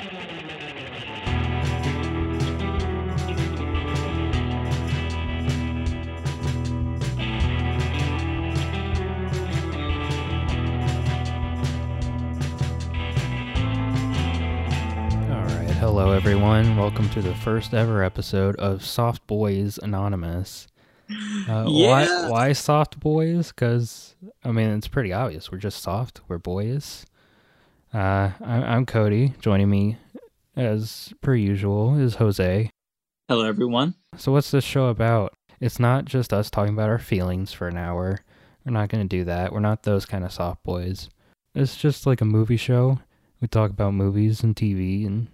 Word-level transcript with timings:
All 0.00 0.06
right, 15.36 15.68
hello 15.78 16.12
everyone. 16.12 16.78
Welcome 16.78 17.10
to 17.10 17.20
the 17.20 17.34
first 17.34 17.74
ever 17.74 18.02
episode 18.02 18.56
of 18.56 18.82
Soft 18.82 19.26
Boys 19.26 19.76
Anonymous. 19.82 20.66
Uh, 21.46 21.64
Why, 21.68 22.06
why 22.30 22.52
soft 22.54 22.98
boys? 22.98 23.48
Because 23.48 24.14
I 24.44 24.50
mean, 24.52 24.70
it's 24.70 24.88
pretty 24.88 25.12
obvious. 25.12 25.52
We're 25.52 25.58
just 25.58 25.82
soft. 25.82 26.22
We're 26.26 26.38
boys. 26.38 27.04
Uh, 27.92 28.30
I'm 28.40 28.86
Cody. 28.86 29.34
Joining 29.40 29.68
me, 29.68 29.96
as 30.54 31.12
per 31.20 31.34
usual, 31.34 31.98
is 31.98 32.16
Jose. 32.16 32.70
Hello, 33.28 33.44
everyone. 33.44 33.94
So, 34.16 34.30
what's 34.30 34.52
this 34.52 34.62
show 34.62 34.86
about? 34.86 35.34
It's 35.60 35.80
not 35.80 36.04
just 36.04 36.32
us 36.32 36.50
talking 36.50 36.74
about 36.74 36.88
our 36.88 37.00
feelings 37.00 37.52
for 37.52 37.66
an 37.66 37.76
hour. 37.76 38.20
We're 38.64 38.72
not 38.72 38.90
going 38.90 39.02
to 39.02 39.16
do 39.16 39.24
that. 39.24 39.52
We're 39.52 39.58
not 39.58 39.82
those 39.82 40.06
kind 40.06 40.24
of 40.24 40.32
soft 40.32 40.62
boys. 40.62 41.10
It's 41.54 41.76
just 41.76 42.06
like 42.06 42.20
a 42.20 42.24
movie 42.26 42.56
show. 42.56 43.00
We 43.40 43.48
talk 43.48 43.70
about 43.70 43.94
movies 43.94 44.44
and 44.44 44.54
TV 44.54 45.04
and 45.04 45.26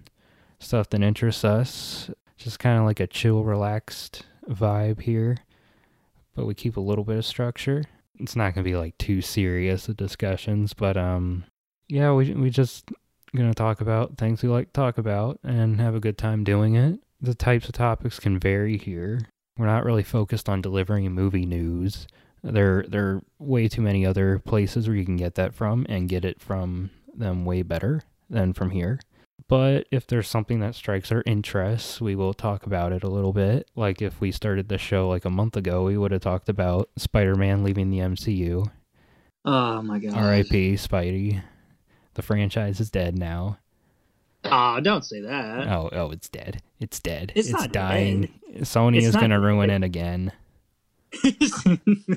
stuff 0.59 0.89
that 0.91 1.03
interests 1.03 1.45
us. 1.45 2.11
Just 2.39 2.59
kind 2.59 2.79
of 2.79 2.87
like 2.87 3.01
a 3.01 3.07
chill, 3.07 3.45
relaxed 3.45 4.25
vibe 4.49 5.03
here. 5.03 5.37
But 6.35 6.47
we 6.47 6.55
keep 6.55 6.79
a 6.79 6.81
little 6.81 7.05
bit 7.05 7.19
of 7.19 7.27
structure. 7.27 7.85
It's 8.19 8.35
not 8.35 8.55
going 8.55 8.65
to 8.65 8.71
be 8.71 8.77
like 8.77 8.97
too 8.97 9.21
serious 9.21 9.89
of 9.89 9.99
discussions, 9.99 10.73
but 10.73 10.97
um 10.97 11.45
yeah, 11.89 12.13
we 12.13 12.33
we 12.33 12.51
just 12.51 12.91
going 13.35 13.51
to 13.51 13.55
talk 13.55 13.81
about 13.81 14.17
things 14.17 14.43
we 14.43 14.49
like 14.49 14.69
to 14.69 14.73
talk 14.73 14.99
about 14.99 15.39
and 15.43 15.81
have 15.81 15.95
a 15.95 16.01
good 16.01 16.19
time 16.19 16.45
doing 16.45 16.75
it. 16.75 17.01
The 17.21 17.35
types 17.35 17.69
of 17.69 17.75
topics 17.75 18.19
can 18.19 18.39
vary 18.39 18.79
here. 18.79 19.21
We're 19.59 19.67
not 19.67 19.85
really 19.85 20.03
focused 20.03 20.49
on 20.49 20.61
delivering 20.61 21.11
movie 21.13 21.47
news. 21.47 22.07
There 22.43 22.85
there 22.89 23.07
are 23.07 23.23
way 23.39 23.69
too 23.69 23.83
many 23.83 24.05
other 24.07 24.39
places 24.39 24.87
where 24.87 24.97
you 24.97 25.05
can 25.05 25.17
get 25.17 25.35
that 25.37 25.55
from 25.55 25.87
and 25.89 26.09
get 26.09 26.25
it 26.25 26.41
from 26.41 26.91
them 27.15 27.45
way 27.45 27.63
better 27.63 28.03
than 28.29 28.53
from 28.53 28.71
here. 28.71 29.01
But 29.49 29.87
if 29.91 30.07
there's 30.07 30.29
something 30.29 30.61
that 30.61 30.75
strikes 30.75 31.13
our 31.13 31.23
interest, 31.25 32.01
we 32.01 32.17
will 32.17 32.35
talk 32.35 32.67
about 32.67 32.93
it 32.93 33.05
a 33.05 33.09
little 33.09 33.33
bit. 33.33 33.71
Like 33.77 34.03
if 34.03 34.21
we 34.21 34.33
started 34.33 34.69
the 34.69 34.79
show 34.79 35.09
like 35.09 35.25
a 35.25 35.31
month 35.31 35.57
ago, 35.57 35.85
we 35.85 35.97
would 35.97 36.11
have 36.11 36.23
talked 36.23 36.49
about 36.49 36.91
Spider-Man 36.97 37.63
leaving 37.63 37.91
the 37.91 37.99
MCU. 37.99 38.69
Oh 39.45 39.83
my 39.83 39.99
god. 40.01 40.15
R.I.P. 40.15 40.75
Spidey. 40.75 41.43
The 42.17 42.23
franchise 42.23 42.81
is 42.81 42.89
dead 42.91 43.19
now. 43.19 43.59
Ah, 44.43 44.81
don't 44.81 45.05
say 45.05 45.21
that. 45.21 45.69
Oh, 45.69 45.91
oh, 45.93 46.11
it's 46.11 46.31
dead. 46.31 46.63
It's 46.81 46.99
dead. 46.99 47.31
It's 47.37 47.51
not 47.51 47.73
dying. 47.73 48.33
Sony 48.61 48.97
It's 48.97 49.09
is 49.09 49.17
going 49.17 49.33
to 49.33 49.39
ruin 49.39 49.69
it 49.69 49.83
again. 49.83 50.33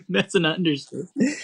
That's 0.10 0.36
an 0.36 0.46
understatement. 0.46 1.36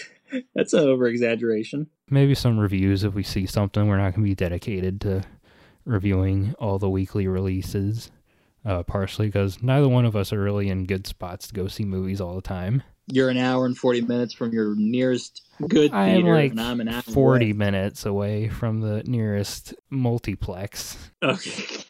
That's 0.54 0.72
an 0.72 0.88
over 0.88 1.08
exaggeration. 1.08 1.88
Maybe 2.10 2.34
some 2.34 2.58
reviews 2.58 3.04
if 3.04 3.14
we 3.14 3.24
see 3.24 3.46
something. 3.46 3.90
We're 3.90 3.98
not 3.98 4.16
going 4.16 4.24
to 4.24 4.30
be 4.30 4.36
dedicated 4.36 5.02
to 5.02 5.24
reviewing 5.84 6.56
all 6.58 6.80
the 6.80 6.90
weekly 6.90 7.28
releases. 7.28 8.10
Uh, 8.66 8.84
partially 8.84 9.28
because 9.28 9.62
neither 9.62 9.90
one 9.90 10.06
of 10.06 10.16
us 10.16 10.32
are 10.32 10.42
really 10.42 10.70
in 10.70 10.86
good 10.86 11.06
spots 11.06 11.48
to 11.48 11.54
go 11.54 11.68
see 11.68 11.84
movies 11.84 12.22
all 12.22 12.36
the 12.36 12.42
time. 12.42 12.84
You're 13.08 13.30
an 13.30 13.38
hour 13.38 13.66
and 13.66 13.78
forty 13.78 14.02
minutes 14.02 14.34
from 14.34 14.52
your 14.52 14.76
nearest 14.76 15.42
good 15.68 15.92
am 15.94 16.16
theater, 16.22 16.34
like 16.34 16.52
and 16.52 16.62
I'm 16.62 16.82
an 16.82 16.88
hour 16.90 17.02
40 17.02 17.46
away. 17.46 17.54
minutes 17.54 18.06
away 18.06 18.50
from 18.50 18.82
the 18.82 19.04
nearest 19.06 19.74
multiplex. 19.90 20.98
Okay. 21.24 21.84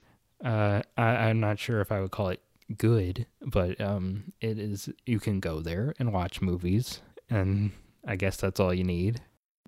Uh, 0.43 0.81
I, 0.97 1.03
I'm 1.03 1.39
not 1.39 1.57
sure 1.57 1.81
if 1.81 1.91
I 1.91 2.01
would 2.01 2.11
call 2.11 2.29
it 2.29 2.41
good, 2.77 3.25
but 3.41 3.79
um, 3.81 4.33
it 4.41 4.59
is. 4.59 4.89
You 5.05 5.19
can 5.19 5.39
go 5.39 5.61
there 5.61 5.93
and 5.99 6.11
watch 6.13 6.41
movies, 6.41 7.01
and 7.29 7.71
I 8.05 8.15
guess 8.17 8.37
that's 8.37 8.59
all 8.59 8.73
you 8.73 8.83
need. 8.83 9.21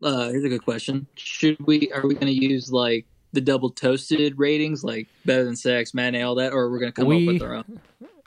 Uh, 0.03 0.30
here's 0.30 0.44
a 0.44 0.50
good 0.50 0.63
question. 0.63 1.07
Should 1.16 1.66
we? 1.66 1.91
Are 1.94 2.06
we 2.06 2.13
going 2.13 2.28
to 2.28 2.31
use 2.47 2.72
like 2.72 3.06
the 3.34 3.41
double 3.41 3.69
toasted 3.72 4.38
ratings, 4.38 4.84
like 4.84 5.07
better 5.25 5.44
than 5.46 5.56
sex, 5.56 5.94
matinee, 5.94 6.22
all 6.22 6.36
that, 6.36 6.53
or 6.53 6.63
are 6.66 6.72
we 6.72 6.80
going 6.80 6.91
to 6.91 6.96
come 6.96 7.07
We- 7.07 7.28
up 7.28 7.34
with 7.34 7.41
our 7.41 7.56
own? 7.56 7.80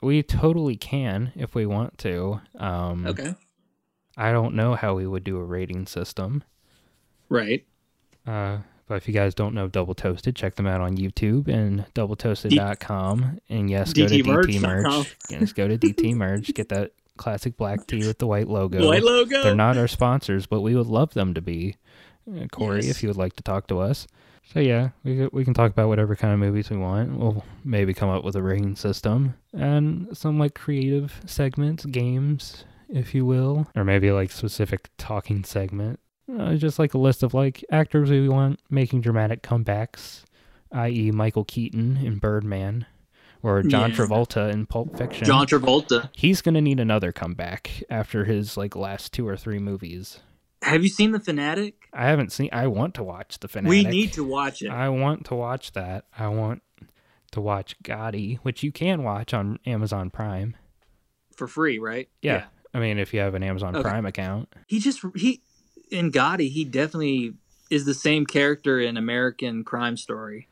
We 0.03 0.23
totally 0.23 0.77
can 0.77 1.33
if 1.37 1.55
we 1.55 1.67
want 1.67 1.99
to. 1.99 2.41
Um, 2.59 3.07
Okay. 3.07 3.35
I 4.17 4.33
don't 4.33 4.55
know 4.55 4.75
how 4.75 4.95
we 4.95 5.07
would 5.07 5.25
do 5.25 5.37
a 5.39 5.45
rating 5.45 5.87
system. 5.87 6.43
Right. 7.29 7.65
Uh, 8.27 8.59
but 8.87 8.97
if 8.97 9.07
you 9.09 9.15
guys 9.15 9.35
don't 9.35 9.55
know 9.55 9.69
Double 9.69 9.95
Toasted, 9.95 10.35
check 10.37 10.57
them 10.57 10.67
out 10.67 10.81
on 10.81 10.97
YouTube 10.97 11.49
and 11.49 11.87
doubletoasted.com. 11.95 13.39
And 13.49 13.71
yes, 13.71 13.93
go 13.93 14.07
to 14.09 14.15
DT. 14.23 14.61
Merch. 14.61 15.17
Yes, 15.31 15.53
go 15.53 15.69
to 15.69 15.79
DT 15.79 16.15
Merch. 16.17 16.53
Get 16.55 16.69
that 16.71 16.93
classic 17.17 17.57
black 17.57 17.87
tee 17.87 18.07
with 18.07 18.19
the 18.19 18.27
white 18.27 18.49
logo. 18.49 18.87
White 18.87 19.03
logo. 19.05 19.43
They're 19.43 19.55
not 19.55 19.77
our 19.77 19.89
sponsors, 19.89 20.47
but 20.47 20.61
we 20.61 20.75
would 20.75 20.87
love 20.89 21.15
them 21.15 21.35
to 21.35 21.41
be. 21.41 21.77
Uh, 22.29 22.45
Korey, 22.53 22.83
Yes. 22.83 22.91
if 22.91 23.03
you 23.03 23.09
would 23.09 23.17
like 23.17 23.35
to 23.35 23.43
talk 23.43 23.67
to 23.69 23.79
us. 23.79 24.07
So 24.43 24.59
yeah, 24.61 24.91
we 25.05 25.29
we 25.33 25.45
can 25.45 25.55
talk 25.55 25.71
about 25.71 25.89
whatever 25.89 26.17
kind 26.17 26.33
of 26.35 26.41
movies 26.41 26.71
we 26.71 26.77
want. 26.77 27.17
We'll 27.17 27.45
maybe 27.65 27.95
come 27.95 28.09
up 28.09 28.25
with 28.25 28.35
a 28.37 28.43
rating 28.43 28.75
system 28.77 29.35
and 29.53 30.09
some 30.17 30.39
like 30.39 30.55
creative 30.55 31.21
segments, 31.25 31.85
games, 31.85 32.65
if 32.89 33.15
you 33.15 33.25
will, 33.25 33.69
or 33.77 33.85
maybe 33.85 34.11
like 34.11 34.33
specific 34.33 34.89
talking 34.99 35.45
segment. 35.45 36.01
Uh, 36.37 36.55
just 36.55 36.79
like 36.79 36.95
a 36.95 36.99
list 36.99 37.23
of 37.23 37.33
like 37.35 37.65
actors 37.71 38.11
we 38.11 38.29
want 38.29 38.61
making 38.71 39.01
dramatic 39.03 39.43
comebacks, 39.43 40.23
i.e., 40.73 41.11
Michael 41.13 41.45
Keaton 41.45 41.97
in 41.99 42.19
Birdman, 42.19 42.87
or 43.43 43.63
John 43.63 43.91
Yeah. 43.91 43.97
Travolta 43.97 44.53
in 44.53 44.67
Pulp 44.67 44.97
Fiction. 44.97 45.25
John 45.27 45.47
Travolta. 45.47 46.09
He's 46.13 46.41
gonna 46.43 46.61
need 46.61 46.81
another 46.81 47.13
comeback 47.13 47.85
after 47.89 48.25
his 48.25 48.57
like 48.57 48.75
last 48.75 49.13
two 49.13 49.29
or 49.29 49.37
three 49.37 49.59
movies. 49.61 50.21
Have 50.63 50.83
you 50.83 50.89
seen 50.89 51.13
The 51.13 51.21
Fanatic? 51.21 51.75
I 51.93 52.07
haven't 52.07 52.31
seen. 52.33 52.51
I 52.53 52.67
want 52.67 52.95
to 52.95 53.03
watch 53.03 53.39
the 53.41 53.49
Fanatic. 53.49 53.71
We 53.71 53.85
need 53.85 54.13
to 54.15 54.25
watch 54.25 54.63
it. 54.63 54.69
I 54.71 54.89
want 54.91 55.27
to 55.27 55.35
watch 55.35 55.73
that. 55.73 56.05
I 56.17 56.29
want 56.29 56.63
to 57.33 57.41
watch 57.41 57.77
Gotti, 57.83 58.39
which 58.43 58.63
you 58.63 58.71
can 58.73 59.03
watch 59.03 59.33
on 59.35 59.59
Amazon 59.67 60.11
Prime. 60.11 60.57
for 61.37 61.47
free, 61.47 61.79
right? 61.79 62.09
Yeah, 62.23 62.47
I 62.75 62.79
mean 62.81 62.99
if 62.99 63.15
you 63.15 63.21
have 63.21 63.35
an 63.35 63.43
Amazon 63.43 63.75
Okay. 63.75 63.89
Prime 63.89 64.05
account. 64.07 64.53
He 64.67 64.79
just 64.79 65.01
he 65.17 65.41
in 65.91 66.13
Gotti, 66.13 66.51
he 66.51 66.65
definitely 66.65 67.35
is 67.71 67.85
the 67.87 67.95
same 67.95 68.27
character 68.27 68.79
in 68.81 68.97
American 68.97 69.65
Crime 69.65 69.97
Story. 69.97 70.49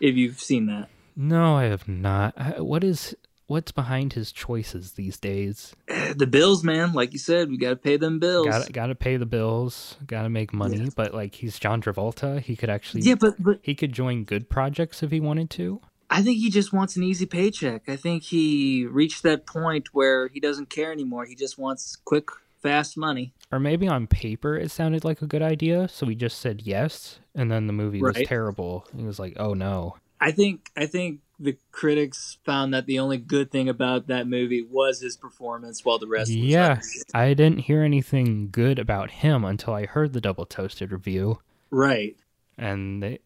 If 0.00 0.16
you've 0.16 0.40
seen 0.40 0.66
that, 0.66 0.88
No, 1.14 1.56
I 1.56 1.64
have 1.64 1.86
not. 1.86 2.60
What 2.64 2.82
is 2.82 3.14
what's 3.52 3.70
behind 3.70 4.14
his 4.14 4.32
choices 4.32 4.92
these 4.92 5.18
days? 5.18 5.76
The 6.14 6.26
bills, 6.26 6.62
man. 6.62 6.92
Like 6.92 7.14
you 7.14 7.18
said, 7.18 7.48
we 7.48 7.56
got 7.56 7.70
to 7.70 7.76
pay 7.76 7.96
them 7.96 8.18
bills. 8.18 8.46
Got 8.46 8.72
got 8.72 8.86
to 8.88 8.94
pay 8.94 9.16
the 9.16 9.24
bills. 9.24 9.96
Got 10.06 10.24
to 10.24 10.28
make 10.28 10.52
money. 10.52 10.76
Yeah. 10.76 10.90
But 10.94 11.14
like 11.14 11.34
he's 11.36 11.58
John 11.58 11.80
Travolta, 11.80 12.38
he 12.38 12.54
could 12.54 12.68
actually. 12.68 13.02
yeah, 13.02 13.14
but 13.14 13.42
but 13.42 13.60
He 13.62 13.74
could 13.74 13.92
join 13.94 14.24
good 14.24 14.50
projects 14.50 15.02
if 15.02 15.10
he 15.10 15.20
wanted 15.20 15.48
to. 15.50 15.80
I 16.10 16.22
think 16.22 16.38
he 16.38 16.50
just 16.50 16.70
wants 16.70 16.96
an 16.96 17.02
easy 17.02 17.24
paycheck. 17.24 17.88
I 17.88 17.96
think 17.96 18.24
he 18.24 18.84
reached 18.84 19.22
that 19.22 19.46
point 19.46 19.94
where 19.94 20.28
he 20.28 20.38
doesn't 20.38 20.68
care 20.68 20.92
anymore. 20.92 21.24
He 21.24 21.34
just 21.34 21.56
wants 21.56 21.96
quick, 21.96 22.28
fast 22.62 22.98
money. 22.98 23.32
Or 23.50 23.58
maybe 23.58 23.88
on 23.88 24.06
paper 24.06 24.54
it 24.54 24.70
sounded 24.70 25.04
like 25.04 25.22
a 25.22 25.26
good 25.26 25.42
idea, 25.42 25.88
so 25.88 26.04
he 26.06 26.14
just 26.14 26.38
said 26.40 26.60
yes, 26.62 27.20
and 27.34 27.50
then 27.50 27.66
the 27.66 27.72
movie 27.72 28.02
was 28.02 28.20
terrible. 28.26 28.86
He 28.94 29.04
was 29.04 29.18
like, 29.18 29.34
"Oh 29.38 29.54
no." 29.54 29.96
I 30.20 30.30
think 30.30 30.70
I 30.76 30.84
think 30.86 31.20
the 31.42 31.56
critics 31.72 32.38
found 32.44 32.72
that 32.72 32.86
the 32.86 32.98
only 32.98 33.18
good 33.18 33.50
thing 33.50 33.68
about 33.68 34.06
that 34.06 34.26
movie 34.28 34.62
was 34.62 35.00
his 35.00 35.16
performance, 35.16 35.84
while 35.84 35.98
the 35.98 36.06
rest 36.06 36.28
was 36.28 36.36
Yeah. 36.36 36.80
I 37.12 37.34
didn't 37.34 37.58
hear 37.60 37.82
anything 37.82 38.48
good 38.50 38.78
about 38.78 39.10
him 39.10 39.44
until 39.44 39.74
I 39.74 39.86
heard 39.86 40.12
the 40.12 40.20
double 40.20 40.46
toasted 40.46 40.92
review, 40.92 41.40
right. 41.70 42.16
and 42.56 43.02
they 43.02 43.18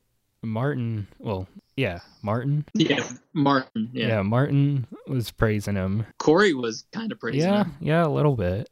Martin, 0.42 1.08
well, 1.18 1.48
yeah, 1.76 2.00
Martin, 2.22 2.64
Yeah, 2.72 3.06
Martin. 3.32 3.90
yeah, 3.92 4.06
Yeah, 4.08 4.22
Martin 4.22 4.86
was 5.08 5.30
praising 5.30 5.74
him. 5.74 6.06
Korey 6.18 6.54
was 6.54 6.86
kind 6.92 7.10
of 7.12 7.18
praising 7.20 7.40
yeah, 7.42 7.64
him. 7.64 7.74
yeah, 7.80 8.06
a 8.06 8.08
little 8.08 8.36
bit. 8.36 8.68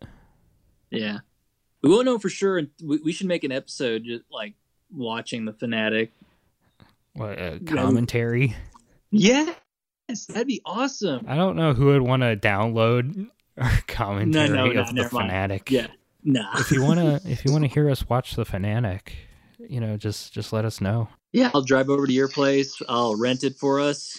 Yeah, 0.90 1.18
we 1.82 1.90
won't 1.90 2.04
know 2.06 2.18
for 2.18 2.28
sure. 2.28 2.62
We, 2.82 2.98
we 2.98 3.12
should 3.12 3.26
make 3.26 3.44
an 3.44 3.52
episode 3.52 4.04
just 4.04 4.24
like 4.30 4.54
watching 4.94 5.44
the 5.44 5.52
fanatic. 5.52 6.12
What 7.14 7.38
a 7.38 7.60
commentary. 7.66 8.54
Yes, 9.16 10.26
that'd 10.28 10.46
be 10.46 10.60
awesome. 10.66 11.24
I 11.28 11.36
don't 11.36 11.56
know 11.56 11.72
who 11.72 11.86
would 11.86 12.02
want 12.02 12.22
to 12.22 12.36
download 12.36 13.28
our 13.58 13.70
commentary 13.86 14.48
no, 14.74 14.80
of 14.80 14.88
the 14.88 14.92
never 14.94 15.14
mind. 15.14 15.30
fanatic. 15.30 15.70
Yeah, 15.70 15.86
nah. 16.24 16.58
if 16.58 16.70
you 16.72 16.82
wanna, 16.82 17.20
if 17.24 17.44
you 17.44 17.52
wanna 17.52 17.68
hear 17.68 17.88
us 17.88 18.08
watch 18.08 18.34
the 18.34 18.44
fanatic, 18.44 19.14
you 19.58 19.80
know, 19.80 19.96
just 19.96 20.32
just 20.32 20.52
let 20.52 20.64
us 20.64 20.80
know. 20.80 21.08
yeah, 21.32 21.50
I'll 21.54 21.62
drive 21.62 21.88
over 21.90 22.06
to 22.06 22.12
your 22.12 22.28
place. 22.28 22.80
I'll 22.88 23.16
rent 23.16 23.44
it 23.44 23.56
for 23.56 23.78
us. 23.80 24.18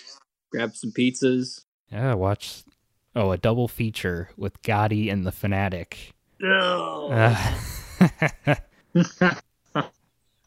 Grab 0.51 0.75
some 0.75 0.91
pizzas. 0.91 1.65
Yeah, 1.91 2.13
watch. 2.15 2.63
Oh, 3.17 3.31
a 3.31 3.37
double 3.37 3.67
feature 3.67 4.29
with 4.37 4.61
Gotti 4.61 5.11
and 5.11 5.25
the 5.25 5.31
fanatic. 5.31 6.13
Oh, 6.43 7.09
Uh, 7.11 7.53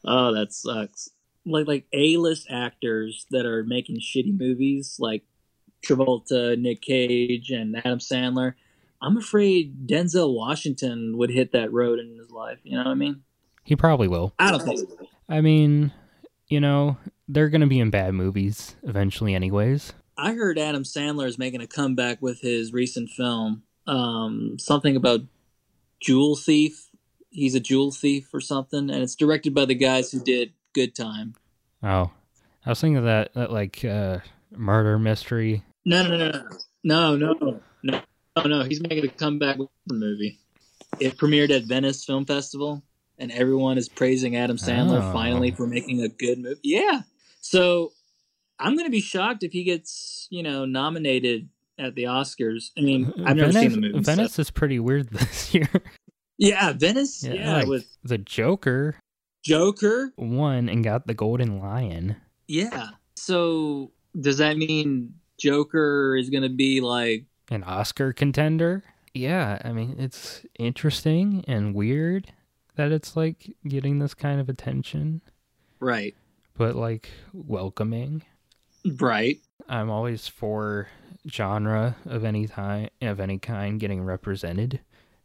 oh 0.05 0.33
that 0.33 0.47
sucks. 0.53 1.09
Like 1.51 1.67
like 1.67 1.85
A 1.93 2.17
list 2.17 2.47
actors 2.49 3.25
that 3.31 3.45
are 3.45 3.63
making 3.63 3.99
shitty 3.99 4.37
movies, 4.37 4.97
like 4.99 5.23
Travolta, 5.85 6.57
Nick 6.59 6.81
Cage, 6.81 7.51
and 7.51 7.77
Adam 7.77 7.99
Sandler. 7.99 8.53
I'm 9.01 9.17
afraid 9.17 9.87
Denzel 9.87 10.35
Washington 10.35 11.17
would 11.17 11.29
hit 11.29 11.53
that 11.53 11.71
road 11.71 11.99
in 11.99 12.17
his 12.17 12.29
life. 12.31 12.59
You 12.63 12.73
know 12.77 12.83
what 12.83 12.91
I 12.91 12.95
mean? 12.95 13.23
He 13.63 13.75
probably 13.75 14.07
will. 14.07 14.33
I 14.39 14.51
don't 14.51 14.63
think. 14.63 14.79
so. 14.79 15.07
I 15.29 15.41
mean, 15.41 15.93
you 16.47 16.59
know, 16.59 16.97
they're 17.27 17.49
going 17.49 17.61
to 17.61 17.67
be 17.67 17.79
in 17.79 17.91
bad 17.91 18.13
movies 18.13 18.75
eventually, 18.83 19.35
anyways. 19.35 19.93
I 20.17 20.33
heard 20.33 20.59
Adam 20.59 20.83
Sandler 20.83 21.27
is 21.27 21.37
making 21.37 21.61
a 21.61 21.67
comeback 21.67 22.21
with 22.21 22.41
his 22.41 22.73
recent 22.73 23.09
film, 23.09 23.63
um, 23.87 24.57
something 24.59 24.95
about 24.97 25.21
jewel 26.01 26.35
thief. 26.35 26.89
He's 27.29 27.55
a 27.55 27.59
jewel 27.59 27.91
thief 27.91 28.33
or 28.33 28.41
something, 28.41 28.89
and 28.89 29.01
it's 29.01 29.15
directed 29.15 29.53
by 29.53 29.65
the 29.65 29.75
guys 29.75 30.11
who 30.11 30.19
did 30.19 30.51
Good 30.73 30.93
Time. 30.95 31.35
Oh, 31.83 32.11
I 32.65 32.69
was 32.69 32.81
thinking 32.81 32.97
of 32.97 33.05
that, 33.05 33.33
that 33.33 33.51
like 33.51 33.83
uh, 33.85 34.19
murder 34.51 34.99
mystery. 34.99 35.63
No, 35.85 36.03
no, 36.07 36.17
no, 36.17 36.31
no, 36.83 37.15
no, 37.15 37.33
no, 37.33 37.59
no, 37.83 38.01
no, 38.37 38.43
no. 38.43 38.63
He's 38.63 38.81
making 38.81 39.05
a 39.05 39.09
comeback 39.09 39.57
movie. 39.89 40.39
It 40.99 41.17
premiered 41.17 41.51
at 41.51 41.63
Venice 41.63 42.03
Film 42.03 42.25
Festival, 42.25 42.83
and 43.17 43.31
everyone 43.31 43.77
is 43.77 43.87
praising 43.87 44.35
Adam 44.35 44.57
Sandler 44.57 45.01
Oh. 45.01 45.13
finally 45.13 45.51
for 45.51 45.67
making 45.67 46.01
a 46.01 46.09
good 46.09 46.39
movie. 46.39 46.59
Yeah, 46.63 47.01
so 47.41 47.91
I'm 48.59 48.73
going 48.73 48.85
to 48.87 48.91
be 48.91 49.01
shocked 49.01 49.43
if 49.43 49.51
he 49.53 49.63
gets, 49.63 50.27
you 50.29 50.43
know, 50.43 50.65
nominated 50.65 51.47
at 51.77 51.95
the 51.95 52.03
Oscars. 52.05 52.71
I 52.77 52.81
mean, 52.81 53.13
I've 53.25 53.37
never 53.37 53.53
seen 53.53 53.71
the 53.71 53.77
movie. 53.77 54.03
so- 54.03 54.15
Venice 54.15 54.37
is 54.39 54.51
pretty 54.51 54.79
weird 54.79 55.09
this 55.11 55.53
year. 55.53 55.69
Yeah, 56.37 56.73
Venice. 56.73 57.23
Yeah, 57.23 57.33
Yeah, 57.33 57.53
like- 57.53 57.67
with 57.67 57.85
the 58.03 58.17
Joker 58.17 58.95
Joker. 59.43 60.11
won 60.17 60.69
and 60.69 60.83
got 60.83 61.07
the 61.07 61.13
Golden 61.13 61.59
Lion. 61.59 62.15
Yeah. 62.47 62.89
So 63.15 63.91
does 64.19 64.37
that 64.39 64.57
mean 64.57 65.13
Joker 65.37 66.15
is 66.17 66.29
going 66.29 66.43
to 66.43 66.49
be 66.49 66.81
like? 66.81 67.25
an 67.51 67.63
Oscar 67.63 68.13
contender. 68.13 68.83
Yeah, 69.13 69.59
I 69.65 69.71
mean, 69.71 69.95
it's 69.97 70.45
interesting 70.59 71.43
and 71.47 71.73
weird 71.73 72.31
that 72.75 72.91
it's 72.91 73.15
like 73.15 73.55
getting 73.67 73.97
this 73.99 74.13
kind 74.13 74.39
of 74.39 74.49
attention, 74.49 75.21
Right. 75.79 76.15
but 76.55 76.75
like 76.75 77.09
welcoming. 77.33 78.21
Right. 78.85 79.39
I'm 79.67 79.89
always 79.89 80.27
for 80.27 80.89
genre 81.27 81.95
of 82.05 82.23
any 82.23 82.45
time 82.47 82.89
of 83.01 83.19
any 83.19 83.39
kind 83.39 83.79
getting 83.79 84.03
represented 84.03 84.79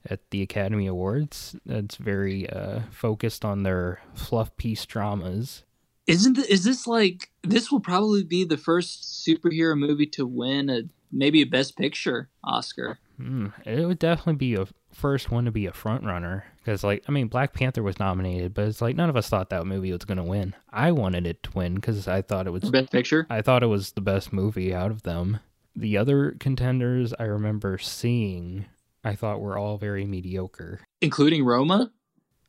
at 0.08 0.20
the 0.30 0.42
Academy 0.42 0.86
Awards. 0.86 1.56
That's 1.64 1.96
very 1.96 2.48
uh, 2.48 2.80
focused 2.90 3.44
on 3.44 3.62
their 3.62 4.00
fluff 4.14 4.56
piece 4.56 4.84
dramas. 4.86 5.64
Isn't 6.06 6.38
is 6.38 6.64
this 6.64 6.86
like 6.86 7.30
this 7.42 7.72
will 7.72 7.80
probably 7.80 8.24
be 8.24 8.44
the 8.44 8.58
first 8.58 9.24
superhero 9.26 9.76
movie 9.76 10.06
to 10.08 10.26
win 10.26 10.68
a 10.68 10.82
maybe 11.10 11.40
a 11.40 11.46
Best 11.46 11.78
Picture 11.78 12.28
Oscar? 12.42 12.98
Hmm, 13.16 13.48
it 13.64 13.86
would 13.86 13.98
definitely 13.98 14.34
be 14.34 14.54
a 14.54 14.66
first 14.92 15.30
one 15.30 15.44
to 15.44 15.50
be 15.50 15.66
a 15.66 15.72
front 15.72 16.04
runner 16.04 16.44
because, 16.58 16.82
like, 16.82 17.04
I 17.08 17.12
mean, 17.12 17.28
Black 17.28 17.52
Panther 17.52 17.82
was 17.82 17.98
nominated, 17.98 18.54
but 18.54 18.66
it's 18.66 18.82
like 18.82 18.96
none 18.96 19.08
of 19.08 19.16
us 19.16 19.28
thought 19.28 19.50
that 19.50 19.66
movie 19.66 19.92
was 19.92 20.04
gonna 20.04 20.24
win. 20.24 20.54
I 20.70 20.92
wanted 20.92 21.26
it 21.26 21.42
to 21.44 21.50
win 21.52 21.76
because 21.76 22.08
I 22.08 22.22
thought 22.22 22.46
it 22.46 22.50
was 22.50 22.68
Best 22.70 22.92
Picture. 22.92 23.26
I 23.30 23.40
thought 23.40 23.62
it 23.62 23.68
was 23.68 23.92
the 23.92 24.00
best 24.00 24.32
movie 24.32 24.74
out 24.74 24.90
of 24.90 25.02
them. 25.02 25.40
The 25.76 25.96
other 25.96 26.36
contenders 26.38 27.14
I 27.18 27.24
remember 27.24 27.78
seeing, 27.78 28.66
I 29.04 29.14
thought 29.14 29.40
were 29.40 29.58
all 29.58 29.76
very 29.78 30.04
mediocre. 30.04 30.80
including 31.00 31.44
Roma. 31.44 31.92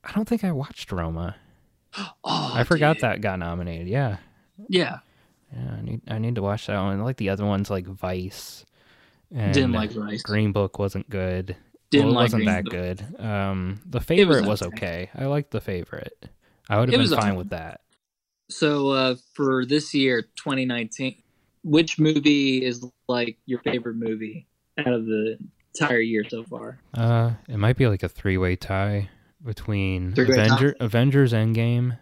I 0.03 0.11
don't 0.13 0.27
think 0.27 0.43
I 0.43 0.51
watched 0.51 0.91
Roma. 0.91 1.35
Oh, 2.27 2.51
I 2.53 2.65
forgot 2.65 2.97
dude. 2.97 3.03
that 3.03 3.21
got 3.21 3.39
nominated. 3.39 3.87
Yeah, 3.87 4.17
Yeah, 4.67 4.99
yeah. 5.55 5.75
I 5.77 5.81
need 5.81 6.01
I 6.09 6.17
need 6.17 6.35
to 6.35 6.41
watch 6.41 6.67
that 6.67 6.77
one. 6.81 6.99
I 6.99 7.03
Like 7.03 7.15
the 7.15 7.29
other 7.29 7.45
ones, 7.45 7.69
like 7.69 7.87
Vice. 7.87 8.65
And 9.33 9.53
didn't 9.53 9.71
like 9.71 9.95
Rice. 9.95 10.21
Green 10.21 10.51
Book 10.51 10.77
wasn't 10.77 11.09
good. 11.09 11.55
Didn't 11.91 12.07
well, 12.07 12.13
it 12.13 12.15
like 12.15 12.23
wasn't 12.25 12.43
Green 12.43 12.53
that 12.53 12.63
Book. 12.65 12.73
good. 12.73 13.25
Um, 13.25 13.81
the 13.85 14.01
favorite 14.01 14.45
was, 14.45 14.61
okay. 14.61 14.75
okay. 14.75 15.09
I 15.15 15.25
liked 15.27 15.51
the 15.51 15.61
favorite. 15.61 16.29
I 16.69 16.79
would 16.79 16.89
have 16.91 16.99
was 16.99 17.11
been 17.11 17.19
fine 17.19 17.29
okay. 17.31 17.37
with 17.37 17.49
that. 17.51 17.81
So 18.49 18.89
uh, 18.89 19.15
for 19.33 19.65
this 19.65 19.93
year, 19.93 20.21
2019, 20.35 21.15
which 21.63 21.97
movie 21.97 22.63
is 22.63 22.85
like 23.07 23.37
your 23.45 23.59
favorite 23.59 23.95
movie 23.95 24.47
out 24.77 24.93
of 24.93 25.05
the 25.05 25.37
entire 25.79 25.99
year 25.99 26.23
so 26.29 26.43
far? 26.43 26.79
Uh, 26.93 27.31
it 27.47 27.57
might 27.57 27.77
be 27.77 27.87
like 27.87 28.03
a 28.03 28.09
three-way 28.09 28.55
tie 28.55 29.09
between 29.43 30.13
Three-way 30.13 30.47
tie? 30.47 30.73
Avengers 30.79 31.33
Endgame, 31.33 31.97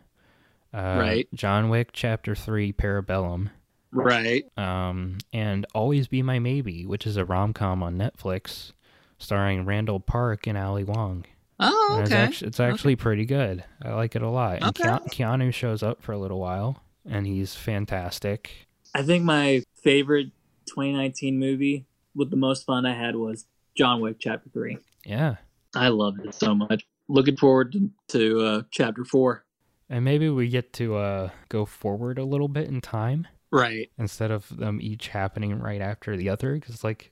uh, 0.74 0.98
Right. 1.00 1.28
John 1.34 1.70
Wick 1.70 1.90
Chapter 1.94 2.36
Three, 2.36 2.72
Parabellum, 2.74 3.50
Right. 3.92 4.46
um, 4.58 5.18
and 5.32 5.66
Always 5.74 6.08
Be 6.08 6.22
My 6.22 6.40
Maybe, 6.40 6.86
which 6.86 7.06
is 7.06 7.18
a 7.18 7.26
rom-com 7.26 7.84
on 7.84 7.98
Netflix, 7.98 8.72
starring 9.18 9.66
Randall 9.66 10.00
Park 10.00 10.48
and 10.48 10.58
Ali 10.58 10.84
Wong. 10.84 11.26
Oh, 11.60 11.90
And 11.94 12.02
It's 12.04 12.12
okay. 12.12 12.22
actually, 12.22 12.48
it's 12.48 12.60
actually 12.60 12.96
pretty 12.96 13.26
good. 13.26 13.64
I 13.82 13.94
like 13.94 14.16
it 14.16 14.22
a 14.22 14.30
lot. 14.30 14.56
And 14.62 14.66
Okay. 14.66 14.90
Keanu 15.12 15.54
shows 15.54 15.84
up 15.84 16.02
for 16.02 16.12
a 16.12 16.18
little 16.18 16.40
while, 16.40 16.82
and 17.08 17.26
he's 17.28 17.56
fantastic. 17.56 18.68
I 18.96 19.02
think 19.04 19.24
my 19.24 19.64
favorite 19.84 20.32
2019 20.66 21.38
movie 21.40 21.86
with 22.16 22.30
the 22.30 22.36
most 22.38 22.66
fun 22.66 22.86
I 22.86 22.94
had 22.96 23.16
was 23.16 23.46
John 23.76 24.02
Wick 24.02 24.18
Chapter 24.20 24.50
3. 24.50 24.78
Yeah. 25.06 25.36
I 25.76 25.88
loved 25.90 26.26
it 26.26 26.34
so 26.36 26.54
much. 26.54 26.86
Looking 27.08 27.36
forward 27.38 27.72
to, 27.74 27.90
to 28.10 28.40
uh, 28.46 28.62
Chapter 28.72 29.04
4. 29.04 29.44
And 29.90 30.06
maybe 30.06 30.30
we 30.30 30.48
get 30.48 30.74
to 30.74 30.96
uh, 30.96 31.30
go 31.50 31.66
forward 31.66 32.18
a 32.18 32.24
little 32.24 32.48
bit 32.48 32.68
in 32.68 32.82
time 32.82 33.28
Right. 33.52 33.92
instead 33.98 34.32
of 34.32 34.56
them 34.56 34.80
each 34.82 35.10
happening 35.10 35.60
right 35.60 35.82
after 35.82 36.16
the 36.18 36.30
other. 36.30 36.54
Because, 36.56 36.84
like, 36.84 37.12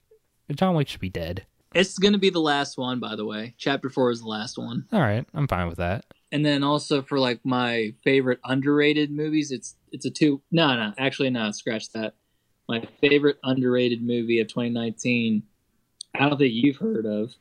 John 0.55 0.75
Wick 0.75 0.87
should 0.87 1.01
be 1.01 1.09
dead. 1.09 1.45
It's 1.73 1.97
going 1.99 2.13
to 2.13 2.19
be 2.19 2.29
the 2.29 2.39
last 2.41 2.77
one, 2.77 2.99
by 2.99 3.15
the 3.15 3.25
way. 3.25 3.53
Chapter 3.57 3.89
4 3.89 4.11
is 4.11 4.21
the 4.21 4.27
last 4.27 4.57
one. 4.57 4.85
All 4.91 4.99
right. 5.01 5.25
I'm 5.33 5.47
fine 5.47 5.67
with 5.67 5.77
that. 5.77 6.05
And 6.33 6.45
then 6.45 6.63
also 6.63 7.01
for 7.01 7.19
like 7.19 7.41
my 7.43 7.93
favorite 8.05 8.39
underrated 8.45 9.11
movies, 9.11 9.51
it's 9.51 9.75
it's 9.91 10.05
a 10.05 10.09
two. 10.09 10.41
No, 10.49 10.73
no, 10.77 10.93
actually, 10.97 11.29
no. 11.29 11.51
Scratch 11.51 11.91
that. 11.91 12.13
My 12.69 12.87
favorite 13.01 13.37
underrated 13.43 14.01
movie 14.01 14.39
of 14.39 14.47
2019. 14.47 15.43
I 16.13 16.29
don't 16.29 16.37
think 16.37 16.53
you've 16.53 16.77
heard 16.77 17.05
of. 17.05 17.33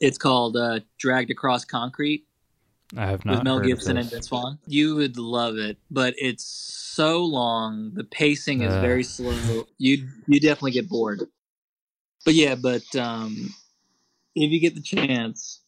It's 0.00 0.18
called 0.18 0.56
uh, 0.56 0.80
Dragged 0.98 1.30
Across 1.30 1.66
Concrete 1.66 2.24
I 2.96 3.06
have 3.06 3.24
not 3.24 3.38
with 3.38 3.44
Mel 3.44 3.60
Gibson 3.60 3.96
and. 3.96 4.10
Vince 4.10 4.28
Vaughn. 4.28 4.58
You 4.66 4.96
would 4.96 5.16
love 5.16 5.58
it, 5.58 5.78
but 5.90 6.14
it's 6.18 6.44
so 6.44 7.24
long. 7.24 7.92
The 7.94 8.04
pacing 8.04 8.62
is 8.62 8.72
Ugh. 8.72 8.82
very 8.82 9.04
slow. 9.04 9.66
You 9.78 10.08
you 10.26 10.40
definitely 10.40 10.72
get 10.72 10.88
bored. 10.88 11.22
But 12.24 12.34
yeah, 12.34 12.56
but 12.56 12.84
um, 12.96 13.54
if 14.34 14.50
you 14.50 14.60
get 14.60 14.74
the 14.74 14.82
chance, 14.82 15.60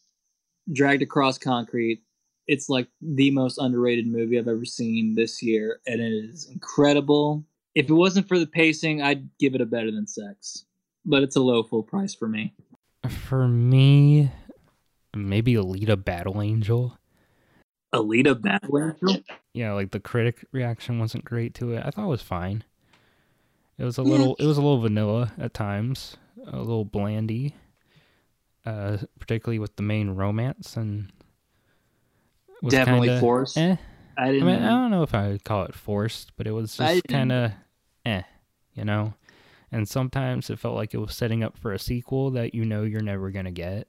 Dragged 0.73 1.03
Across 1.03 1.39
Concrete, 1.39 2.03
it's 2.47 2.69
like 2.69 2.89
the 3.01 3.31
most 3.31 3.59
underrated 3.59 4.07
movie 4.07 4.39
I've 4.39 4.49
ever 4.49 4.65
seen 4.65 5.15
this 5.15 5.43
year, 5.43 5.81
and 5.87 6.01
it 6.01 6.13
is 6.13 6.49
incredible. 6.51 7.45
If 7.75 7.89
it 7.89 7.95
wasn't 7.95 8.29
for 8.29 8.39
the 8.39 8.47
pacing, 8.47 9.01
I'd 9.01 9.29
give 9.39 9.55
it 9.55 9.61
a 9.61 9.67
better 9.67 9.91
than 9.91 10.07
Sex, 10.07 10.67
but 11.05 11.23
it's 11.23 11.37
a 11.37 11.41
low 11.41 11.63
full 11.63 11.83
price 11.83 12.15
for 12.15 12.29
me. 12.29 12.55
For 13.09 13.49
me, 13.49 14.31
maybe 15.15 15.55
Alita 15.55 16.03
Battle 16.03 16.41
Angel. 16.41 16.99
Alita 17.95 18.41
Battle 18.41 18.79
Angel. 18.79 19.23
Yeah, 19.55 19.73
like 19.73 19.91
the 19.91 20.01
critic 20.01 20.45
reaction 20.53 20.99
wasn't 20.99 21.25
great 21.25 21.55
to 21.55 21.73
it. 21.73 21.83
I 21.85 21.91
thought 21.91 22.05
it 22.05 22.09
was 22.09 22.23
fine. 22.23 22.65
It 23.79 23.85
was 23.85 23.99
a 23.99 24.03
Yeah. 24.03 24.09
little 24.09 24.37
it 24.37 24.47
was 24.47 24.57
a 24.57 24.63
little 24.63 24.81
vanilla 24.81 25.33
at 25.39 25.53
times, 25.55 26.17
a 26.47 26.59
little 26.59 26.85
blandy. 26.85 27.55
Uh 28.65 28.99
particularly 29.19 29.59
with 29.59 29.75
the 29.77 29.83
main 29.83 30.11
romance 30.11 30.77
and 30.77 31.11
was 32.63 32.71
Definitely 32.73 33.09
kinda, 33.09 33.21
forced. 33.21 33.59
Eh. 33.59 33.77
I 34.17 34.29
I 34.29 34.31
didn't. 34.31 34.47
mean, 34.47 34.63
I 34.63 34.69
don't 34.69 34.91
know 34.93 35.03
if 35.03 35.15
I 35.15 35.29
would 35.29 35.43
call 35.45 35.65
it 35.65 35.75
forced, 35.75 36.37
but 36.37 36.47
it 36.47 36.53
was 36.53 36.77
just 36.77 37.09
kind 37.09 37.33
of 37.33 37.53
eh, 38.07 38.23
you 38.75 38.85
know. 38.85 39.15
And 39.73 39.89
sometimes 39.89 40.51
it 40.51 40.59
felt 40.61 40.77
like 40.77 40.95
it 40.95 40.99
was 40.99 41.15
setting 41.15 41.43
up 41.43 41.57
for 41.59 41.73
a 41.73 41.79
sequel 41.79 42.31
that 42.33 42.55
you 42.55 42.65
know 42.67 42.83
you're 42.85 43.03
never 43.03 43.31
gonna 43.31 43.51
get. 43.53 43.89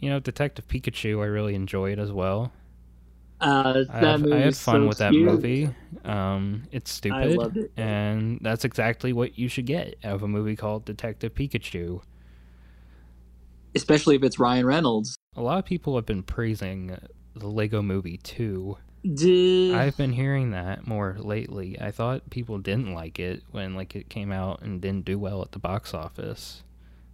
You 0.00 0.10
know, 0.10 0.20
Detective 0.20 0.68
Pikachu, 0.68 1.22
I 1.22 1.26
really 1.26 1.54
enjoyed 1.54 1.98
as 1.98 2.12
well. 2.12 2.52
uh, 3.40 3.84
I, 3.88 3.98
have, 4.00 4.30
I 4.32 4.38
had 4.40 4.56
fun 4.56 4.82
so 4.82 4.88
with 4.88 4.98
that 4.98 5.16
cute. 5.16 5.24
movie. 5.26 5.70
Um, 6.04 6.64
it's 6.72 6.92
I 6.92 6.94
stupid, 6.94 7.36
loved 7.36 7.56
it. 7.56 7.72
and 7.76 8.38
that's 8.42 8.64
exactly 8.64 9.12
what 9.12 9.38
you 9.38 9.48
should 9.48 9.66
get 9.66 9.96
out 10.04 10.14
of 10.16 10.22
a 10.22 10.28
movie 10.28 10.56
called 10.56 10.84
Detective 10.84 11.34
Pikachu. 11.34 12.02
especially 13.74 14.16
if 14.16 14.22
it's 14.22 14.38
Ryan 14.38 14.66
Reynolds. 14.66 15.16
A 15.36 15.42
lot 15.42 15.58
of 15.58 15.64
people 15.64 15.96
have 15.96 16.06
been 16.06 16.22
praising 16.22 16.96
the 17.34 17.46
Lego 17.48 17.82
Movie 17.82 18.18
2. 18.18 18.76
I've 19.74 19.96
been 19.96 20.12
hearing 20.12 20.50
that 20.50 20.86
more 20.86 21.16
lately. 21.18 21.80
I 21.80 21.90
thought 21.90 22.28
people 22.30 22.58
didn't 22.58 22.92
like 22.92 23.18
it 23.18 23.42
when 23.50 23.74
like 23.74 23.96
it 23.96 24.08
came 24.08 24.30
out 24.32 24.62
and 24.62 24.80
didn't 24.80 25.04
do 25.04 25.18
well 25.18 25.42
at 25.42 25.52
the 25.52 25.58
box 25.58 25.94
office 25.94 26.62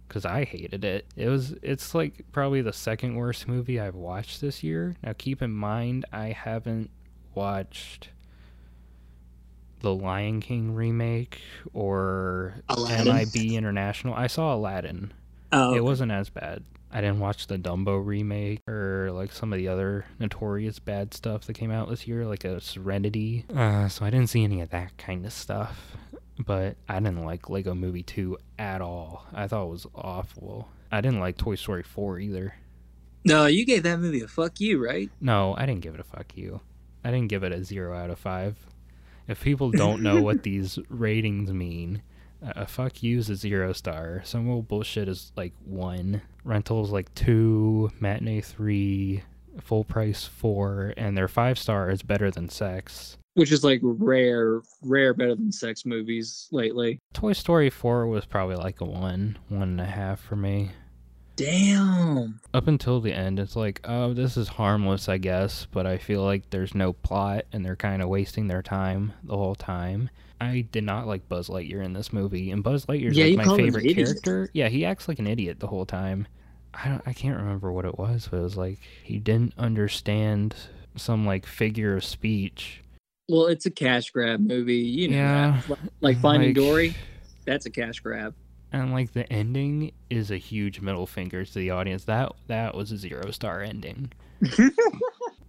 cuz 0.09 0.25
I 0.25 0.43
hated 0.43 0.83
it. 0.83 1.05
It 1.15 1.29
was 1.29 1.55
it's 1.61 1.95
like 1.95 2.25
probably 2.31 2.61
the 2.61 2.73
second 2.73 3.15
worst 3.15 3.47
movie 3.47 3.79
I've 3.79 3.95
watched 3.95 4.41
this 4.41 4.63
year. 4.63 4.95
Now 5.03 5.13
keep 5.17 5.41
in 5.41 5.51
mind 5.51 6.05
I 6.11 6.27
haven't 6.31 6.89
watched 7.35 8.09
the 9.81 9.93
Lion 9.93 10.41
King 10.41 10.73
remake 10.73 11.39
or 11.73 12.55
Aladdin? 12.67 13.13
MIB 13.13 13.53
International. 13.53 14.13
I 14.13 14.27
saw 14.27 14.53
Aladdin. 14.55 15.13
Oh, 15.51 15.73
It 15.75 15.83
wasn't 15.83 16.11
as 16.11 16.29
bad. 16.29 16.63
I 16.91 17.01
didn't 17.01 17.19
watch 17.19 17.47
the 17.47 17.57
Dumbo 17.57 18.03
remake 18.03 18.61
or 18.67 19.11
like 19.11 19.31
some 19.33 19.51
of 19.51 19.59
the 19.59 19.67
other 19.67 20.05
notorious 20.19 20.79
bad 20.79 21.13
stuff 21.13 21.45
that 21.45 21.53
came 21.53 21.71
out 21.71 21.89
this 21.89 22.07
year, 22.07 22.25
like 22.25 22.45
a 22.45 22.61
Serenity. 22.61 23.45
Uh, 23.53 23.87
so 23.89 24.05
I 24.05 24.09
didn't 24.09 24.27
see 24.29 24.43
any 24.43 24.61
of 24.61 24.69
that 24.69 24.97
kind 24.97 25.25
of 25.25 25.33
stuff. 25.33 25.97
But 26.45 26.77
I 26.87 26.99
didn't 26.99 27.25
like 27.25 27.49
Lego 27.49 27.73
Movie 27.73 28.03
2 28.03 28.37
at 28.59 28.79
all. 28.81 29.25
I 29.33 29.47
thought 29.47 29.65
it 29.65 29.71
was 29.71 29.87
awful. 29.95 30.69
I 30.91 31.01
didn't 31.01 31.19
like 31.19 31.37
Toy 31.37 31.55
Story 31.55 31.83
4 31.83 32.19
either. 32.19 32.53
no, 33.25 33.47
you 33.47 33.65
gave 33.65 33.83
that 33.83 33.99
movie 33.99 34.21
a 34.21 34.27
fuck 34.27 34.59
you, 34.61 34.83
right? 34.83 35.09
No, 35.19 35.55
I 35.57 35.65
didn't 35.65 35.81
give 35.81 35.93
it 35.95 35.99
a 35.99 36.03
fuck 36.03 36.37
you. 36.37 36.61
I 37.03 37.11
didn't 37.11 37.27
give 37.29 37.43
it 37.43 37.51
a 37.51 37.63
0 37.63 37.95
out 37.97 38.09
of 38.11 38.19
5. 38.19 38.55
If 39.27 39.43
people 39.43 39.71
don't 39.71 40.01
know 40.03 40.21
what 40.21 40.43
these 40.43 40.79
ratings 40.89 41.51
mean, 41.51 42.01
a 42.41 42.65
fuck 42.65 43.03
you 43.03 43.17
is 43.19 43.29
a 43.29 43.35
zero 43.35 43.73
star. 43.73 44.21
Some 44.25 44.49
old 44.49 44.67
bullshit 44.67 45.07
is 45.07 45.31
like 45.35 45.53
one. 45.65 46.21
Rentals 46.43 46.91
like 46.91 47.13
two. 47.15 47.91
Matinee 47.99 48.41
three. 48.41 49.23
Full 49.61 49.83
price 49.83 50.25
four. 50.25 50.93
And 50.97 51.17
their 51.17 51.27
five 51.27 51.57
star 51.57 51.89
is 51.89 52.01
better 52.03 52.31
than 52.31 52.49
sex. 52.49 53.17
Which 53.33 53.51
is 53.51 53.63
like 53.63 53.81
rare, 53.83 54.61
rare 54.81 55.13
better 55.13 55.35
than 55.35 55.51
sex 55.51 55.85
movies 55.85 56.47
lately. 56.51 56.99
Toy 57.13 57.33
Story 57.33 57.69
4 57.69 58.07
was 58.07 58.25
probably 58.25 58.55
like 58.55 58.81
a 58.81 58.85
one, 58.85 59.37
one 59.47 59.61
and 59.61 59.81
a 59.81 59.85
half 59.85 60.19
for 60.19 60.35
me. 60.35 60.71
Damn. 61.35 62.39
Up 62.51 62.67
until 62.67 62.99
the 62.99 63.13
end, 63.13 63.39
it's 63.39 63.55
like, 63.55 63.79
oh, 63.83 64.11
this 64.11 64.37
is 64.37 64.47
harmless, 64.47 65.07
I 65.07 65.19
guess, 65.19 65.67
but 65.71 65.85
I 65.85 65.99
feel 65.99 66.23
like 66.23 66.49
there's 66.49 66.73
no 66.73 66.93
plot 66.93 67.45
and 67.53 67.63
they're 67.63 67.75
kind 67.75 68.01
of 68.01 68.09
wasting 68.09 68.47
their 68.47 68.63
time 68.63 69.13
the 69.23 69.37
whole 69.37 69.53
time. 69.53 70.09
I 70.39 70.61
did 70.71 70.83
not 70.83 71.07
like 71.07 71.27
Buzz 71.27 71.47
Lightyear 71.49 71.83
in 71.83 71.93
this 71.93 72.13
movie, 72.13 72.51
and 72.51 72.63
Buzz 72.63 72.85
Lightyear's 72.85 73.17
Yeah, 73.17 73.25
like 73.25 73.37
my 73.37 73.43
called 73.45 73.59
him 73.59 73.65
an 73.67 73.81
favorite 73.81 73.95
character. 73.95 74.49
Yeah, 74.53 74.69
he 74.69 74.85
acts 74.85 75.07
like 75.07 75.19
an 75.19 75.27
idiot 75.27 75.59
the 75.59 75.67
whole 75.67 75.85
time. 75.85 76.27
I 76.73 76.89
don't, 76.89 77.01
I 77.07 77.13
can't 77.13 77.37
remember 77.37 77.71
what 77.71 77.85
it 77.85 77.97
was, 77.97 78.27
but 78.29 78.37
it 78.37 78.43
was 78.43 78.55
like 78.57 78.79
he 79.03 79.17
didn't 79.17 79.53
understand 79.57 80.55
some 80.95 81.25
like 81.25 81.45
figure 81.45 81.95
of 81.95 82.03
speech. 82.03 82.83
Well, 83.29 83.47
it's 83.47 83.65
a 83.65 83.71
cash 83.71 84.11
grab 84.11 84.39
movie. 84.39 84.75
You 84.75 85.07
know, 85.09 85.15
Yeah, 85.17 85.61
that. 85.69 85.79
like 86.01 86.19
Finding 86.19 86.49
like- 86.49 86.55
Dory. 86.55 86.95
That's 87.45 87.65
a 87.65 87.69
cash 87.71 87.99
grab. 88.01 88.35
and 88.71 88.91
like 88.91 89.13
the 89.13 89.31
ending 89.33 89.91
is 90.09 90.29
a 90.31 90.37
huge 90.37 90.81
middle 90.81 91.07
finger 91.07 91.43
to 91.45 91.53
the 91.53 91.71
audience. 91.71 92.03
That 92.03 92.33
that 92.47 92.75
was 92.75 92.91
a 92.91 92.97
zero 92.97 93.31
star 93.31 93.61
ending. 93.61 94.11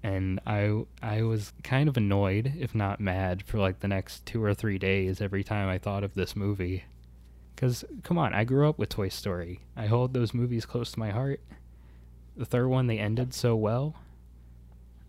and 0.02 0.40
I 0.46 0.84
I 1.02 1.22
was 1.22 1.52
kind 1.62 1.88
of 1.88 1.96
annoyed, 1.96 2.54
if 2.58 2.74
not 2.74 3.00
mad, 3.00 3.42
for 3.44 3.58
like 3.58 3.80
the 3.80 3.88
next 3.88 4.26
two 4.26 4.42
or 4.42 4.54
three 4.54 4.78
days 4.78 5.20
every 5.20 5.42
time 5.42 5.68
I 5.68 5.78
thought 5.78 6.04
of 6.04 6.14
this 6.14 6.36
movie. 6.36 6.84
Cause 7.56 7.84
come 8.04 8.18
on, 8.18 8.34
I 8.34 8.44
grew 8.44 8.68
up 8.68 8.78
with 8.78 8.88
Toy 8.88 9.08
Story. 9.08 9.60
I 9.76 9.86
hold 9.86 10.14
those 10.14 10.32
movies 10.32 10.64
close 10.64 10.92
to 10.92 11.00
my 11.00 11.10
heart. 11.10 11.40
The 12.36 12.46
third 12.46 12.68
one 12.68 12.86
they 12.86 12.98
ended 12.98 13.34
so 13.34 13.56
well. 13.56 13.96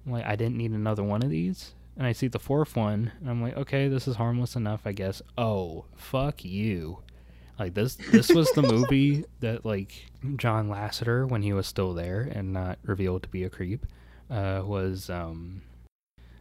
I'm 0.06 0.12
like 0.12 0.26
I 0.26 0.36
didn't 0.36 0.58
need 0.58 0.72
another 0.72 1.04
one 1.04 1.22
of 1.22 1.30
these. 1.30 1.74
And 1.96 2.08
I 2.08 2.14
see 2.14 2.28
the 2.30 2.40
fourth 2.40 2.78
one, 2.78 3.12
and 3.20 3.30
I'm 3.30 3.42
like, 3.42 3.58
okay, 3.58 3.90
this 3.90 4.08
is 4.08 4.16
harmless 4.16 4.56
enough, 4.56 4.82
I 4.86 4.94
guess. 4.94 5.22
Oh, 5.38 5.84
fuck 5.98 6.46
you. 6.46 7.00
Like 7.60 7.74
this 7.74 7.96
this 7.96 8.30
was 8.30 8.50
the 8.54 8.62
movie 8.62 9.26
that 9.42 9.66
like 9.66 10.06
John 10.38 10.70
Lasseter 10.70 11.28
when 11.28 11.42
he 11.42 11.52
was 11.52 11.68
still 11.68 11.94
there 11.94 12.22
and 12.22 12.54
not 12.54 12.80
revealed 12.84 13.24
to 13.24 13.30
be 13.30 13.44
a 13.44 13.50
creep 13.50 13.86
uh 14.30 14.62
was 14.64 15.10
um 15.10 15.62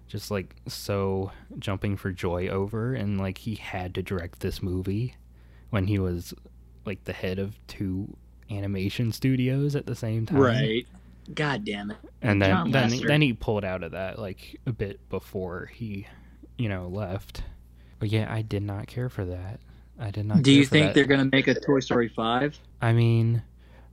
just 0.07 0.31
like 0.31 0.55
so 0.67 1.31
jumping 1.59 1.97
for 1.97 2.11
joy 2.11 2.49
over 2.49 2.95
and 2.95 3.19
like 3.19 3.39
he 3.39 3.55
had 3.57 3.95
to 3.95 4.03
direct 4.03 4.41
this 4.41 4.63
movie 4.63 5.15
when 5.71 5.87
he 5.87 5.99
was 5.99 6.33
like 6.87 7.05
the 7.05 7.13
head 7.13 7.39
of 7.39 7.55
two 7.67 8.17
animation 8.51 9.13
studios 9.13 9.77
at 9.77 9.87
the 9.87 9.95
same 9.95 10.25
time. 10.27 10.39
Right. 10.39 10.87
God 11.35 11.65
damn 11.65 11.91
it. 11.91 11.99
And 12.23 12.41
then 12.41 12.51
John 12.51 12.71
then 12.71 12.91
Lasseter. 12.91 13.07
then 13.07 13.21
he 13.23 13.33
pulled 13.35 13.65
out 13.65 13.83
of 13.83 13.93
that 13.93 14.19
like 14.19 14.59
a 14.67 14.73
bit 14.73 15.07
before 15.11 15.67
he, 15.67 16.07
you 16.57 16.71
know, 16.71 16.89
left. 16.89 17.43
But 17.99 18.09
yeah, 18.09 18.33
I 18.33 18.41
did 18.41 18.63
not 18.63 18.87
care 18.87 19.11
for 19.11 19.27
that. 19.27 19.61
I 20.01 20.11
did 20.11 20.25
not. 20.25 20.43
Do 20.43 20.51
care 20.51 20.59
you 20.59 20.65
for 20.65 20.71
think 20.71 20.87
that. 20.87 20.95
they're 20.95 21.05
gonna 21.05 21.29
make 21.31 21.49
a 21.49 21.55
Toy 21.55 21.81
Story 21.81 22.09
five? 22.09 22.59
I 22.81 22.93
mean, 22.95 23.43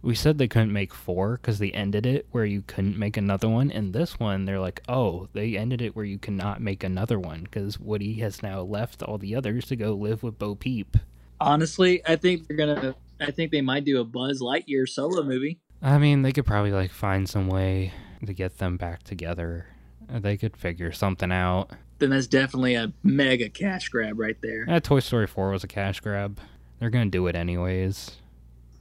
we 0.06 0.14
said 0.14 0.38
they 0.38 0.48
couldn't 0.48 0.72
make 0.72 0.94
four 0.94 1.38
because 1.38 1.58
they 1.58 1.72
ended 1.72 2.06
it 2.06 2.28
where 2.30 2.46
you 2.46 2.62
couldn't 2.62 2.98
make 2.98 3.18
another 3.18 3.50
one. 3.50 3.72
And 3.72 3.92
this 3.92 4.20
one, 4.20 4.46
they're 4.46 4.60
like, 4.60 4.84
oh, 4.88 5.28
they 5.34 5.58
ended 5.58 5.82
it 5.82 5.96
where 5.96 6.06
you 6.06 6.20
cannot 6.20 6.62
make 6.62 6.84
another 6.84 7.18
one 7.20 7.42
because 7.42 7.80
Woody 7.80 8.14
has 8.20 8.44
now 8.44 8.62
left 8.62 9.02
all 9.02 9.18
the 9.18 9.36
others 9.36 9.66
to 9.66 9.76
go 9.76 9.94
live 9.94 10.22
with 10.22 10.38
Bo 10.38 10.54
Peep. 10.54 10.96
Honestly, 11.42 12.04
I 12.08 12.18
think 12.18 12.48
they're 12.48 12.56
gonna. 12.56 12.96
I 13.20 13.32
think 13.32 13.52
they 13.52 13.62
might 13.62 13.84
do 13.84 14.00
a 14.00 14.04
Buzz 14.04 14.42
Lightyear 14.42 14.88
solo 14.88 15.24
movie. 15.24 15.60
I 15.82 15.98
mean, 15.98 16.22
they 16.22 16.32
could 16.32 16.46
probably 16.46 16.72
like 16.72 16.92
find 16.92 17.28
some 17.28 17.48
way 17.48 17.92
to 18.26 18.34
get 18.34 18.60
them 18.60 18.78
back 18.78 19.04
together. 19.04 19.66
They 20.08 20.38
could 20.38 20.56
figure 20.56 20.92
something 20.92 21.32
out. 21.32 21.72
Then 21.98 22.12
that's 22.12 22.28
definitely 22.28 22.76
a 22.76 22.94
mega 23.04 23.50
cash 23.50 23.90
grab 23.90 24.20
right 24.20 24.38
there. 24.42 24.66
Uh, 24.70 24.80
Toy 24.80 25.00
Story 25.00 25.26
4 25.26 25.50
was 25.50 25.64
a 25.64 25.68
cash 25.68 26.00
grab. 26.00 26.40
They're 26.80 26.92
gonna 26.92 27.08
do 27.08 27.26
it 27.26 27.36
anyways. 27.36 28.12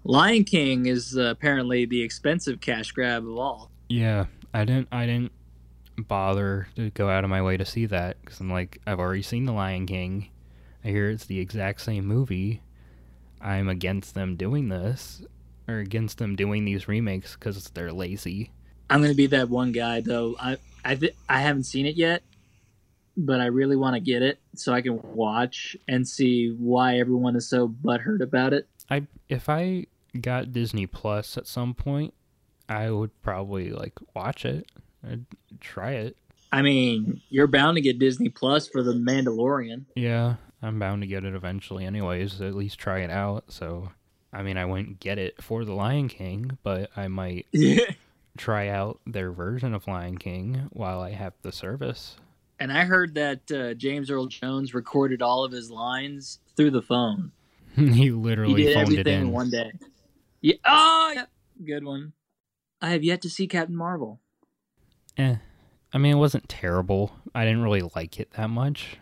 Lion 0.05 0.45
King 0.45 0.87
is 0.87 1.17
uh, 1.17 1.23
apparently 1.23 1.87
the 1.87 2.03
expensive 2.03 2.61
cash 2.61 2.93
grab 2.93 3.27
of 3.27 3.39
all. 3.39 3.71
Yeah, 3.89 4.27
I 4.53 4.65
didn't. 4.65 4.89
I 4.93 5.07
didn't 5.07 5.33
bother 5.97 6.69
to 6.77 6.91
go 6.91 7.09
out 7.09 7.25
of 7.25 7.31
my 7.31 7.41
way 7.41 7.57
to 7.57 7.65
see 7.65 7.87
that 7.87 8.21
because 8.21 8.41
I'm 8.41 8.51
like, 8.51 8.81
I've 8.87 9.01
already 9.01 9.23
seen 9.23 9.47
The 9.47 9.53
Lion 9.53 9.87
King. 9.87 10.29
I 10.85 10.89
hear 10.89 11.09
it's 11.09 11.25
the 11.25 11.39
exact 11.41 11.81
same 11.81 12.05
movie. 12.05 12.63
I'm 13.41 13.69
against 13.69 14.15
them 14.15 14.37
doing 14.37 14.69
this 14.69 15.23
or 15.69 15.79
against 15.79 16.19
them 16.19 16.37
doing 16.37 16.65
these 16.65 16.89
remakes 16.89 17.35
because 17.35 17.69
they're 17.71 17.93
lazy. 17.93 18.51
I'm 18.91 19.01
gonna 19.01 19.15
be 19.15 19.27
that 19.29 19.49
one 19.49 19.73
guy 19.73 20.01
though. 20.01 20.37
I 20.39 20.59
I 20.85 20.97
th- 20.97 21.17
I 21.29 21.41
haven't 21.41 21.65
seen 21.65 21.87
it 21.87 21.97
yet, 21.97 22.23
but 23.17 23.41
I 23.41 23.47
really 23.47 23.77
want 23.77 23.95
to 23.95 24.01
get 24.01 24.21
it 24.21 24.39
so 24.55 24.75
I 24.75 24.83
can 24.83 25.01
watch 25.03 25.77
and 25.89 26.07
see 26.07 26.51
why 26.59 26.99
everyone 26.99 27.37
is 27.37 27.49
so 27.49 27.69
butthurt 27.69 28.21
about 28.21 28.53
it. 28.53 28.69
I 28.91 29.07
if 29.29 29.49
I 29.49 29.87
got 30.21 30.53
Disney 30.53 30.87
Plus 30.87 31.37
at 31.37 31.47
some 31.47 31.75
point, 31.75 32.15
I 32.69 32.91
would 32.91 33.11
probably 33.23 33.71
like 33.71 33.95
watch 34.15 34.45
it. 34.45 34.71
I'd 35.07 35.27
try 35.61 35.93
it. 35.93 36.17
I 36.53 36.63
mean, 36.63 37.21
you're 37.31 37.47
bound 37.49 37.77
to 37.77 37.81
get 37.81 37.99
Disney 37.99 38.29
Plus 38.29 38.69
for 38.69 38.83
the 38.83 38.93
Mandalorian. 38.95 39.85
Yeah, 39.97 40.37
I'm 40.63 40.79
bound 40.79 41.03
to 41.03 41.07
get 41.09 41.25
it 41.25 41.35
eventually, 41.35 41.85
anyways. 41.85 42.41
At 42.41 42.55
least 42.55 42.79
try 42.79 43.01
it 43.01 43.11
out. 43.11 43.45
So, 43.49 43.91
I 44.33 44.43
mean, 44.43 44.57
I 44.57 44.65
wouldn't 44.65 45.01
get 45.01 45.19
it 45.19 45.43
for 45.43 45.65
The 45.65 45.73
Lion 45.75 46.09
King, 46.09 46.57
but 46.63 46.91
I 46.97 47.09
might 47.09 47.47
try 48.39 48.69
out 48.69 49.01
their 49.07 49.33
version 49.33 49.75
of 49.75 49.87
Lion 49.89 50.17
King 50.19 50.69
while 50.73 51.01
I 51.01 51.11
have 51.11 51.35
the 51.43 51.53
service. 51.53 52.17
And 52.61 52.73
I 52.73 52.85
heard 52.85 53.15
that 53.17 53.51
uh, 53.51 53.75
James 53.75 54.09
Earl 54.11 54.27
Jones 54.27 54.75
recorded 54.75 55.23
all 55.23 55.45
of 55.45 55.51
his 55.53 55.71
lines 55.73 56.39
through 56.57 56.71
the 56.71 56.83
phone. 56.83 57.33
he 57.75 57.87
He 57.93 58.11
literally 58.13 58.63
did 58.63 58.75
phoned 58.75 58.93
it 58.93 59.01
everything 59.01 59.21
in. 59.23 59.27
in 59.27 59.33
one 59.33 59.51
day. 59.51 59.73
Yeah. 60.45 60.57
Oh, 60.67 61.11
yeah. 61.15 61.25
Good 61.65 61.85
one. 61.85 62.13
I 62.83 62.91
have 62.91 63.03
yet 63.03 63.23
to 63.23 63.31
see 63.31 63.47
Captain 63.47 63.75
Marvel. 63.75 64.21
Eh. 65.17 65.37
I 65.91 65.99
mean, 65.99 66.13
it 66.13 66.19
wasn't 66.19 66.51
terrible. 66.51 67.13
I 67.35 67.47
didn't 67.47 67.63
really 67.63 67.89
like 67.97 68.21
it 68.21 68.31
that 68.33 68.51
much. 68.51 68.99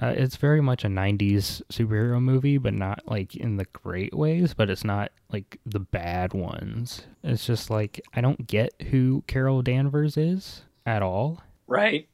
Uh, 0.00 0.08
it's 0.08 0.36
very 0.36 0.60
much 0.60 0.84
a 0.84 0.88
90s 0.88 1.62
superhero 1.72 2.20
movie, 2.20 2.58
but 2.58 2.74
not 2.74 3.00
like 3.06 3.34
in 3.34 3.56
the 3.56 3.64
great 3.72 4.12
ways, 4.12 4.52
but 4.52 4.68
it's 4.68 4.84
not 4.84 5.10
like 5.32 5.58
the 5.64 5.80
bad 5.80 6.34
ones. 6.34 7.06
It's 7.22 7.46
just 7.46 7.70
like, 7.70 8.02
I 8.12 8.20
don't 8.20 8.46
get 8.46 8.74
who 8.90 9.24
Carol 9.26 9.62
Danvers 9.62 10.18
is 10.18 10.64
at 10.84 11.00
all. 11.00 11.42
Right. 11.66 12.10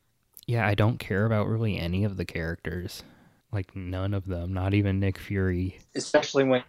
Yeah, 0.47 0.65
I 0.65 0.77
don't 0.77 1.01
care 1.01 1.27
about 1.27 1.49
really 1.49 1.77
any 1.77 2.05
of 2.05 2.17
the 2.17 2.25
characters. 2.25 3.03
Like, 3.51 3.75
none 3.75 4.15
of 4.15 4.27
them, 4.27 4.53
not 4.53 4.75
even 4.75 5.01
Nick 5.01 5.19
Fury. 5.19 5.81
Especially 5.97 6.45
when 6.45 6.63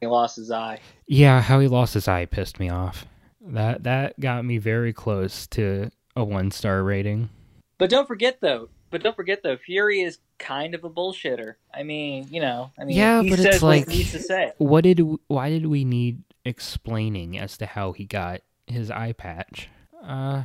he 0.00 0.06
lost 0.06 0.36
his 0.36 0.50
eye. 0.50 0.80
Yeah, 1.06 1.40
how 1.40 1.60
he 1.60 1.68
lost 1.68 1.94
his 1.94 2.08
eye 2.08 2.26
pissed 2.26 2.58
me 2.60 2.68
off. 2.68 3.06
That 3.40 3.84
that 3.84 4.18
got 4.20 4.44
me 4.44 4.58
very 4.58 4.92
close 4.92 5.46
to 5.48 5.90
a 6.16 6.24
one 6.24 6.50
star 6.50 6.82
rating. 6.82 7.30
But 7.78 7.90
don't 7.90 8.06
forget 8.08 8.38
though. 8.40 8.68
But 8.90 9.02
don't 9.02 9.16
forget 9.16 9.42
though. 9.42 9.56
Fury 9.56 10.00
is 10.00 10.18
kind 10.38 10.74
of 10.74 10.82
a 10.84 10.90
bullshitter. 10.90 11.54
I 11.74 11.82
mean, 11.82 12.26
you 12.30 12.40
know. 12.40 12.70
I 12.78 12.84
mean, 12.84 12.96
Yeah, 12.96 13.22
he 13.22 13.30
but 13.30 13.36
says 13.38 13.46
it's 13.56 13.62
what 13.62 13.68
like- 13.68 13.88
he 13.88 13.98
needs 13.98 14.12
to 14.12 14.20
say. 14.20 14.52
What 14.58 14.84
did 14.84 15.00
why 15.28 15.50
did 15.50 15.66
we 15.66 15.84
need 15.84 16.22
explaining 16.44 17.38
as 17.38 17.56
to 17.58 17.66
how 17.66 17.92
he 17.92 18.04
got 18.04 18.40
his 18.66 18.90
eye 18.90 19.12
patch? 19.12 19.68
Uh 20.02 20.44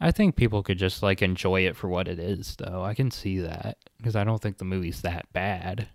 I 0.00 0.12
think 0.12 0.36
people 0.36 0.62
could 0.62 0.78
just 0.78 1.02
like 1.02 1.22
enjoy 1.22 1.62
it 1.66 1.74
for 1.76 1.88
what 1.88 2.06
it 2.06 2.18
is 2.20 2.54
though. 2.56 2.82
I 2.84 2.94
can 2.94 3.10
see 3.10 3.40
that 3.40 3.78
because 3.96 4.14
I 4.14 4.22
don't 4.24 4.40
think 4.40 4.58
the 4.58 4.64
movie's 4.64 5.02
that 5.02 5.26
bad. 5.32 5.88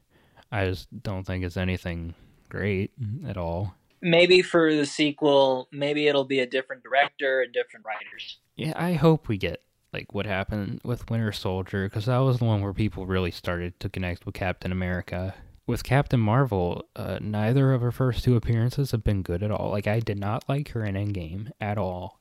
I 0.51 0.65
just 0.65 0.87
don't 1.03 1.23
think 1.25 1.43
it's 1.45 1.55
anything 1.57 2.13
great 2.53 2.91
at 3.27 3.35
all. 3.35 3.73
Maybe 4.01 4.41
for 4.41 4.73
the 4.73 4.85
sequel, 4.85 5.67
maybe 5.71 6.07
it'll 6.07 6.25
be 6.25 6.39
a 6.39 6.45
different 6.45 6.83
director 6.83 7.41
and 7.41 7.53
different 7.53 7.85
writers. 7.85 8.37
Yeah, 8.55 8.73
I 8.75 8.93
hope 8.93 9.27
we 9.27 9.37
get 9.37 9.63
like 9.91 10.13
what 10.13 10.25
happened 10.25 10.81
with 10.83 11.09
Winter 11.09 11.31
Soldier 11.31 11.85
because 11.87 12.05
that 12.05 12.17
was 12.19 12.39
the 12.39 12.45
one 12.45 12.61
where 12.61 12.73
people 12.73 13.05
really 13.05 13.31
started 13.31 13.79
to 13.79 13.89
connect 13.89 14.25
with 14.25 14.35
Captain 14.35 14.71
America. 14.71 15.33
With 15.65 15.83
Captain 15.83 16.19
Marvel, 16.19 16.83
uh, 16.95 17.19
neither 17.21 17.71
of 17.73 17.81
her 17.81 17.91
first 17.91 18.23
two 18.23 18.35
appearances 18.35 18.91
have 18.91 19.03
been 19.03 19.21
good 19.21 19.41
at 19.41 19.51
all. 19.51 19.71
Like 19.71 19.87
I 19.87 19.99
did 19.99 20.19
not 20.19 20.43
like 20.49 20.69
her 20.69 20.83
in 20.83 20.95
Endgame 20.95 21.51
at 21.61 21.77
all, 21.77 22.19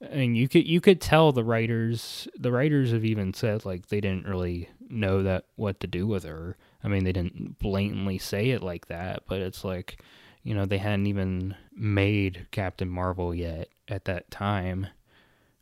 and 0.00 0.36
you 0.36 0.48
could 0.48 0.66
you 0.66 0.80
could 0.80 1.00
tell 1.00 1.30
the 1.30 1.44
writers 1.44 2.26
the 2.36 2.50
writers 2.50 2.90
have 2.90 3.04
even 3.04 3.32
said 3.32 3.64
like 3.64 3.86
they 3.86 4.00
didn't 4.00 4.26
really 4.26 4.68
know 4.88 5.22
that 5.22 5.44
what 5.54 5.78
to 5.80 5.86
do 5.86 6.06
with 6.06 6.24
her. 6.24 6.56
I 6.82 6.88
mean, 6.88 7.04
they 7.04 7.12
didn't 7.12 7.58
blatantly 7.58 8.18
say 8.18 8.50
it 8.50 8.62
like 8.62 8.86
that, 8.86 9.24
but 9.26 9.40
it's 9.40 9.64
like 9.64 10.02
you 10.42 10.54
know 10.54 10.64
they 10.64 10.78
hadn't 10.78 11.06
even 11.06 11.54
made 11.72 12.46
Captain 12.50 12.88
Marvel 12.88 13.34
yet 13.34 13.68
at 13.88 14.04
that 14.06 14.30
time 14.30 14.86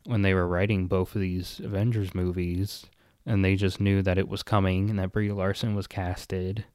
when 0.05 0.21
they 0.21 0.33
were 0.33 0.47
writing 0.47 0.87
both 0.87 1.15
of 1.15 1.21
these 1.21 1.59
Avengers 1.63 2.15
movies, 2.15 2.85
and 3.25 3.43
they 3.43 3.55
just 3.55 3.79
knew 3.81 4.01
that 4.01 4.17
it 4.17 4.29
was 4.29 4.43
coming 4.43 4.89
and 4.89 4.99
that 4.99 5.11
Brie 5.11 5.31
Larson 5.31 5.75
was 5.75 5.87
casted, 5.87 6.65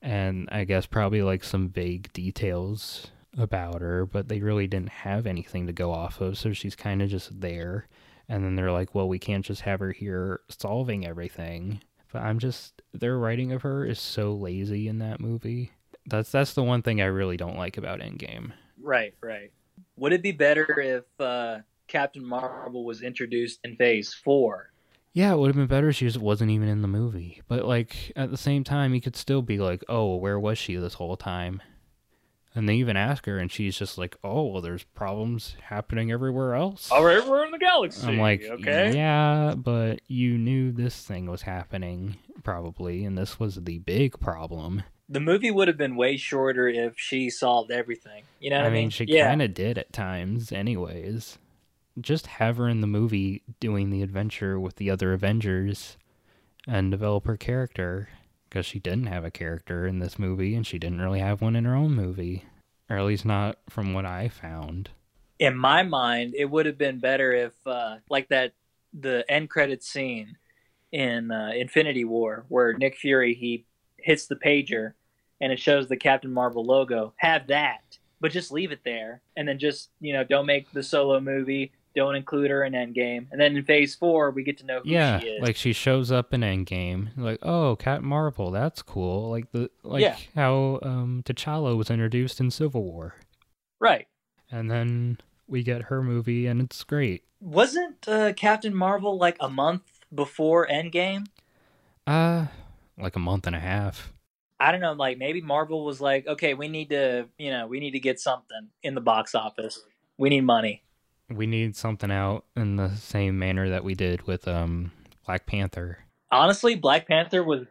and 0.00 0.48
I 0.50 0.64
guess 0.64 0.86
probably 0.86 1.22
like 1.22 1.44
some 1.44 1.68
vague 1.68 2.12
details 2.12 3.08
about 3.36 3.80
her, 3.80 4.06
but 4.06 4.28
they 4.28 4.40
really 4.40 4.66
didn't 4.66 4.88
have 4.88 5.26
anything 5.26 5.66
to 5.66 5.72
go 5.72 5.92
off 5.92 6.20
of, 6.20 6.38
so 6.38 6.52
she's 6.52 6.74
kind 6.74 7.02
of 7.02 7.08
just 7.08 7.40
there. 7.40 7.86
And 8.28 8.44
then 8.44 8.56
they're 8.56 8.72
like, 8.72 8.94
well, 8.94 9.08
we 9.08 9.18
can't 9.18 9.44
just 9.44 9.62
have 9.62 9.80
her 9.80 9.92
here 9.92 10.40
solving 10.48 11.06
everything. 11.06 11.80
But 12.12 12.22
I'm 12.22 12.38
just 12.38 12.82
their 12.92 13.18
writing 13.18 13.52
of 13.52 13.62
her 13.62 13.84
is 13.84 14.00
so 14.00 14.32
lazy 14.32 14.88
in 14.88 14.98
that 14.98 15.20
movie. 15.20 15.72
That's 16.06 16.30
that's 16.30 16.54
the 16.54 16.62
one 16.62 16.82
thing 16.82 17.00
I 17.00 17.06
really 17.06 17.36
don't 17.36 17.58
like 17.58 17.76
about 17.76 18.00
Endgame. 18.00 18.52
Right, 18.80 19.14
right. 19.20 19.52
Would 19.96 20.12
it 20.12 20.22
be 20.22 20.32
better 20.32 20.80
if 20.80 21.04
uh, 21.20 21.58
Captain 21.88 22.24
Marvel 22.24 22.84
was 22.84 23.02
introduced 23.02 23.60
in 23.64 23.74
Phase 23.76 24.14
Four. 24.14 24.70
Yeah, 25.14 25.32
it 25.32 25.38
would 25.38 25.48
have 25.48 25.56
been 25.56 25.66
better 25.66 25.88
if 25.88 25.96
she 25.96 26.06
just 26.06 26.18
wasn't 26.18 26.50
even 26.50 26.68
in 26.68 26.82
the 26.82 26.88
movie. 26.88 27.42
But 27.48 27.64
like 27.64 28.12
at 28.14 28.30
the 28.30 28.36
same 28.36 28.62
time, 28.62 28.94
you 28.94 29.00
could 29.00 29.16
still 29.16 29.42
be 29.42 29.58
like, 29.58 29.82
"Oh, 29.88 30.16
where 30.16 30.38
was 30.38 30.58
she 30.58 30.76
this 30.76 30.94
whole 30.94 31.16
time?" 31.16 31.62
And 32.58 32.68
they 32.68 32.74
even 32.74 32.96
ask 32.96 33.26
her, 33.26 33.38
and 33.38 33.52
she's 33.52 33.78
just 33.78 33.98
like, 33.98 34.16
"Oh, 34.24 34.46
well, 34.46 34.60
there's 34.60 34.82
problems 34.82 35.54
happening 35.66 36.10
everywhere 36.10 36.56
else." 36.56 36.88
Oh, 36.90 37.06
everywhere 37.06 37.44
in 37.44 37.52
the 37.52 37.58
galaxy. 37.58 38.04
I'm 38.04 38.18
like, 38.18 38.42
okay, 38.42 38.96
yeah, 38.96 39.54
but 39.56 40.00
you 40.08 40.36
knew 40.36 40.72
this 40.72 41.00
thing 41.02 41.30
was 41.30 41.42
happening 41.42 42.16
probably, 42.42 43.04
and 43.04 43.16
this 43.16 43.38
was 43.38 43.62
the 43.62 43.78
big 43.78 44.18
problem. 44.18 44.82
The 45.08 45.20
movie 45.20 45.52
would 45.52 45.68
have 45.68 45.76
been 45.76 45.94
way 45.94 46.16
shorter 46.16 46.66
if 46.66 46.94
she 46.96 47.30
solved 47.30 47.70
everything. 47.70 48.24
You 48.40 48.50
know, 48.50 48.62
I 48.62 48.64
mean, 48.64 48.72
mean, 48.72 48.90
she 48.90 49.04
yeah. 49.06 49.28
kind 49.28 49.40
of 49.40 49.54
did 49.54 49.78
at 49.78 49.92
times, 49.92 50.50
anyways. 50.50 51.38
Just 52.00 52.26
have 52.26 52.56
her 52.56 52.68
in 52.68 52.80
the 52.80 52.88
movie 52.88 53.44
doing 53.60 53.90
the 53.90 54.02
adventure 54.02 54.58
with 54.58 54.74
the 54.76 54.90
other 54.90 55.12
Avengers 55.12 55.96
and 56.66 56.90
develop 56.90 57.24
her 57.26 57.36
character. 57.36 58.08
Because 58.48 58.64
she 58.66 58.78
didn't 58.78 59.06
have 59.06 59.24
a 59.24 59.30
character 59.30 59.86
in 59.86 59.98
this 59.98 60.18
movie, 60.18 60.54
and 60.54 60.66
she 60.66 60.78
didn't 60.78 61.00
really 61.00 61.20
have 61.20 61.40
one 61.42 61.54
in 61.56 61.64
her 61.64 61.74
own 61.74 61.92
movie. 61.94 62.44
Or 62.90 62.96
at 62.96 63.04
least 63.04 63.26
not 63.26 63.58
from 63.68 63.92
what 63.92 64.06
I 64.06 64.28
found. 64.28 64.90
in 65.38 65.56
my 65.56 65.82
mind, 65.82 66.34
it 66.36 66.46
would 66.46 66.66
have 66.66 66.78
been 66.78 66.98
better 66.98 67.32
if, 67.32 67.52
uh, 67.66 67.96
like 68.08 68.28
that, 68.28 68.54
the 68.98 69.24
end 69.28 69.50
credit 69.50 69.84
scene 69.84 70.36
in 70.90 71.30
uh, 71.30 71.50
Infinity 71.54 72.04
War, 72.04 72.46
where 72.48 72.72
Nick 72.72 72.96
Fury 72.96 73.34
he 73.34 73.66
hits 73.98 74.26
the 74.26 74.36
pager, 74.36 74.94
and 75.40 75.52
it 75.52 75.60
shows 75.60 75.86
the 75.86 75.96
Captain 75.96 76.32
Marvel 76.32 76.64
logo. 76.64 77.12
Have 77.18 77.46
that, 77.48 77.98
but 78.20 78.32
just 78.32 78.50
leave 78.50 78.72
it 78.72 78.80
there, 78.84 79.20
and 79.36 79.46
then 79.46 79.58
just 79.58 79.90
you 80.00 80.12
know 80.14 80.24
don't 80.24 80.46
make 80.46 80.72
the 80.72 80.82
solo 80.82 81.20
movie. 81.20 81.70
Don't 81.94 82.14
include 82.14 82.50
her 82.50 82.64
in 82.64 82.74
Endgame, 82.74 83.26
and 83.32 83.40
then 83.40 83.56
in 83.56 83.64
Phase 83.64 83.94
Four 83.94 84.30
we 84.30 84.44
get 84.44 84.58
to 84.58 84.66
know 84.66 84.80
who 84.80 84.90
yeah, 84.90 85.18
she 85.20 85.26
is. 85.26 85.42
like 85.42 85.56
she 85.56 85.72
shows 85.72 86.12
up 86.12 86.32
in 86.32 86.42
Endgame, 86.42 87.08
like, 87.16 87.38
oh, 87.42 87.76
Captain 87.76 88.06
Marvel, 88.08 88.50
that's 88.50 88.82
cool. 88.82 89.30
Like 89.30 89.50
the 89.52 89.70
like 89.82 90.02
Yeah. 90.02 90.16
how 90.34 90.78
um 90.82 91.22
T'Challa 91.24 91.76
was 91.76 91.90
introduced 91.90 92.40
in 92.40 92.50
Civil 92.50 92.82
War, 92.84 93.14
right? 93.80 94.06
and 94.50 94.70
then 94.70 95.18
we 95.46 95.62
get 95.62 95.82
her 95.84 96.02
movie, 96.02 96.46
and 96.46 96.60
it's 96.60 96.84
great. 96.84 97.24
Wasn't 97.40 98.06
uh, 98.08 98.32
Captain 98.34 98.74
Marvel 98.74 99.16
like 99.18 99.36
a 99.40 99.48
month 99.48 99.82
before 100.14 100.66
Endgame? 100.66 101.26
Uh, 102.06 102.46
like 102.98 103.16
a 103.16 103.20
month 103.20 103.46
and 103.46 103.54
a 103.56 103.60
half. 103.60 104.12
I 104.60 104.72
don't 104.72 104.80
know, 104.80 104.92
like 104.92 105.18
maybe 105.18 105.40
Marvel 105.40 105.84
was 105.84 106.00
like, 106.00 106.26
okay, 106.26 106.54
we 106.54 106.66
need 106.68 106.90
to, 106.90 107.28
you 107.38 107.50
know, 107.50 107.66
we 107.66 107.78
need 107.78 107.92
to 107.92 108.00
get 108.00 108.18
something 108.18 108.68
in 108.82 108.94
the 108.94 109.00
box 109.00 109.34
office. 109.34 109.80
We 110.16 110.30
need 110.30 110.40
money. 110.40 110.82
We 111.30 111.46
need 111.46 111.76
something 111.76 112.10
out 112.10 112.44
in 112.56 112.76
the 112.76 112.94
same 112.96 113.38
manner 113.38 113.68
that 113.70 113.84
we 113.84 113.94
did 113.94 114.26
with 114.26 114.48
um 114.48 114.92
Black 115.26 115.46
Panther. 115.46 115.98
Honestly, 116.30 116.74
Black 116.74 117.06
Panther 117.08 117.42
was, 117.42 117.66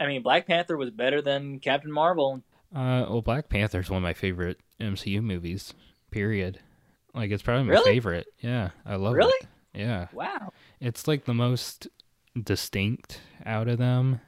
I 0.00 0.06
mean, 0.06 0.22
Black 0.22 0.46
Panther 0.46 0.76
was 0.76 0.90
better 0.90 1.22
than 1.22 1.60
Captain 1.60 1.90
Marvel. 1.92 2.42
Uh, 2.74 3.06
well, 3.08 3.22
Black 3.22 3.48
Panther 3.48 3.80
is 3.80 3.88
one 3.90 3.98
of 3.98 4.02
my 4.02 4.14
favorite 4.14 4.58
MCU 4.80 5.22
movies. 5.22 5.74
Period. 6.10 6.60
Like 7.14 7.30
it's 7.30 7.42
probably 7.42 7.64
my 7.64 7.70
Really? 7.72 7.92
favorite. 7.92 8.26
Yeah, 8.40 8.70
I 8.84 8.96
love 8.96 9.14
Really? 9.14 9.32
it. 9.40 9.48
Yeah, 9.80 10.06
Wow. 10.12 10.52
it's 10.80 11.06
like 11.08 11.24
the 11.24 11.34
most 11.34 11.88
distinct 12.40 13.20
out 13.44 13.68
of 13.68 13.78
them. 13.78 14.20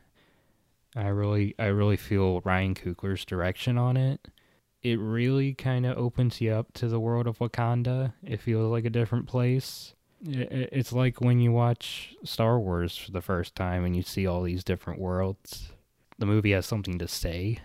I 0.95 1.09
really, 1.09 1.55
I 1.59 1.67
really 1.67 1.97
feel 1.97 2.41
Ryan 2.41 2.75
Coogler's 2.75 3.25
direction 3.25 3.77
on 3.79 3.97
it. 3.97 4.29
It 4.87 5.01
really 5.01 5.53
kind 5.53 5.85
of 5.85 5.99
opens 5.99 6.41
you 6.41 6.53
up 6.53 6.73
to 6.75 6.87
the 6.87 7.01
world 7.01 7.27
of 7.27 7.39
Wakanda. 7.39 8.13
It 8.23 8.41
feels 8.41 8.71
like 8.71 8.85
a 8.85 8.91
different 8.91 9.27
place. 9.27 9.95
It's 10.25 10.93
like 10.93 11.21
when 11.21 11.41
you 11.41 11.51
watch 11.51 12.15
Star 12.23 12.61
Wars 12.61 12.97
for 12.97 13.11
the 13.11 13.21
first 13.21 13.57
time 13.57 13.85
and 13.85 13.97
you 13.97 14.03
see 14.03 14.27
all 14.29 14.43
these 14.43 14.63
different 14.63 15.01
worlds. 15.01 15.73
The 16.19 16.27
movie 16.27 16.53
has 16.53 16.67
something 16.67 16.99
to 17.01 17.09
say. 17.09 17.59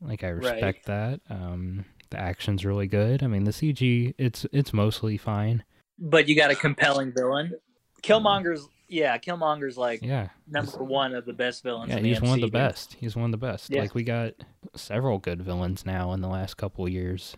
Like 0.00 0.22
I 0.22 0.30
Right. 0.32 0.52
respect 0.52 0.84
that. 0.86 1.20
Um, 1.30 1.86
the 2.10 2.20
action's 2.20 2.64
really 2.66 2.86
good. 2.86 3.22
I 3.22 3.28
mean, 3.28 3.44
the 3.44 3.50
CG, 3.50 4.14
it's 4.18 4.44
it's 4.52 4.72
mostly 4.74 5.16
fine. 5.16 5.64
But 5.98 6.28
you 6.28 6.36
got 6.36 6.50
a 6.50 6.54
compelling 6.54 7.12
villain. 7.12 7.54
Killmonger's, 8.02 8.68
yeah, 8.88 9.16
Killmonger's 9.18 9.76
like 9.76 10.02
Yeah, 10.02 10.28
number 10.46 10.82
one 10.82 11.14
of 11.14 11.24
the 11.24 11.32
best 11.32 11.62
villains. 11.62 11.90
Yeah, 11.90 11.98
in 11.98 12.02
the 12.02 12.08
he's 12.10 12.20
one 12.20 12.34
of 12.34 12.40
the 12.40 12.48
best. 12.48 12.96
He's 12.98 13.16
one 13.16 13.26
of 13.26 13.30
the 13.32 13.46
best. 13.46 13.70
Yeah. 13.70 13.82
Like 13.82 13.94
we 13.94 14.02
got 14.02 14.34
several 14.74 15.18
good 15.18 15.42
villains 15.42 15.86
now 15.86 16.12
in 16.12 16.20
the 16.20 16.28
last 16.28 16.56
couple 16.56 16.86
of 16.86 16.92
years. 16.92 17.36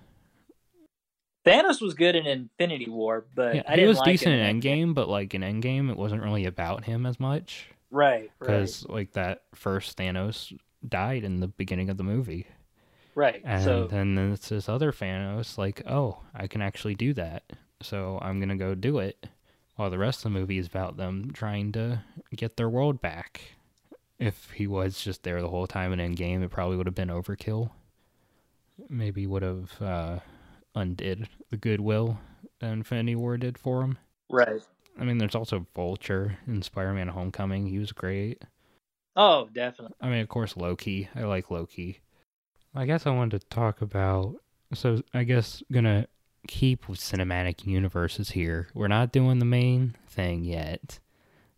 Thanos 1.46 1.80
was 1.80 1.94
good 1.94 2.16
in 2.16 2.26
Infinity 2.26 2.90
War, 2.90 3.24
but 3.34 3.56
yeah, 3.56 3.62
I 3.66 3.76
he 3.76 3.86
was 3.86 3.98
like 3.98 4.12
decent 4.12 4.34
him 4.34 4.40
in 4.40 4.60
Endgame, 4.60 4.94
but 4.94 5.08
like 5.08 5.34
in 5.34 5.40
Endgame, 5.40 5.90
it 5.90 5.96
wasn't 5.96 6.22
really 6.22 6.44
about 6.44 6.84
him 6.84 7.06
as 7.06 7.18
much 7.18 7.68
Right, 7.90 8.20
right, 8.20 8.30
because 8.38 8.86
like 8.88 9.12
that 9.12 9.42
first 9.54 9.98
Thanos 9.98 10.56
died 10.86 11.24
in 11.24 11.40
the 11.40 11.48
beginning 11.48 11.90
of 11.90 11.96
the 11.96 12.04
movie, 12.04 12.46
right. 13.16 13.42
and 13.44 13.64
so 13.64 13.88
then 13.88 14.16
it's 14.32 14.48
this 14.48 14.68
other 14.68 14.92
Thanos 14.92 15.58
like, 15.58 15.82
oh, 15.88 16.20
I 16.32 16.46
can 16.46 16.62
actually 16.62 16.94
do 16.94 17.12
that, 17.14 17.42
so 17.82 18.18
I'm 18.22 18.38
gonna 18.38 18.56
go 18.56 18.76
do 18.76 18.98
it. 18.98 19.26
While 19.80 19.88
the 19.88 19.96
rest 19.96 20.18
of 20.18 20.24
the 20.24 20.38
movie 20.38 20.58
is 20.58 20.66
about 20.66 20.98
them 20.98 21.30
trying 21.32 21.72
to 21.72 22.02
get 22.36 22.58
their 22.58 22.68
world 22.68 23.00
back. 23.00 23.40
If 24.18 24.50
he 24.50 24.66
was 24.66 25.00
just 25.00 25.22
there 25.22 25.40
the 25.40 25.48
whole 25.48 25.66
time 25.66 25.98
in 25.98 25.98
Endgame, 25.98 26.44
it 26.44 26.50
probably 26.50 26.76
would 26.76 26.84
have 26.84 26.94
been 26.94 27.08
overkill. 27.08 27.70
Maybe 28.90 29.26
would 29.26 29.42
have 29.42 29.80
uh, 29.80 30.18
undid 30.74 31.30
the 31.48 31.56
goodwill 31.56 32.18
that 32.58 32.72
Infinity 32.74 33.14
War 33.14 33.38
did 33.38 33.56
for 33.56 33.80
him. 33.80 33.96
right. 34.28 34.60
I 34.98 35.04
mean, 35.04 35.16
there's 35.16 35.34
also 35.34 35.66
Vulture 35.74 36.36
in 36.46 36.60
Spider-Man: 36.60 37.08
Homecoming. 37.08 37.66
He 37.66 37.78
was 37.78 37.92
great. 37.92 38.42
Oh, 39.16 39.48
definitely. 39.50 39.96
I 39.98 40.10
mean, 40.10 40.20
of 40.20 40.28
course, 40.28 40.58
Loki. 40.58 41.08
I 41.14 41.22
like 41.22 41.50
Loki. 41.50 42.00
I 42.74 42.84
guess 42.84 43.06
I 43.06 43.12
wanted 43.12 43.40
to 43.40 43.46
talk 43.48 43.80
about. 43.80 44.42
So 44.74 45.02
I 45.14 45.24
guess 45.24 45.62
gonna 45.72 46.06
keep 46.48 46.88
with 46.88 46.98
cinematic 46.98 47.66
universes 47.66 48.30
here. 48.30 48.68
We're 48.74 48.88
not 48.88 49.12
doing 49.12 49.38
the 49.38 49.44
main 49.44 49.96
thing 50.08 50.44
yet, 50.44 50.98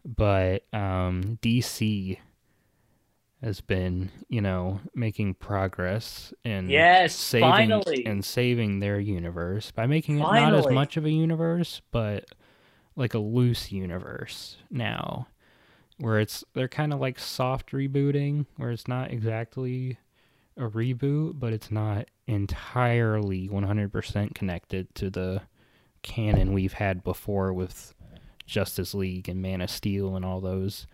but 0.05 0.65
um, 0.73 1.39
DC 1.43 2.19
has 3.43 3.61
been, 3.61 4.11
you 4.29 4.41
know, 4.41 4.81
making 4.95 5.35
progress 5.35 6.33
in 6.45 6.69
Yes, 6.71 7.15
saving 7.15 7.51
finally. 7.51 8.07
and 8.07 8.25
saving 8.25 8.81
their 8.81 9.01
universe 9.01 9.71
by 9.73 9.87
making 9.87 10.19
it 10.19 10.23
not 10.23 10.55
as 10.55 10.69
much 10.69 10.97
of 10.97 11.05
a 11.05 11.11
universe, 11.11 11.83
but 11.91 12.27
like 12.95 13.15
a 13.15 13.19
loose 13.19 13.73
universe 13.73 14.57
now 14.71 15.27
where 15.99 16.21
it's 16.21 16.45
they're 16.55 16.69
kind 16.69 16.93
of 16.93 17.01
like 17.01 17.19
soft 17.19 17.71
rebooting 17.73 18.45
where 18.57 18.71
it's 18.71 18.87
not 18.89 19.11
exactly 19.11 19.99
a 20.57 20.63
reboot 20.69 21.39
but 21.39 21.53
it's 21.53 21.71
not 21.71 22.07
entirely 22.27 23.49
100% 23.49 24.35
connected 24.35 24.95
to 24.95 25.11
the 25.11 25.43
canon 26.03 26.53
we've 26.53 26.75
had 26.75 27.03
before 27.05 27.53
with 27.53 27.95
Justice 28.47 28.93
League 28.95 29.29
and 29.29 29.41
Man 29.41 29.61
of 29.61 29.71
Steel 29.71 30.17
and 30.17 30.25
all 30.25 30.41
those. 30.41 30.87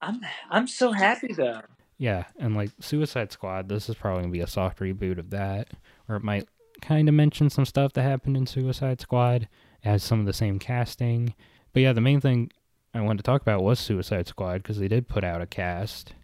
I'm 0.00 0.20
I'm 0.50 0.66
so 0.66 0.92
happy 0.92 1.32
though. 1.32 1.60
yeah 1.98 2.24
and 2.38 2.54
like 2.56 2.70
Suicide 2.80 3.30
Squad 3.32 3.68
this 3.68 3.88
is 3.88 3.94
probably 3.94 4.22
going 4.22 4.32
to 4.32 4.38
be 4.38 4.42
a 4.42 4.46
soft 4.46 4.78
reboot 4.80 5.18
of 5.18 5.30
that 5.30 5.68
or 6.08 6.16
it 6.16 6.22
might 6.24 6.48
kind 6.82 7.08
of 7.08 7.14
mention 7.14 7.48
some 7.50 7.64
stuff 7.64 7.92
that 7.92 8.02
happened 8.02 8.36
in 8.36 8.46
Suicide 8.46 9.00
Squad 9.00 9.42
it 9.42 9.88
has 9.88 10.02
some 10.02 10.20
of 10.20 10.26
the 10.26 10.32
same 10.32 10.58
casting. 10.58 11.34
But 11.72 11.80
yeah 11.80 11.92
the 11.92 12.00
main 12.00 12.20
thing 12.20 12.50
I 12.94 13.00
wanted 13.00 13.18
to 13.18 13.22
talk 13.24 13.42
about 13.42 13.62
was 13.62 13.78
Suicide 13.80 14.26
Squad 14.28 14.62
because 14.62 14.78
they 14.78 14.88
did 14.88 15.08
put 15.08 15.24
out 15.24 15.42
a 15.42 15.46
cast. 15.46 16.14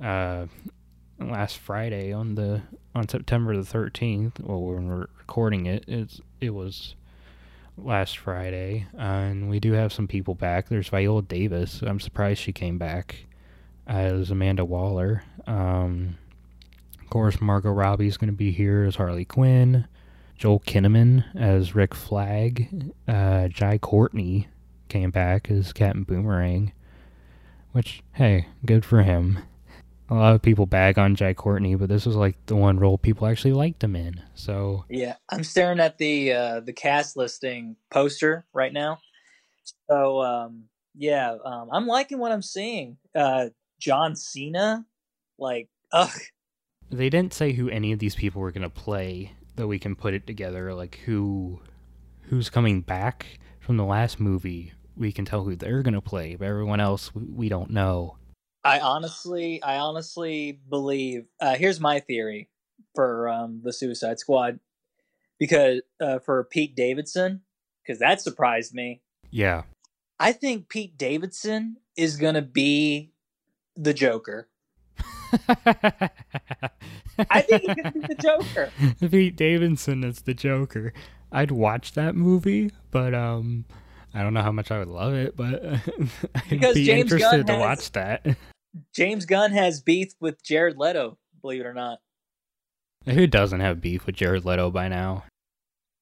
Uh, 0.00 0.46
last 1.30 1.58
Friday 1.58 2.12
on 2.12 2.34
the 2.34 2.62
on 2.94 3.08
September 3.08 3.56
the 3.56 3.64
thirteenth. 3.64 4.40
Well, 4.40 4.62
when 4.62 4.88
we're 4.88 5.06
recording 5.18 5.66
it, 5.66 5.84
it's 5.86 6.20
it 6.40 6.50
was 6.50 6.94
last 7.76 8.18
Friday, 8.18 8.86
uh, 8.94 9.00
and 9.00 9.48
we 9.48 9.60
do 9.60 9.72
have 9.72 9.92
some 9.92 10.08
people 10.08 10.34
back. 10.34 10.68
There's 10.68 10.88
Viola 10.88 11.22
Davis. 11.22 11.82
I'm 11.82 12.00
surprised 12.00 12.40
she 12.40 12.52
came 12.52 12.78
back 12.78 13.26
as 13.86 14.30
Amanda 14.30 14.64
Waller. 14.64 15.24
Um, 15.46 16.18
of 17.00 17.10
course, 17.10 17.40
Margot 17.40 17.70
Robbie's 17.70 18.16
going 18.16 18.30
to 18.30 18.36
be 18.36 18.52
here 18.52 18.84
as 18.84 18.96
Harley 18.96 19.24
Quinn. 19.24 19.86
Joel 20.36 20.60
Kinnaman 20.60 21.24
as 21.36 21.74
Rick 21.74 21.94
Flag. 21.94 22.92
Uh, 23.06 23.48
Jai 23.48 23.78
Courtney 23.78 24.48
came 24.88 25.10
back 25.10 25.50
as 25.50 25.72
Captain 25.72 26.02
Boomerang, 26.02 26.72
which 27.72 28.02
hey, 28.12 28.48
good 28.66 28.84
for 28.84 29.02
him. 29.02 29.38
A 30.12 30.14
lot 30.14 30.34
of 30.34 30.42
people 30.42 30.66
bag 30.66 30.98
on 30.98 31.14
Jai 31.14 31.32
Courtney, 31.32 31.74
but 31.74 31.88
this 31.88 32.04
was 32.04 32.16
like 32.16 32.36
the 32.44 32.54
one 32.54 32.78
role 32.78 32.98
people 32.98 33.26
actually 33.26 33.54
liked 33.54 33.82
him 33.82 33.96
in. 33.96 34.22
So 34.34 34.84
yeah, 34.90 35.16
I'm 35.30 35.42
staring 35.42 35.80
at 35.80 35.96
the 35.96 36.32
uh, 36.32 36.60
the 36.60 36.74
cast 36.74 37.16
listing 37.16 37.76
poster 37.90 38.44
right 38.52 38.74
now. 38.74 38.98
So 39.88 40.20
um, 40.20 40.64
yeah, 40.94 41.34
um, 41.42 41.70
I'm 41.72 41.86
liking 41.86 42.18
what 42.18 42.30
I'm 42.30 42.42
seeing. 42.42 42.98
Uh, 43.14 43.46
John 43.80 44.14
Cena, 44.14 44.84
like, 45.38 45.70
ugh. 45.92 46.20
They 46.90 47.08
didn't 47.08 47.32
say 47.32 47.52
who 47.52 47.70
any 47.70 47.92
of 47.92 47.98
these 47.98 48.14
people 48.14 48.42
were 48.42 48.52
gonna 48.52 48.68
play, 48.68 49.32
though 49.56 49.66
we 49.66 49.78
can 49.78 49.96
put 49.96 50.12
it 50.12 50.26
together. 50.26 50.74
Like 50.74 51.00
who, 51.06 51.62
who's 52.24 52.50
coming 52.50 52.82
back 52.82 53.38
from 53.60 53.78
the 53.78 53.84
last 53.86 54.20
movie 54.20 54.74
we 54.94 55.10
can 55.10 55.24
tell 55.24 55.44
who 55.44 55.56
they're 55.56 55.82
gonna 55.82 56.02
play, 56.02 56.36
but 56.36 56.46
everyone 56.46 56.80
else 56.80 57.14
we 57.14 57.48
don't 57.48 57.70
know. 57.70 58.18
I 58.64 58.80
honestly, 58.80 59.62
I 59.62 59.78
honestly 59.78 60.60
believe. 60.68 61.26
Uh, 61.40 61.56
here's 61.56 61.80
my 61.80 62.00
theory 62.00 62.48
for 62.94 63.28
um, 63.28 63.60
the 63.64 63.72
Suicide 63.72 64.18
Squad, 64.18 64.60
because 65.38 65.82
uh, 66.00 66.18
for 66.20 66.44
Pete 66.44 66.76
Davidson, 66.76 67.42
because 67.82 67.98
that 67.98 68.20
surprised 68.20 68.74
me. 68.74 69.02
Yeah, 69.30 69.62
I 70.20 70.32
think 70.32 70.68
Pete 70.68 70.96
Davidson 70.96 71.78
is 71.96 72.16
gonna 72.16 72.42
be 72.42 73.12
the 73.76 73.94
Joker. 73.94 74.48
I 75.32 76.10
think 77.40 77.62
he's 77.62 77.74
gonna 77.74 77.92
be 77.92 78.00
the 78.00 78.14
Joker. 78.14 78.70
Pete 79.10 79.36
Davidson 79.36 80.04
is 80.04 80.22
the 80.22 80.34
Joker. 80.34 80.92
I'd 81.32 81.50
watch 81.50 81.92
that 81.92 82.14
movie, 82.14 82.70
but 82.90 83.14
um, 83.14 83.64
I 84.14 84.22
don't 84.22 84.34
know 84.34 84.42
how 84.42 84.52
much 84.52 84.70
I 84.70 84.78
would 84.78 84.88
love 84.88 85.14
it, 85.14 85.36
but 85.36 85.64
I'd 85.64 85.80
because 86.50 86.74
be 86.74 86.84
James 86.84 87.12
interested 87.12 87.46
Gunn 87.46 87.48
to 87.48 87.52
has, 87.54 87.60
watch 87.60 87.92
that. 87.92 88.36
James 88.94 89.26
Gunn 89.26 89.52
has 89.52 89.80
beef 89.80 90.14
with 90.20 90.42
Jared 90.42 90.78
Leto, 90.78 91.18
believe 91.40 91.60
it 91.60 91.66
or 91.66 91.74
not. 91.74 91.98
Who 93.04 93.26
doesn't 93.26 93.60
have 93.60 93.80
beef 93.80 94.06
with 94.06 94.16
Jared 94.16 94.44
Leto 94.44 94.70
by 94.70 94.88
now? 94.88 95.24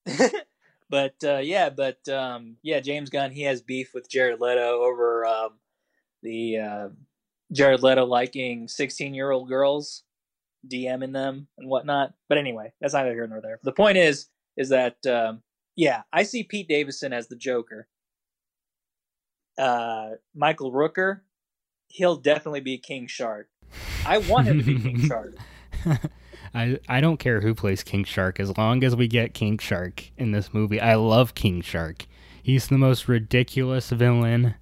but 0.91 1.15
uh, 1.25 1.39
yeah, 1.39 1.71
but 1.71 2.07
um, 2.09 2.57
yeah, 2.63 2.81
James 2.81 3.11
Gunn 3.11 3.31
he 3.31 3.43
has 3.43 3.63
beef 3.63 3.93
with 3.95 4.11
Jared 4.11 4.41
Leto 4.41 4.83
over 4.83 5.27
um, 5.27 5.51
the 6.23 6.59
uh, 6.59 6.89
Jared 7.53 7.83
Leto 7.83 8.05
liking 8.05 8.69
sixteen-year-old 8.69 9.49
girls, 9.49 10.03
DMing 10.69 11.13
them 11.13 11.49
and 11.59 11.69
whatnot. 11.69 12.13
But 12.29 12.39
anyway, 12.39 12.73
that's 12.81 12.95
neither 12.95 13.15
here 13.15 13.27
nor 13.27 13.41
there. 13.41 13.59
The 13.63 13.73
point 13.73 13.97
is, 13.97 14.27
is 14.57 14.69
that 14.69 15.05
um, 15.07 15.43
yeah, 15.77 16.03
I 16.13 16.25
see 16.25 16.43
Pete 16.43 16.69
Davidson 16.69 17.13
as 17.13 17.29
the 17.29 17.37
Joker, 17.37 17.89
uh, 19.59 20.11
Michael 20.35 20.73
Rooker, 20.73 21.21
he'll 21.91 22.17
definitely 22.17 22.61
be 22.61 22.79
King 22.79 23.07
Shark. 23.07 23.49
I 24.07 24.19
want 24.19 24.47
him 24.47 24.59
to 24.59 24.65
be 24.65 24.79
King 24.81 25.01
Shark. 25.07 25.37
I 26.55 26.79
I 26.89 27.01
don't 27.01 27.19
care 27.19 27.41
who 27.41 27.55
plays 27.55 27.83
King 27.83 28.05
Shark 28.05 28.41
as 28.41 28.57
long 28.57 28.83
as 28.83 28.97
we 28.97 29.07
get 29.07 29.35
King 29.35 29.59
Shark 29.59 30.11
in 30.17 30.33
this 30.33 30.55
movie. 30.55 30.81
I 30.81 30.95
love 30.95 31.35
King 31.35 31.61
Shark. 31.61 32.07
He's 32.43 32.69
the 32.69 32.79
most 32.79 33.07
ridiculous 33.09 33.91
villain. 33.91 34.55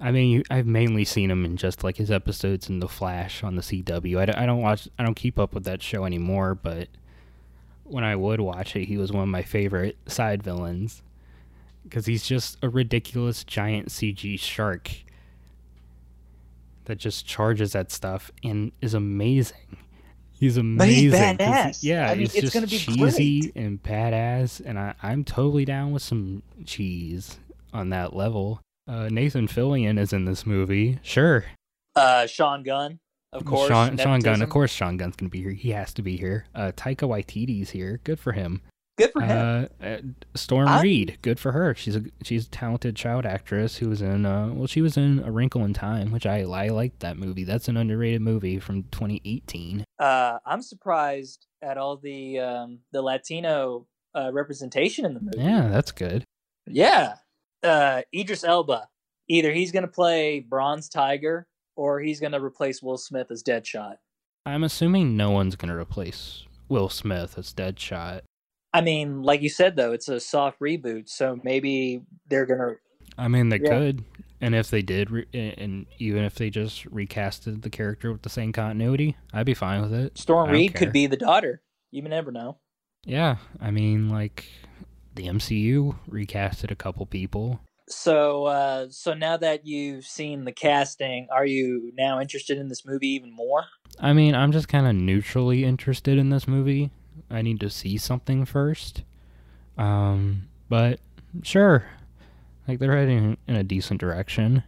I 0.00 0.10
mean, 0.12 0.42
I've 0.50 0.66
mainly 0.66 1.04
seen 1.04 1.30
him 1.30 1.44
in 1.44 1.56
just 1.56 1.82
like 1.82 1.96
his 1.96 2.10
episodes 2.10 2.68
in 2.68 2.78
The 2.78 2.88
Flash 2.88 3.42
on 3.42 3.56
the 3.56 3.62
CW. 3.62 4.18
I, 4.18 4.42
I 4.42 4.46
don't 4.46 4.60
watch, 4.60 4.88
I 4.96 5.02
don't 5.02 5.16
keep 5.16 5.40
up 5.40 5.54
with 5.54 5.64
that 5.64 5.82
show 5.82 6.04
anymore, 6.04 6.54
but 6.54 6.88
when 7.82 8.04
I 8.04 8.14
would 8.14 8.40
watch 8.40 8.76
it, 8.76 8.84
he 8.84 8.96
was 8.96 9.10
one 9.10 9.24
of 9.24 9.28
my 9.28 9.42
favorite 9.42 9.96
side 10.06 10.42
villains 10.42 11.02
because 11.82 12.06
he's 12.06 12.24
just 12.24 12.58
a 12.62 12.68
ridiculous 12.68 13.42
giant 13.42 13.88
CG 13.88 14.38
shark 14.38 14.90
that 16.88 16.96
just 16.96 17.26
charges 17.26 17.74
at 17.74 17.92
stuff 17.92 18.32
and 18.42 18.72
is 18.80 18.94
amazing. 18.94 19.76
He's 20.32 20.56
amazing. 20.56 20.78
But 20.78 20.88
he's 20.88 21.12
badass. 21.12 21.80
He, 21.80 21.90
yeah, 21.90 22.10
I 22.10 22.14
mean, 22.14 22.24
it's, 22.24 22.34
it's 22.34 22.52
just 22.52 22.68
cheesy 22.68 23.40
great. 23.40 23.56
and 23.56 23.82
badass, 23.82 24.60
and 24.64 24.78
I, 24.78 24.94
I'm 25.02 25.24
totally 25.24 25.64
down 25.64 25.92
with 25.92 26.02
some 26.02 26.42
cheese 26.64 27.38
on 27.72 27.90
that 27.90 28.14
level. 28.14 28.60
Uh, 28.88 29.08
Nathan 29.10 29.48
Fillion 29.48 29.98
is 29.98 30.12
in 30.12 30.24
this 30.24 30.46
movie. 30.46 30.98
Sure. 31.02 31.44
Uh, 31.94 32.26
Sean 32.26 32.62
Gunn. 32.62 33.00
Of 33.32 33.44
course, 33.44 33.68
Sean, 33.68 33.98
Sean 33.98 34.20
Gunn. 34.20 34.40
Of 34.40 34.48
course, 34.48 34.70
Sean 34.70 34.96
Gunn's 34.96 35.16
gonna 35.16 35.28
be 35.28 35.42
here. 35.42 35.50
He 35.50 35.70
has 35.70 35.92
to 35.94 36.02
be 36.02 36.16
here. 36.16 36.46
Uh, 36.54 36.72
Taika 36.74 37.06
Waititi's 37.06 37.70
here. 37.70 38.00
Good 38.04 38.18
for 38.18 38.32
him. 38.32 38.62
Good 38.98 39.12
for 39.12 39.22
him. 39.22 39.68
Uh, 39.80 39.84
uh, 39.84 39.98
Storm 40.34 40.68
I... 40.68 40.82
Reed. 40.82 41.18
Good 41.22 41.38
for 41.38 41.52
her. 41.52 41.74
She's 41.74 41.96
a 41.96 42.04
she's 42.22 42.46
a 42.46 42.50
talented 42.50 42.96
child 42.96 43.24
actress 43.24 43.76
who 43.76 43.88
was 43.88 44.02
in. 44.02 44.26
Uh, 44.26 44.48
well, 44.52 44.66
she 44.66 44.82
was 44.82 44.96
in 44.96 45.20
A 45.24 45.30
Wrinkle 45.30 45.64
in 45.64 45.72
Time, 45.72 46.10
which 46.10 46.26
I 46.26 46.40
I 46.40 46.68
liked 46.68 47.00
that 47.00 47.16
movie. 47.16 47.44
That's 47.44 47.68
an 47.68 47.76
underrated 47.76 48.20
movie 48.20 48.58
from 48.58 48.82
2018. 48.84 49.84
Uh, 49.98 50.38
I'm 50.44 50.62
surprised 50.62 51.46
at 51.62 51.78
all 51.78 51.96
the 51.96 52.40
um, 52.40 52.80
the 52.92 53.02
Latino 53.02 53.86
uh, 54.14 54.32
representation 54.32 55.04
in 55.04 55.14
the 55.14 55.20
movie. 55.20 55.38
Yeah, 55.38 55.68
that's 55.68 55.92
good. 55.92 56.24
Yeah, 56.66 57.14
uh, 57.62 58.02
Idris 58.14 58.44
Elba. 58.44 58.88
Either 59.30 59.52
he's 59.52 59.72
gonna 59.72 59.88
play 59.88 60.40
Bronze 60.40 60.88
Tiger 60.88 61.46
or 61.78 62.00
he's 62.00 62.20
going 62.20 62.32
to 62.32 62.42
replace 62.42 62.82
Will 62.82 62.98
Smith 62.98 63.30
as 63.30 63.42
Deadshot. 63.42 63.94
I'm 64.44 64.64
assuming 64.64 65.16
no 65.16 65.30
one's 65.30 65.54
going 65.54 65.72
to 65.72 65.78
replace 65.78 66.44
Will 66.68 66.88
Smith 66.88 67.38
as 67.38 67.54
Deadshot. 67.54 68.22
I 68.78 68.80
mean, 68.80 69.22
like 69.22 69.42
you 69.42 69.48
said 69.48 69.74
though, 69.74 69.92
it's 69.92 70.08
a 70.08 70.20
soft 70.20 70.60
reboot, 70.60 71.08
so 71.08 71.40
maybe 71.42 72.02
they're 72.28 72.46
going 72.46 72.60
to 72.60 72.74
I 73.18 73.26
mean, 73.26 73.48
they 73.48 73.58
yeah. 73.58 73.70
could. 73.70 74.04
And 74.40 74.54
if 74.54 74.70
they 74.70 74.82
did, 74.82 75.10
re- 75.10 75.26
and 75.34 75.86
even 75.98 76.22
if 76.22 76.36
they 76.36 76.48
just 76.48 76.88
recasted 76.88 77.62
the 77.62 77.70
character 77.70 78.12
with 78.12 78.22
the 78.22 78.28
same 78.28 78.52
continuity, 78.52 79.16
I'd 79.32 79.46
be 79.46 79.54
fine 79.54 79.82
with 79.82 79.92
it. 79.92 80.16
Storm 80.16 80.50
Reed 80.50 80.76
could 80.76 80.92
be 80.92 81.08
the 81.08 81.16
daughter. 81.16 81.60
You 81.90 82.02
never 82.02 82.30
know. 82.30 82.58
Yeah, 83.04 83.38
I 83.60 83.72
mean, 83.72 84.08
like 84.08 84.44
the 85.16 85.26
MCU 85.26 85.96
recasted 86.08 86.70
a 86.70 86.76
couple 86.76 87.04
people. 87.06 87.60
So, 87.88 88.44
uh, 88.44 88.86
so 88.90 89.14
now 89.14 89.38
that 89.38 89.66
you've 89.66 90.04
seen 90.04 90.44
the 90.44 90.52
casting, 90.52 91.26
are 91.32 91.46
you 91.46 91.90
now 91.96 92.20
interested 92.20 92.58
in 92.58 92.68
this 92.68 92.86
movie 92.86 93.08
even 93.08 93.34
more? 93.34 93.64
I 93.98 94.12
mean, 94.12 94.36
I'm 94.36 94.52
just 94.52 94.68
kind 94.68 94.86
of 94.86 94.94
neutrally 94.94 95.64
interested 95.64 96.18
in 96.18 96.30
this 96.30 96.46
movie. 96.46 96.90
I 97.30 97.42
need 97.42 97.60
to 97.60 97.70
see 97.70 97.98
something 97.98 98.44
first. 98.44 99.02
Um, 99.76 100.48
but 100.68 101.00
sure, 101.42 101.84
like 102.66 102.78
they're 102.78 102.96
heading 102.96 103.36
in 103.46 103.56
a 103.56 103.62
decent 103.62 104.00
direction. 104.00 104.64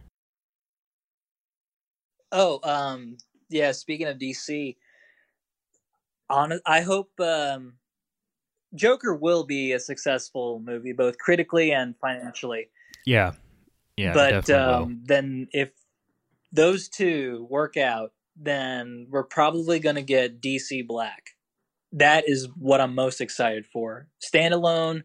Oh, 2.31 2.59
um, 2.63 3.17
yeah. 3.49 3.71
Speaking 3.73 4.07
of 4.07 4.17
DC, 4.17 4.77
on 6.29 6.59
I 6.65 6.81
hope 6.81 7.11
um, 7.19 7.73
Joker 8.73 9.13
will 9.13 9.43
be 9.43 9.73
a 9.73 9.79
successful 9.79 10.61
movie, 10.63 10.93
both 10.93 11.17
critically 11.17 11.71
and 11.71 11.95
financially. 11.99 12.69
Yeah. 13.05 13.33
Yeah. 13.97 14.13
But 14.13 14.49
um, 14.49 15.01
then 15.05 15.47
if 15.51 15.71
those 16.51 16.87
two 16.87 17.47
work 17.49 17.77
out, 17.77 18.13
then 18.35 19.07
we're 19.09 19.23
probably 19.23 19.79
going 19.79 19.95
to 19.95 20.01
get 20.01 20.41
DC 20.41 20.87
Black. 20.87 21.31
That 21.93 22.23
is 22.27 22.47
what 22.57 22.81
I'm 22.81 22.95
most 22.95 23.21
excited 23.21 23.65
for. 23.71 24.07
Standalone 24.23 25.03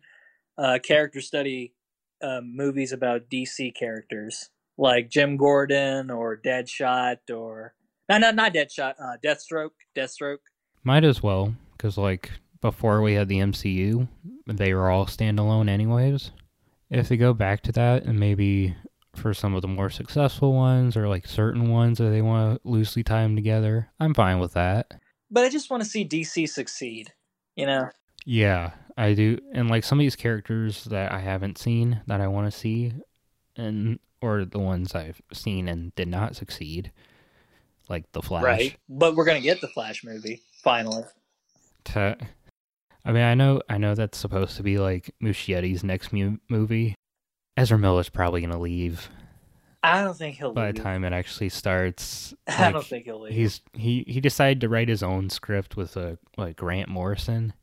uh, 0.56 0.78
character 0.82 1.20
study 1.20 1.74
uh, 2.22 2.40
movies 2.42 2.92
about 2.92 3.28
DC 3.30 3.74
characters 3.74 4.50
like 4.78 5.10
Jim 5.10 5.36
Gordon 5.36 6.10
or 6.10 6.36
Deadshot 6.36 7.30
or 7.30 7.74
no, 8.08 8.18
no, 8.18 8.30
not 8.30 8.54
Deadshot. 8.54 8.94
Uh, 9.00 9.16
Deathstroke. 9.24 9.70
Deathstroke. 9.96 10.38
Might 10.84 11.04
as 11.04 11.22
well, 11.22 11.54
because 11.72 11.98
like 11.98 12.30
before 12.60 13.02
we 13.02 13.14
had 13.14 13.28
the 13.28 13.38
MCU, 13.38 14.06
they 14.46 14.72
were 14.72 14.90
all 14.90 15.06
standalone 15.06 15.68
anyways 15.68 16.30
if 16.90 17.08
they 17.08 17.16
go 17.16 17.32
back 17.32 17.62
to 17.62 17.72
that 17.72 18.04
and 18.04 18.18
maybe 18.18 18.74
for 19.14 19.32
some 19.32 19.54
of 19.54 19.62
the 19.62 19.68
more 19.68 19.90
successful 19.90 20.52
ones 20.52 20.96
or 20.96 21.08
like 21.08 21.26
certain 21.26 21.70
ones 21.70 21.98
that 21.98 22.10
they 22.10 22.22
want 22.22 22.62
to 22.62 22.68
loosely 22.68 23.02
tie 23.02 23.22
them 23.22 23.34
together, 23.34 23.88
I'm 23.98 24.14
fine 24.14 24.38
with 24.38 24.52
that. 24.54 25.00
But 25.30 25.44
I 25.44 25.48
just 25.48 25.70
want 25.70 25.82
to 25.82 25.88
see 25.88 26.06
DC 26.06 26.48
succeed, 26.48 27.12
you 27.56 27.66
know? 27.66 27.90
Yeah, 28.24 28.72
I 28.96 29.14
do. 29.14 29.38
And 29.52 29.68
like 29.68 29.84
some 29.84 29.98
of 29.98 30.02
these 30.02 30.16
characters 30.16 30.84
that 30.84 31.12
I 31.12 31.20
haven't 31.20 31.58
seen 31.58 32.02
that 32.06 32.20
I 32.20 32.28
want 32.28 32.50
to 32.50 32.56
see 32.56 32.92
and 33.56 33.98
or 34.20 34.44
the 34.44 34.58
ones 34.58 34.94
I've 34.94 35.20
seen 35.32 35.68
and 35.68 35.94
did 35.94 36.08
not 36.08 36.36
succeed, 36.36 36.90
like 37.88 38.10
The 38.12 38.22
Flash. 38.22 38.44
Right. 38.44 38.76
But 38.88 39.14
we're 39.14 39.24
gonna 39.24 39.40
get 39.40 39.60
the 39.60 39.68
Flash 39.68 40.04
movie 40.04 40.42
finally. 40.62 41.04
To, 41.84 42.16
I 43.04 43.12
mean, 43.12 43.22
I 43.22 43.34
know, 43.34 43.62
I 43.68 43.78
know 43.78 43.94
that's 43.94 44.18
supposed 44.18 44.56
to 44.56 44.62
be 44.62 44.78
like 44.78 45.14
Muschietti's 45.22 45.84
next 45.84 46.12
mu- 46.12 46.38
movie. 46.48 46.94
Ezra 47.56 47.78
Miller's 47.78 48.08
probably 48.08 48.40
gonna 48.40 48.58
leave 48.58 49.08
I 49.86 50.02
don't 50.02 50.16
think 50.16 50.36
he'll 50.36 50.52
by 50.52 50.66
leave. 50.66 50.74
the 50.76 50.82
time 50.82 51.04
it 51.04 51.12
actually 51.12 51.48
starts. 51.48 52.34
I 52.48 52.72
don't 52.72 52.84
think 52.84 53.04
he'll 53.04 53.20
leave. 53.20 53.32
he's 53.34 53.60
he 53.72 54.04
he 54.08 54.20
decided 54.20 54.60
to 54.62 54.68
write 54.68 54.88
his 54.88 55.02
own 55.02 55.30
script 55.30 55.76
with 55.76 55.96
a 55.96 56.18
like 56.36 56.56
Grant 56.56 56.88
Morrison. 56.88 57.52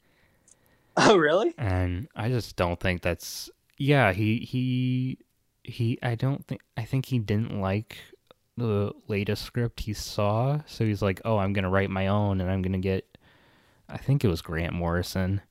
Oh 0.96 1.18
really? 1.18 1.56
and 1.58 2.08
I 2.16 2.30
just 2.30 2.56
don't 2.56 2.80
think 2.80 3.02
that's 3.02 3.50
yeah 3.80 4.14
he 4.14 4.38
he 4.38 5.18
he 5.64 5.98
I 6.04 6.14
don't 6.14 6.46
think 6.46 6.62
I 6.78 6.84
think 6.86 7.08
he 7.08 7.18
didn't 7.18 7.60
like 7.60 7.98
the 8.58 8.92
latest 9.08 9.42
script 9.44 9.80
he 9.80 9.94
saw 9.94 10.60
so 10.68 10.86
he's 10.86 11.02
like 11.02 11.20
oh 11.26 11.38
I'm 11.40 11.52
gonna 11.52 11.72
write 11.72 11.90
my 11.90 12.06
own 12.08 12.40
and 12.42 12.52
I'm 12.52 12.62
gonna 12.62 12.78
get 12.78 13.18
I 13.90 13.98
think 13.98 14.24
it 14.24 14.28
was 14.28 14.44
Grant 14.44 14.74
Morrison 14.74 15.42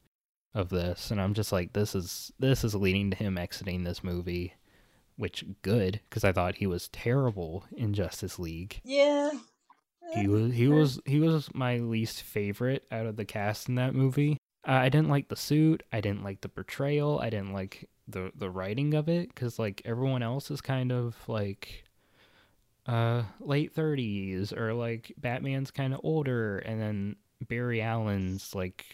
of 0.54 0.68
this 0.68 1.10
and 1.10 1.20
I'm 1.20 1.34
just 1.34 1.50
like 1.50 1.72
this 1.72 1.96
is 1.96 2.30
this 2.38 2.62
is 2.62 2.76
leading 2.76 3.10
to 3.10 3.16
him 3.16 3.36
exiting 3.36 3.82
this 3.82 4.04
movie 4.04 4.54
which 5.16 5.44
good 5.62 6.00
because 6.08 6.24
I 6.24 6.32
thought 6.32 6.56
he 6.56 6.66
was 6.66 6.88
terrible 6.88 7.64
in 7.76 7.92
Justice 7.94 8.38
League 8.38 8.80
Yeah. 8.84 9.30
he 10.14 10.26
was 10.28 10.52
he 10.54 10.68
was 10.68 11.00
he 11.06 11.20
was 11.20 11.48
my 11.54 11.78
least 11.78 12.22
favorite 12.22 12.84
out 12.90 13.06
of 13.06 13.16
the 13.16 13.24
cast 13.24 13.68
in 13.68 13.76
that 13.76 13.94
movie. 13.94 14.38
Uh, 14.66 14.72
I 14.72 14.88
didn't 14.90 15.08
like 15.08 15.28
the 15.28 15.36
suit. 15.36 15.82
I 15.92 16.00
didn't 16.00 16.22
like 16.22 16.40
the 16.40 16.48
portrayal. 16.48 17.18
I 17.18 17.30
didn't 17.30 17.52
like 17.52 17.88
the 18.08 18.30
the 18.34 18.50
writing 18.50 18.94
of 18.94 19.08
it 19.08 19.28
because 19.28 19.58
like 19.58 19.82
everyone 19.84 20.22
else 20.22 20.50
is 20.50 20.60
kind 20.60 20.92
of 20.92 21.16
like 21.28 21.84
uh 22.86 23.22
late 23.40 23.72
thirties 23.72 24.52
or 24.52 24.72
like 24.74 25.12
Batman's 25.18 25.70
kind 25.70 25.94
of 25.94 26.00
older, 26.02 26.58
and 26.58 26.80
then 26.80 27.16
Barry 27.48 27.80
Allen's 27.80 28.54
like 28.54 28.84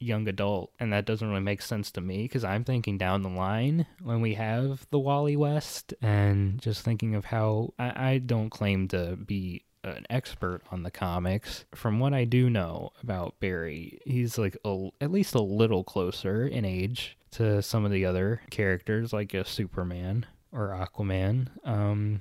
young 0.00 0.26
adult, 0.26 0.72
and 0.80 0.92
that 0.92 1.04
doesn't 1.04 1.28
really 1.28 1.40
make 1.40 1.62
sense 1.62 1.90
to 1.92 2.00
me 2.00 2.22
because 2.22 2.42
I'm 2.42 2.64
thinking 2.64 2.98
down 2.98 3.22
the 3.22 3.28
line 3.28 3.86
when 4.02 4.20
we 4.20 4.34
have 4.34 4.86
the 4.90 4.98
Wally 4.98 5.36
West, 5.36 5.94
and 6.02 6.60
just 6.60 6.82
thinking 6.82 7.14
of 7.14 7.26
how 7.26 7.74
I, 7.78 8.12
I 8.12 8.18
don't 8.18 8.50
claim 8.50 8.88
to 8.88 9.16
be 9.16 9.64
an 9.84 10.04
expert 10.10 10.62
on 10.70 10.82
the 10.82 10.90
comics. 10.90 11.64
From 11.74 12.00
what 12.00 12.12
I 12.12 12.24
do 12.24 12.50
know 12.50 12.90
about 13.02 13.38
Barry, 13.40 14.00
he's 14.04 14.36
like 14.36 14.56
a, 14.64 14.88
at 15.00 15.10
least 15.10 15.34
a 15.34 15.40
little 15.42 15.84
closer 15.84 16.46
in 16.46 16.64
age 16.64 17.16
to 17.32 17.62
some 17.62 17.84
of 17.84 17.90
the 17.92 18.04
other 18.04 18.42
characters, 18.50 19.12
like 19.12 19.32
a 19.34 19.44
Superman 19.44 20.26
or 20.52 20.68
Aquaman. 20.68 21.48
Um, 21.64 22.20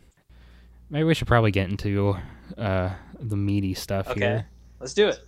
maybe 0.89 1.03
we 1.03 1.13
should 1.13 1.27
probably 1.27 1.51
get 1.51 1.69
into 1.69 2.15
uh, 2.57 2.91
the 3.19 3.35
meaty 3.37 3.73
stuff 3.73 4.07
Okay. 4.09 4.19
here 4.19 4.47
Let's 4.79 4.93
do 4.93 5.09
it. 5.09 5.19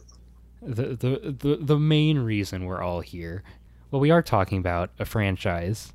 The, 0.61 0.95
the 0.95 1.35
the 1.37 1.57
the 1.61 1.79
main 1.79 2.19
reason 2.19 2.65
we're 2.65 2.81
all 2.81 3.01
here. 3.01 3.43
Well 3.89 3.99
we 3.99 4.11
are 4.11 4.21
talking 4.21 4.59
about 4.59 4.91
a 4.99 5.05
franchise 5.05 5.93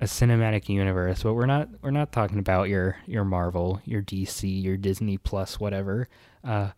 a 0.00 0.04
cinematic 0.04 0.68
universe 0.68 1.24
but 1.24 1.34
we're 1.34 1.46
not 1.46 1.68
we're 1.82 1.90
not 1.90 2.12
talking 2.12 2.38
about 2.38 2.68
your 2.68 2.96
your 3.06 3.24
marvel 3.24 3.80
your 3.84 4.00
dc 4.00 4.62
your 4.62 4.76
disney 4.76 5.18
plus 5.18 5.58
whatever. 5.58 6.08
Uh 6.44 6.70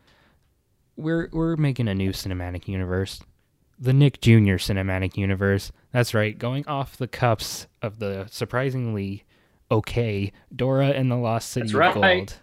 we're 0.97 1.29
we're 1.33 1.57
making 1.57 1.89
a 1.89 1.95
new 1.95 2.13
cinematic 2.13 2.69
universe 2.69 3.21
the 3.79 3.93
nick 3.93 4.21
jr 4.21 4.57
cinematic 4.57 5.17
universe. 5.17 5.73
That's 5.93 6.15
right 6.15 6.39
going 6.39 6.67
off 6.67 6.97
the 6.97 7.09
cups 7.09 7.67
of 7.83 7.99
the 7.99 8.27
surprisingly 8.31 9.25
okay 9.71 10.33
dora 10.55 10.89
and 10.89 11.11
the 11.11 11.17
lost 11.17 11.51
city 11.51 11.65
That's 11.65 11.75
of 11.75 11.79
right. 11.79 11.95
gold 11.95 12.35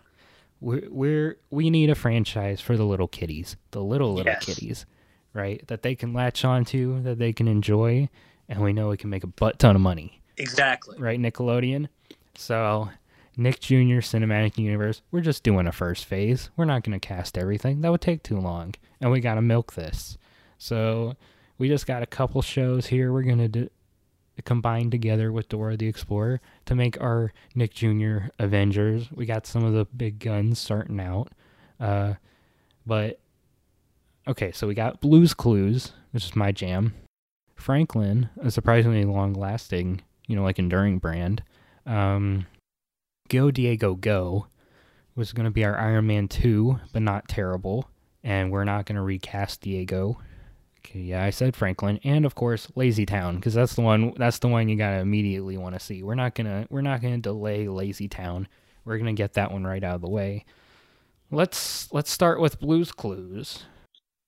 we're, 0.59 0.87
we're 0.89 1.37
we 1.49 1.69
need 1.69 1.89
a 1.89 1.95
franchise 1.95 2.61
for 2.61 2.75
the 2.77 2.85
little 2.85 3.07
kitties, 3.07 3.55
the 3.71 3.81
little 3.83 4.13
little 4.13 4.31
Yes. 4.31 4.45
kitties, 4.45 4.85
right? 5.33 5.65
That 5.67 5.83
they 5.83 5.95
can 5.95 6.13
latch 6.13 6.43
onto, 6.45 7.01
that 7.03 7.19
they 7.19 7.33
can 7.33 7.47
enjoy, 7.47 8.09
and 8.49 8.61
we 8.61 8.73
know 8.73 8.89
we 8.89 8.97
can 8.97 9.09
make 9.09 9.23
a 9.23 9.27
butt 9.27 9.59
ton 9.59 9.75
of 9.75 9.81
money, 9.81 10.21
Exactly. 10.37 10.97
right? 10.99 11.19
Nickelodeon. 11.19 11.87
So, 12.35 12.89
Nick 13.35 13.59
Jr. 13.59 13.99
Cinematic 14.01 14.57
Universe, 14.57 15.01
we're 15.11 15.21
just 15.21 15.43
doing 15.43 15.67
a 15.67 15.71
first 15.71 16.05
phase. 16.05 16.49
We're 16.57 16.65
not 16.65 16.83
going 16.83 16.99
to 16.99 17.07
cast 17.07 17.37
everything. 17.37 17.81
That 17.81 17.91
would 17.91 18.01
take 18.01 18.23
too 18.23 18.39
long, 18.39 18.73
and 19.01 19.11
we 19.11 19.19
got 19.19 19.35
to 19.35 19.41
milk 19.41 19.73
this. 19.73 20.17
So, 20.57 21.15
we 21.59 21.67
just 21.67 21.85
got 21.87 22.03
a 22.03 22.07
couple 22.07 22.41
shows 22.41 22.87
here. 22.87 23.11
We're 23.13 23.23
going 23.23 23.37
to 23.39 23.47
do, 23.47 23.69
combine 24.41 24.89
together 24.89 25.31
with 25.31 25.49
Dora 25.49 25.77
the 25.77 25.87
Explorer 25.87 26.41
to 26.65 26.75
make 26.75 26.99
our 27.01 27.33
Nick 27.55 27.73
Jr. 27.73 28.27
Avengers. 28.39 29.09
We 29.11 29.25
got 29.25 29.47
some 29.47 29.63
of 29.63 29.73
the 29.73 29.85
big 29.85 30.19
guns 30.19 30.59
starting 30.59 30.99
out. 30.99 31.31
Uh, 31.79 32.15
but 32.85 33.19
okay, 34.27 34.51
so 34.51 34.67
we 34.67 34.73
got 34.73 35.01
Blues 35.01 35.33
Clues, 35.33 35.93
which 36.11 36.25
is 36.25 36.35
my 36.35 36.51
jam. 36.51 36.93
Franklin, 37.55 38.29
a 38.41 38.51
surprisingly 38.51 39.03
long 39.03 39.33
lasting, 39.33 40.01
you 40.27 40.35
know, 40.35 40.43
like 40.43 40.59
enduring 40.59 40.99
brand. 40.99 41.43
Um, 41.85 42.45
Go 43.29 43.51
Diego 43.51 43.95
Go 43.95 44.47
was 45.15 45.33
going 45.33 45.45
to 45.45 45.51
be 45.51 45.65
our 45.65 45.77
Iron 45.77 46.07
Man 46.07 46.27
2, 46.27 46.79
but 46.93 47.01
not 47.01 47.27
terrible. 47.27 47.89
And 48.23 48.51
we're 48.51 48.63
not 48.63 48.85
going 48.85 48.95
to 48.95 49.01
recast 49.01 49.61
Diego. 49.61 50.19
Yeah, 50.93 51.23
I 51.23 51.29
said 51.29 51.55
Franklin, 51.55 51.99
and 52.03 52.25
of 52.25 52.35
course 52.35 52.67
Lazy 52.75 53.05
Town, 53.05 53.35
because 53.35 53.53
that's 53.53 53.75
the 53.75 53.81
one. 53.81 54.13
That's 54.17 54.39
the 54.39 54.47
one 54.47 54.69
you 54.69 54.77
gotta 54.77 54.97
immediately 54.97 55.57
want 55.57 55.75
to 55.75 55.79
see. 55.79 56.03
We're 56.03 56.15
not 56.15 56.35
gonna. 56.35 56.67
We're 56.69 56.81
not 56.81 57.01
gonna 57.01 57.19
delay 57.19 57.67
Lazy 57.67 58.07
Town. 58.07 58.47
We're 58.85 58.97
gonna 58.97 59.13
get 59.13 59.33
that 59.33 59.51
one 59.51 59.65
right 59.65 59.83
out 59.83 59.95
of 59.95 60.01
the 60.01 60.09
way. 60.09 60.45
Let's 61.31 61.91
let's 61.91 62.11
start 62.11 62.39
with 62.39 62.59
Blues 62.59 62.91
Clues. 62.91 63.65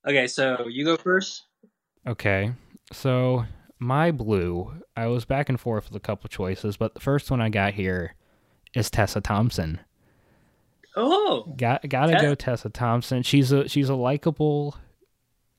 Okay, 0.08 0.28
so 0.28 0.68
you 0.68 0.86
go 0.86 0.98
first. 0.98 1.44
Okay, 2.08 2.52
so 2.92 3.46
my 3.80 4.12
blue. 4.12 4.74
I 4.96 5.08
was 5.08 5.26
back 5.26 5.50
and 5.50 5.60
forth 5.60 5.90
with 5.90 5.96
a 5.96 6.06
couple 6.06 6.28
choices, 6.28 6.78
but 6.78 6.94
the 6.94 7.00
first 7.00 7.32
one 7.32 7.42
I 7.42 7.50
got 7.50 7.74
here 7.74 8.16
is 8.74 8.90
Tessa 8.92 9.22
Thompson. 9.22 9.80
Oh, 10.96 11.54
Got 11.58 11.88
gotta 11.88 12.16
Te- 12.16 12.22
go 12.22 12.36
Tessa 12.36 12.70
Thompson. 12.70 13.24
She's 13.24 13.52
a 13.52 13.68
she's 13.70 13.90
a 13.90 13.96
likable, 13.96 14.76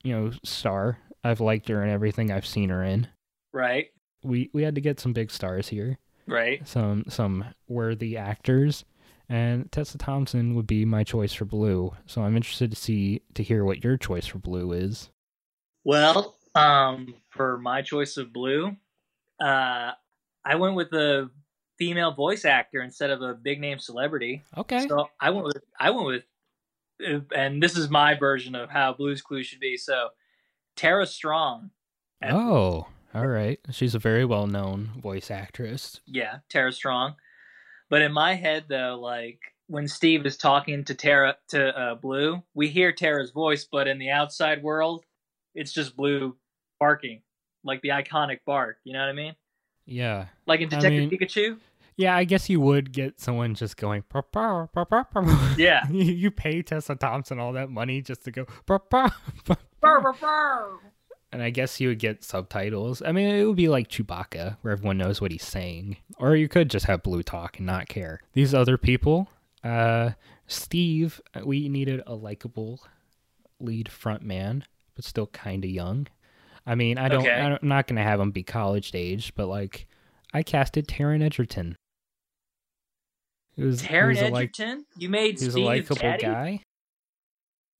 you 0.03 0.13
know, 0.13 0.31
star. 0.43 0.97
I've 1.23 1.39
liked 1.39 1.67
her 1.69 1.83
in 1.83 1.89
everything 1.89 2.31
I've 2.31 2.45
seen 2.45 2.69
her 2.69 2.83
in. 2.83 3.07
right, 3.53 3.87
We 4.23 4.49
we 4.53 4.63
had 4.63 4.75
to 4.75 4.81
get 4.81 4.99
some 4.99 5.13
big 5.13 5.31
stars 5.31 5.67
here, 5.67 5.99
right. 6.27 6.67
some 6.67 7.05
some 7.09 7.45
worthy 7.67 8.17
actors, 8.17 8.85
and 9.29 9.71
Tessa 9.71 9.97
Thompson 9.97 10.55
would 10.55 10.67
be 10.67 10.83
my 10.85 11.03
choice 11.03 11.33
for 11.33 11.45
blue. 11.45 11.91
So 12.05 12.23
I'm 12.23 12.35
interested 12.35 12.71
to 12.71 12.77
see 12.77 13.21
to 13.35 13.43
hear 13.43 13.63
what 13.63 13.83
your 13.83 13.97
choice 13.97 14.25
for 14.25 14.39
blue 14.39 14.71
is. 14.71 15.09
Well, 15.83 16.35
um, 16.55 17.15
for 17.29 17.57
my 17.57 17.81
choice 17.81 18.17
of 18.17 18.33
blue, 18.33 18.75
uh, 19.39 19.91
I 20.45 20.55
went 20.55 20.75
with 20.75 20.91
a 20.93 21.29
female 21.77 22.11
voice 22.13 22.45
actor 22.45 22.81
instead 22.81 23.09
of 23.09 23.21
a 23.21 23.33
big 23.33 23.59
name 23.59 23.79
celebrity. 23.79 24.43
Okay. 24.57 24.87
So 24.87 25.09
I 25.19 25.31
went 25.31 25.45
with 25.45 25.63
I 25.79 25.89
went 25.91 26.07
with, 26.07 26.23
and 27.35 27.61
this 27.61 27.77
is 27.77 27.89
my 27.89 28.15
version 28.15 28.55
of 28.55 28.69
how 28.69 28.93
Blue's 28.93 29.21
Clues 29.21 29.47
should 29.47 29.59
be. 29.59 29.77
So, 29.77 30.09
Tara 30.75 31.05
Strong. 31.05 31.71
Oh, 32.23 32.87
all 33.13 33.27
right. 33.27 33.59
She's 33.71 33.95
a 33.95 33.99
very 33.99 34.25
well 34.25 34.47
known 34.47 34.91
voice 35.01 35.31
actress. 35.31 35.99
Yeah, 36.05 36.37
Tara 36.49 36.71
Strong. 36.71 37.15
But 37.89 38.01
in 38.01 38.11
my 38.13 38.35
head, 38.35 38.65
though, 38.69 38.97
like 39.01 39.39
when 39.67 39.87
Steve 39.87 40.25
is 40.25 40.37
talking 40.37 40.83
to 40.85 40.95
Tara 40.95 41.35
to 41.49 41.77
uh, 41.77 41.95
Blue, 41.95 42.41
we 42.53 42.69
hear 42.69 42.91
Tara's 42.91 43.31
voice, 43.31 43.65
but 43.69 43.87
in 43.87 43.97
the 43.99 44.09
outside 44.11 44.63
world, 44.63 45.03
it's 45.55 45.73
just 45.73 45.95
Blue 45.97 46.35
barking, 46.79 47.21
like 47.63 47.81
the 47.81 47.89
iconic 47.89 48.39
bark. 48.45 48.77
You 48.83 48.93
know 48.93 48.99
what 48.99 49.09
I 49.09 49.13
mean? 49.13 49.35
Yeah. 49.85 50.27
Like 50.45 50.61
in 50.61 50.67
I 50.67 50.77
Detective 50.77 50.91
mean- 50.91 51.09
Pikachu. 51.09 51.57
Yeah, 52.01 52.15
I 52.15 52.23
guess 52.23 52.49
you 52.49 52.59
would 52.59 52.91
get 52.91 53.19
someone 53.19 53.53
just 53.55 53.77
going. 53.77 54.03
"Bah, 54.11 54.21
bah, 54.31 54.67
bah, 54.73 54.85
bah, 54.89 55.03
bah." 55.13 55.53
Yeah. 55.57 55.87
you 55.91 56.31
pay 56.31 56.61
Tessa 56.61 56.95
Thompson 56.95 57.39
all 57.39 57.53
that 57.53 57.69
money 57.69 58.01
just 58.01 58.23
to 58.25 58.31
go. 58.31 58.45
And 61.33 61.41
I 61.41 61.49
guess 61.49 61.79
you 61.79 61.87
would 61.87 61.99
get 61.99 62.23
subtitles. 62.25 63.01
I 63.01 63.11
mean, 63.13 63.33
it 63.33 63.45
would 63.45 63.55
be 63.55 63.69
like 63.69 63.87
Chewbacca, 63.87 64.57
where 64.61 64.73
everyone 64.73 64.97
knows 64.97 65.21
what 65.21 65.31
he's 65.31 65.43
saying. 65.45 65.95
Or 66.17 66.35
you 66.35 66.49
could 66.49 66.69
just 66.69 66.85
have 66.87 67.03
Blue 67.03 67.23
talk 67.23 67.57
and 67.57 67.65
not 67.65 67.87
care. 67.87 68.19
These 68.33 68.53
other 68.53 68.77
people, 68.77 69.29
uh, 69.63 70.11
Steve, 70.47 71.21
we 71.45 71.69
needed 71.69 72.01
a 72.05 72.15
likable 72.15 72.81
lead 73.61 73.87
front 73.89 74.23
man, 74.23 74.65
but 74.95 75.05
still 75.05 75.27
kind 75.27 75.63
of 75.63 75.71
young. 75.71 76.07
I 76.65 76.75
mean, 76.75 76.97
I 76.97 77.07
don't, 77.07 77.21
Okay. 77.21 77.31
I 77.33 77.47
don't- 77.47 77.61
I'm 77.61 77.69
not 77.69 77.87
going 77.87 77.95
to 77.97 78.03
have 78.03 78.19
him 78.19 78.31
be 78.31 78.43
college 78.43 78.91
age, 78.93 79.33
but 79.35 79.47
like, 79.47 79.87
I 80.33 80.43
casted 80.43 80.87
Taron 80.87 81.23
Egerton. 81.23 81.77
He 83.55 83.63
was, 83.63 83.81
Taron 83.81 84.21
a 84.21 84.29
like-. 84.29 84.57
You 84.97 85.09
made 85.09 85.39
He's 85.39 85.47
a 85.49 85.51
Steve 85.51 85.65
likable 85.65 85.95
Daddy? 85.97 86.23
guy. 86.23 86.59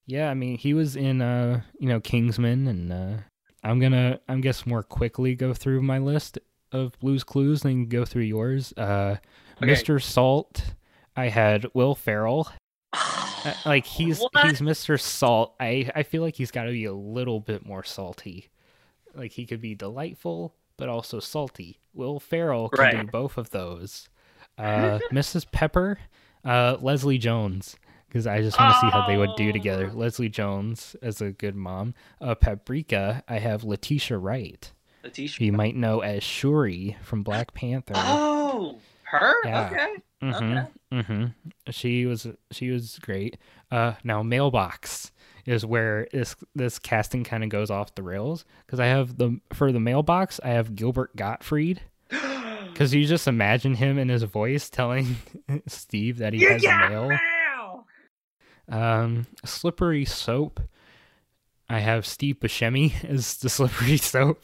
Yeah, 0.05 0.29
I 0.29 0.33
mean, 0.33 0.57
he 0.57 0.73
was 0.73 0.95
in 0.95 1.21
uh, 1.21 1.61
you 1.79 1.87
know, 1.87 1.99
Kingsman 1.99 2.67
and 2.67 2.91
uh 2.91 3.17
I'm 3.63 3.79
going 3.79 3.91
to 3.91 4.19
I'm 4.27 4.41
guess 4.41 4.65
more 4.65 4.81
quickly 4.83 5.35
go 5.35 5.53
through 5.53 5.83
my 5.83 5.99
list 5.99 6.39
of 6.71 6.97
Blue's 6.99 7.23
Clues, 7.23 7.61
then 7.61 7.85
go 7.85 8.05
through 8.05 8.23
yours. 8.23 8.73
Uh, 8.75 9.17
Okay. 9.61 9.73
Mr. 9.73 10.01
Salt, 10.01 10.73
I 11.15 11.27
had 11.27 11.67
Will 11.75 11.93
Ferrell. 11.93 12.49
Uh, 12.93 13.53
Like 13.65 13.85
he's 13.85 14.19
What? 14.19 14.31
he's 14.47 14.59
Mr. 14.59 14.99
Salt. 14.99 15.53
I 15.59 15.89
I 15.95 16.01
feel 16.03 16.23
like 16.23 16.35
he's 16.35 16.49
got 16.51 16.63
to 16.63 16.71
be 16.71 16.85
a 16.85 16.93
little 16.93 17.39
bit 17.39 17.63
more 17.65 17.83
salty. 17.83 18.49
Like 19.13 19.31
he 19.33 19.45
could 19.45 19.61
be 19.61 19.75
delightful 19.75 20.55
but 20.77 20.89
also 20.89 21.19
salty. 21.19 21.79
Will 21.93 22.19
Ferrell 22.19 22.69
can 22.69 22.79
Right. 22.83 23.01
do 23.05 23.11
both 23.11 23.37
of 23.37 23.51
those. 23.51 24.09
Uh, 24.57 24.99
Mrs. 25.11 25.45
Pepper, 25.51 25.99
uh, 26.45 26.77
Leslie 26.81 27.17
Jones, 27.17 27.75
because 28.07 28.27
I 28.27 28.41
just 28.41 28.59
want 28.59 28.73
to 28.73 28.79
see 28.79 28.89
how 28.89 29.07
they 29.07 29.17
would 29.17 29.35
do 29.35 29.51
together. 29.51 29.89
Oh. 29.91 29.97
Leslie 29.97 30.29
Jones 30.29 30.95
as 31.01 31.21
a 31.21 31.31
good 31.31 31.55
mom. 31.55 31.93
Uh, 32.19 32.35
Paprika, 32.35 33.23
I 33.27 33.39
have 33.39 33.63
Letitia 33.63 34.17
Wright. 34.17 34.71
Letitia. 35.03 35.45
You 35.45 35.53
might 35.53 35.75
know 35.75 36.01
as 36.01 36.23
Shuri 36.23 36.97
from 37.01 37.23
Black 37.23 37.53
Panther. 37.53 37.93
Oh, 37.95 38.79
her? 39.03 39.35
Yeah. 39.45 39.69
Okay. 39.71 39.95
Mm-hmm. 40.21 40.57
Okay. 40.57 40.67
Mm-hmm. 40.93 41.25
She 41.71 42.05
was 42.05 42.27
she 42.51 42.69
was 42.69 42.99
great. 42.99 43.37
Uh, 43.71 43.93
now 44.03 44.21
mailbox 44.21 45.11
is 45.45 45.65
where 45.65 46.07
this 46.11 46.35
this 46.53 46.77
casting 46.77 47.23
kind 47.23 47.43
of 47.43 47.49
goes 47.49 47.71
off 47.71 47.95
the 47.95 48.03
rails 48.03 48.45
because 48.65 48.79
I 48.79 48.85
have 48.87 49.17
the 49.17 49.39
for 49.53 49.71
the 49.71 49.79
mailbox 49.79 50.39
I 50.43 50.49
have 50.49 50.75
Gilbert 50.75 51.15
Gottfried 51.15 51.81
because 52.81 52.93
you 52.95 53.05
just 53.05 53.27
imagine 53.27 53.75
him 53.75 53.99
in 53.99 54.09
his 54.09 54.23
voice 54.23 54.69
telling 54.69 55.17
Steve 55.67 56.17
that 56.17 56.33
he 56.33 56.41
You 56.41 56.49
has 56.49 56.63
mail. 56.63 57.09
mail! 57.09 57.87
Um, 58.69 59.27
slippery 59.45 60.03
soap. 60.05 60.59
I 61.69 61.79
have 61.79 62.05
Steve 62.07 62.39
Buscemi 62.39 63.03
as 63.09 63.37
the 63.37 63.49
slippery 63.49 63.97
soap. 63.97 64.43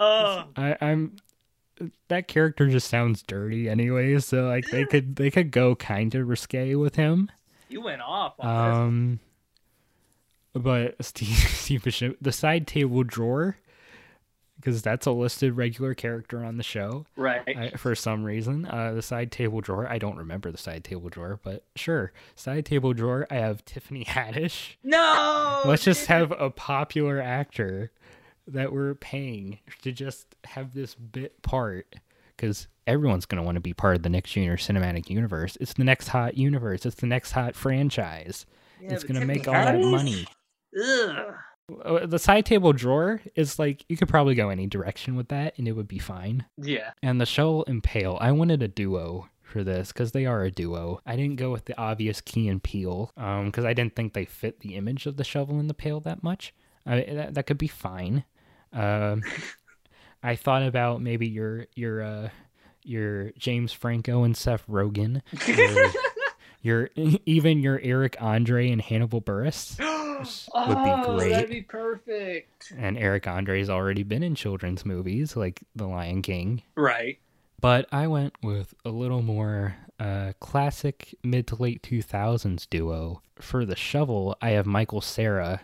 Oh, 0.00 0.44
I, 0.56 0.76
I'm 0.80 1.16
that 2.08 2.26
character 2.28 2.68
just 2.68 2.88
sounds 2.88 3.22
dirty 3.22 3.68
anyway, 3.68 4.18
so 4.18 4.48
like 4.48 4.64
they 4.70 4.84
could 4.84 5.16
they 5.16 5.30
could 5.30 5.50
go 5.52 5.74
kind 5.76 6.14
of 6.14 6.28
risque 6.28 6.74
with 6.74 6.96
him. 6.96 7.30
you 7.68 7.80
went 7.80 8.02
off 8.02 8.34
on 8.40 8.46
this. 8.46 8.76
Um, 8.76 9.20
but 10.52 11.02
Steve 11.04 11.28
Steve 11.36 11.82
Buscemi, 11.82 12.16
the 12.20 12.32
side 12.32 12.66
table 12.66 13.04
drawer, 13.04 13.56
because 14.64 14.80
that's 14.80 15.04
a 15.04 15.10
listed 15.10 15.54
regular 15.58 15.92
character 15.92 16.42
on 16.42 16.56
the 16.56 16.62
show. 16.62 17.04
Right. 17.16 17.42
I, 17.46 17.76
for 17.76 17.94
some 17.94 18.24
reason. 18.24 18.64
Uh, 18.64 18.94
the 18.94 19.02
side 19.02 19.30
table 19.30 19.60
drawer. 19.60 19.86
I 19.86 19.98
don't 19.98 20.16
remember 20.16 20.50
the 20.50 20.56
side 20.56 20.84
table 20.84 21.10
drawer, 21.10 21.38
but 21.42 21.64
sure. 21.76 22.12
Side 22.34 22.64
table 22.64 22.94
drawer. 22.94 23.26
I 23.30 23.34
have 23.34 23.62
Tiffany 23.66 24.04
Haddish. 24.08 24.76
no! 24.82 25.62
Let's 25.66 25.84
just 25.84 26.06
have 26.06 26.32
a 26.32 26.48
popular 26.48 27.20
actor 27.20 27.92
that 28.46 28.72
we're 28.72 28.94
paying 28.94 29.58
to 29.82 29.92
just 29.92 30.34
have 30.44 30.72
this 30.72 30.94
bit 30.94 31.42
part 31.42 31.96
because 32.34 32.66
everyone's 32.86 33.26
going 33.26 33.42
to 33.42 33.44
want 33.44 33.56
to 33.56 33.60
be 33.60 33.74
part 33.74 33.96
of 33.96 34.02
the 34.02 34.08
next 34.08 34.32
Junior 34.32 34.56
Cinematic 34.56 35.10
Universe. 35.10 35.58
It's 35.60 35.74
the 35.74 35.84
next 35.84 36.08
hot 36.08 36.38
universe. 36.38 36.86
It's 36.86 36.96
the 36.96 37.06
next 37.06 37.32
hot 37.32 37.54
franchise. 37.54 38.46
Yeah, 38.80 38.94
it's 38.94 39.04
going 39.04 39.20
to 39.20 39.26
make 39.26 39.46
all 39.46 39.52
that 39.52 39.78
money. 39.78 40.26
Ugh. 40.82 41.34
Uh, 41.84 42.06
The 42.06 42.18
side 42.18 42.46
table 42.46 42.72
drawer 42.72 43.20
is 43.34 43.58
like 43.58 43.84
you 43.88 43.96
could 43.96 44.08
probably 44.08 44.34
go 44.34 44.50
any 44.50 44.66
direction 44.66 45.16
with 45.16 45.28
that 45.28 45.54
and 45.58 45.66
it 45.66 45.72
would 45.72 45.88
be 45.88 45.98
fine. 45.98 46.44
Yeah. 46.56 46.92
And 47.02 47.20
the 47.20 47.26
shovel 47.26 47.64
and 47.66 47.82
pail, 47.82 48.18
I 48.20 48.32
wanted 48.32 48.62
a 48.62 48.68
duo 48.68 49.28
for 49.42 49.62
this 49.64 49.92
because 49.92 50.12
they 50.12 50.26
are 50.26 50.42
a 50.42 50.50
duo. 50.50 51.00
I 51.06 51.16
didn't 51.16 51.36
go 51.36 51.52
with 51.52 51.66
the 51.66 51.78
obvious 51.78 52.20
Key 52.20 52.48
and 52.48 52.62
Peele 52.62 53.12
because 53.14 53.64
I 53.64 53.72
didn't 53.72 53.94
think 53.94 54.12
they 54.12 54.24
fit 54.24 54.60
the 54.60 54.74
image 54.74 55.06
of 55.06 55.16
the 55.16 55.24
shovel 55.24 55.58
and 55.58 55.70
the 55.70 55.74
pail 55.74 56.00
that 56.00 56.22
much. 56.22 56.52
I, 56.86 57.00
that, 57.00 57.34
that 57.34 57.46
could 57.46 57.58
be 57.58 57.68
fine. 57.68 58.24
Um, 58.72 59.22
I 60.22 60.36
thought 60.36 60.62
about 60.62 61.02
maybe 61.02 61.28
your 61.28 61.66
your 61.74 62.02
uh, 62.02 62.28
your 62.82 63.30
James 63.32 63.72
Franco 63.72 64.24
and 64.24 64.36
Seth 64.36 64.66
Rogen, 64.66 65.22
your, 66.62 66.88
your 66.96 67.18
even 67.26 67.60
your 67.60 67.78
Eric 67.82 68.16
Andre 68.20 68.70
and 68.70 68.80
Hannibal 68.80 69.22
Buress. 69.22 69.78
oh, 70.54 70.68
would 70.68 71.18
be 71.18 71.18
great. 71.18 71.30
that'd 71.30 71.50
be 71.50 71.62
perfect. 71.62 72.72
And 72.76 72.98
Eric 72.98 73.26
Andre's 73.26 73.70
already 73.70 74.02
been 74.02 74.22
in 74.22 74.34
children's 74.34 74.84
movies 74.84 75.36
like 75.36 75.62
The 75.74 75.86
Lion 75.86 76.22
King. 76.22 76.62
Right. 76.76 77.18
But 77.60 77.86
I 77.92 78.06
went 78.06 78.34
with 78.42 78.74
a 78.84 78.90
little 78.90 79.22
more 79.22 79.76
uh, 79.98 80.32
classic 80.40 81.14
mid 81.22 81.46
to 81.48 81.56
late 81.56 81.82
2000s 81.82 82.68
duo. 82.68 83.22
For 83.36 83.64
the 83.64 83.76
shovel, 83.76 84.36
I 84.42 84.50
have 84.50 84.66
Michael 84.66 85.00
Cera, 85.00 85.62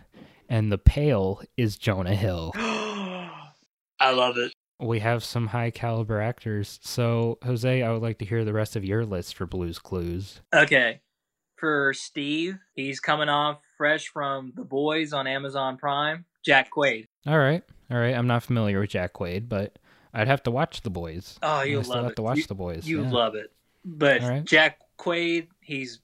and 0.49 0.71
the 0.71 0.77
pail 0.77 1.41
is 1.57 1.77
Jonah 1.77 2.15
Hill. 2.15 2.51
I 2.55 4.11
love 4.13 4.37
it. 4.37 4.53
We 4.79 4.99
have 4.99 5.23
some 5.23 5.47
high 5.47 5.69
caliber 5.69 6.19
actors. 6.19 6.79
So, 6.81 7.37
Jose, 7.43 7.83
I 7.83 7.91
would 7.91 8.01
like 8.01 8.17
to 8.17 8.25
hear 8.25 8.43
the 8.43 8.53
rest 8.53 8.75
of 8.75 8.83
your 8.83 9.05
list 9.05 9.35
for 9.35 9.45
Blue's 9.45 9.77
Clues. 9.77 10.41
Okay. 10.53 11.01
For 11.61 11.93
Steve, 11.93 12.57
he's 12.75 12.99
coming 12.99 13.29
off 13.29 13.59
fresh 13.77 14.07
from 14.07 14.51
The 14.55 14.63
Boys 14.63 15.13
on 15.13 15.27
Amazon 15.27 15.77
Prime. 15.77 16.25
Jack 16.43 16.69
Quaid. 16.75 17.05
All 17.27 17.37
right. 17.37 17.63
All 17.91 17.99
right. 17.99 18.15
I'm 18.15 18.25
not 18.25 18.41
familiar 18.41 18.79
with 18.79 18.89
Jack 18.89 19.13
Quaid, 19.13 19.47
but 19.47 19.77
I'd 20.11 20.27
have 20.27 20.41
to 20.43 20.51
watch 20.51 20.81
The 20.81 20.89
Boys. 20.89 21.37
Oh, 21.43 21.61
you 21.61 21.83
still 21.83 21.95
love 21.97 22.03
have 22.05 22.11
it. 22.13 22.15
to 22.15 22.21
watch 22.23 22.37
you, 22.39 22.43
The 22.47 22.55
Boys. 22.55 22.87
you 22.87 23.03
yeah. 23.03 23.11
love 23.11 23.35
it. 23.35 23.51
But 23.85 24.23
All 24.23 24.29
right. 24.29 24.43
Jack 24.43 24.79
Quaid, 24.97 25.49
he's 25.61 25.99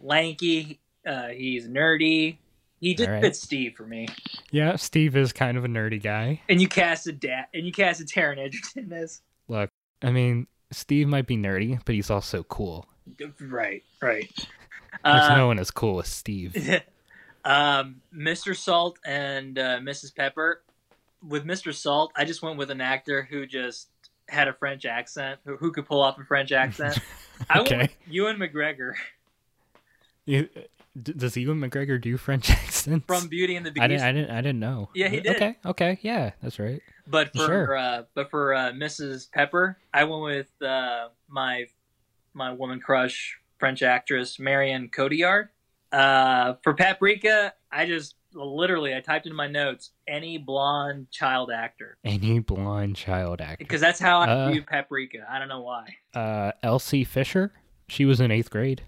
lanky. 0.00 0.78
Uh, 1.06 1.28
he's 1.28 1.66
nerdy. 1.66 2.36
He 2.78 2.94
just 2.94 3.08
All 3.08 3.14
right. 3.14 3.22
fits 3.22 3.40
Steve 3.40 3.72
for 3.74 3.86
me. 3.86 4.08
Yeah, 4.50 4.76
Steve 4.76 5.16
is 5.16 5.32
kind 5.32 5.56
of 5.56 5.64
a 5.64 5.68
nerdy 5.68 6.02
guy. 6.02 6.42
And 6.50 6.60
you 6.60 6.68
cast 6.68 7.06
a 7.06 7.12
da- 7.12 7.46
and 7.54 7.64
you 7.64 7.72
cast 7.72 8.02
a 8.02 8.04
Taron 8.04 8.38
Egerton 8.38 8.92
as 8.92 9.22
Look, 9.48 9.70
I 10.02 10.10
mean, 10.10 10.48
Steve 10.70 11.08
might 11.08 11.26
be 11.26 11.38
nerdy, 11.38 11.80
but 11.86 11.94
he's 11.94 12.10
also 12.10 12.42
cool. 12.42 12.86
right, 13.40 13.82
right. 14.02 14.30
There's 15.04 15.24
Uh, 15.24 15.36
no 15.36 15.46
one 15.48 15.58
as 15.58 15.70
cool 15.70 16.00
as 16.00 16.08
Steve. 16.08 16.54
um, 17.44 18.00
Mr. 18.14 18.56
Salt 18.56 18.98
and 19.04 19.58
uh, 19.58 19.78
Mrs. 19.80 20.14
Pepper. 20.14 20.62
With 21.26 21.44
Mr. 21.44 21.72
Salt, 21.72 22.12
I 22.16 22.24
just 22.24 22.42
went 22.42 22.56
with 22.58 22.70
an 22.70 22.80
actor 22.80 23.22
who 23.22 23.46
just 23.46 23.88
had 24.28 24.48
a 24.48 24.52
French 24.52 24.84
accent, 24.84 25.38
who, 25.44 25.56
who 25.56 25.70
could 25.72 25.86
pull 25.86 26.02
off 26.02 26.18
a 26.18 26.24
French 26.24 26.50
accent. 26.52 26.98
I 27.50 27.58
went 27.60 27.72
Okay. 27.72 27.88
Ewan 28.08 28.36
McGregor 28.38 28.94
You- 30.24 30.48
does 31.00 31.36
Ewan 31.38 31.58
McGregor 31.60 31.98
do 32.00 32.16
French 32.18 32.50
accents? 32.50 33.06
from 33.06 33.28
Beauty 33.28 33.56
and 33.56 33.64
the 33.64 33.70
Beast. 33.70 33.82
I 33.82 33.88
didn't. 33.88 34.02
I 34.02 34.12
didn't. 34.12 34.30
I 34.30 34.40
didn't 34.42 34.60
know. 34.60 34.90
Yeah, 34.94 35.08
he 35.08 35.20
did. 35.20 35.36
Okay. 35.36 35.56
Okay. 35.64 35.98
Yeah, 36.02 36.32
that's 36.42 36.58
right. 36.58 36.82
But 37.06 37.32
for 37.32 37.46
Sure. 37.46 37.76
uh, 37.76 38.02
but 38.14 38.28
for 38.30 38.52
uh, 38.54 38.72
Mrs. 38.72 39.30
Pepper, 39.32 39.78
I 39.94 40.04
went 40.04 40.22
with 40.22 40.62
uh, 40.62 41.08
my 41.28 41.66
my 42.34 42.52
woman 42.52 42.78
crush 42.80 43.38
French 43.62 43.80
actress 43.84 44.40
Marion 44.40 44.88
Cotillard. 44.88 45.50
Uh, 45.92 46.54
for 46.64 46.74
Paprika, 46.74 47.52
I 47.70 47.86
just 47.86 48.16
literally 48.34 48.92
I 48.92 48.98
typed 49.00 49.26
in 49.28 49.32
my 49.36 49.46
notes 49.46 49.90
any 50.08 50.36
blonde 50.36 51.08
child 51.12 51.52
actor 51.54 51.96
Any 52.04 52.40
blonde 52.40 52.96
child 52.96 53.40
actor. 53.40 53.58
because 53.64 53.80
that's 53.80 54.00
how 54.00 54.18
I 54.18 54.28
Uh, 54.28 54.50
view 54.50 54.62
Paprika. 54.64 55.18
I 55.30 55.38
don't 55.38 55.46
know 55.46 55.60
why. 55.60 55.86
Uh, 56.12 56.50
Elsie 56.64 57.04
Fisher. 57.04 57.52
She 57.88 58.04
was 58.04 58.20
in 58.20 58.32
eighth 58.32 58.50
grade. 58.50 58.82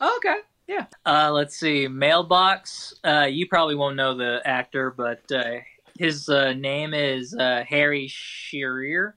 Oh, 0.00 0.16
okay, 0.16 0.38
yeah. 0.66 0.86
Uh, 1.06 1.30
let's 1.30 1.56
see, 1.56 1.86
mailbox. 1.86 2.94
Uh, 3.04 3.28
you 3.30 3.46
probably 3.46 3.76
won't 3.76 3.94
know 3.94 4.16
the 4.16 4.40
actor, 4.44 4.90
but 4.90 5.22
uh, 5.30 5.58
his 5.96 6.28
uh, 6.28 6.54
name 6.54 6.92
is 6.92 7.36
uh, 7.38 7.62
Harry 7.68 8.08
Shearer. 8.08 9.14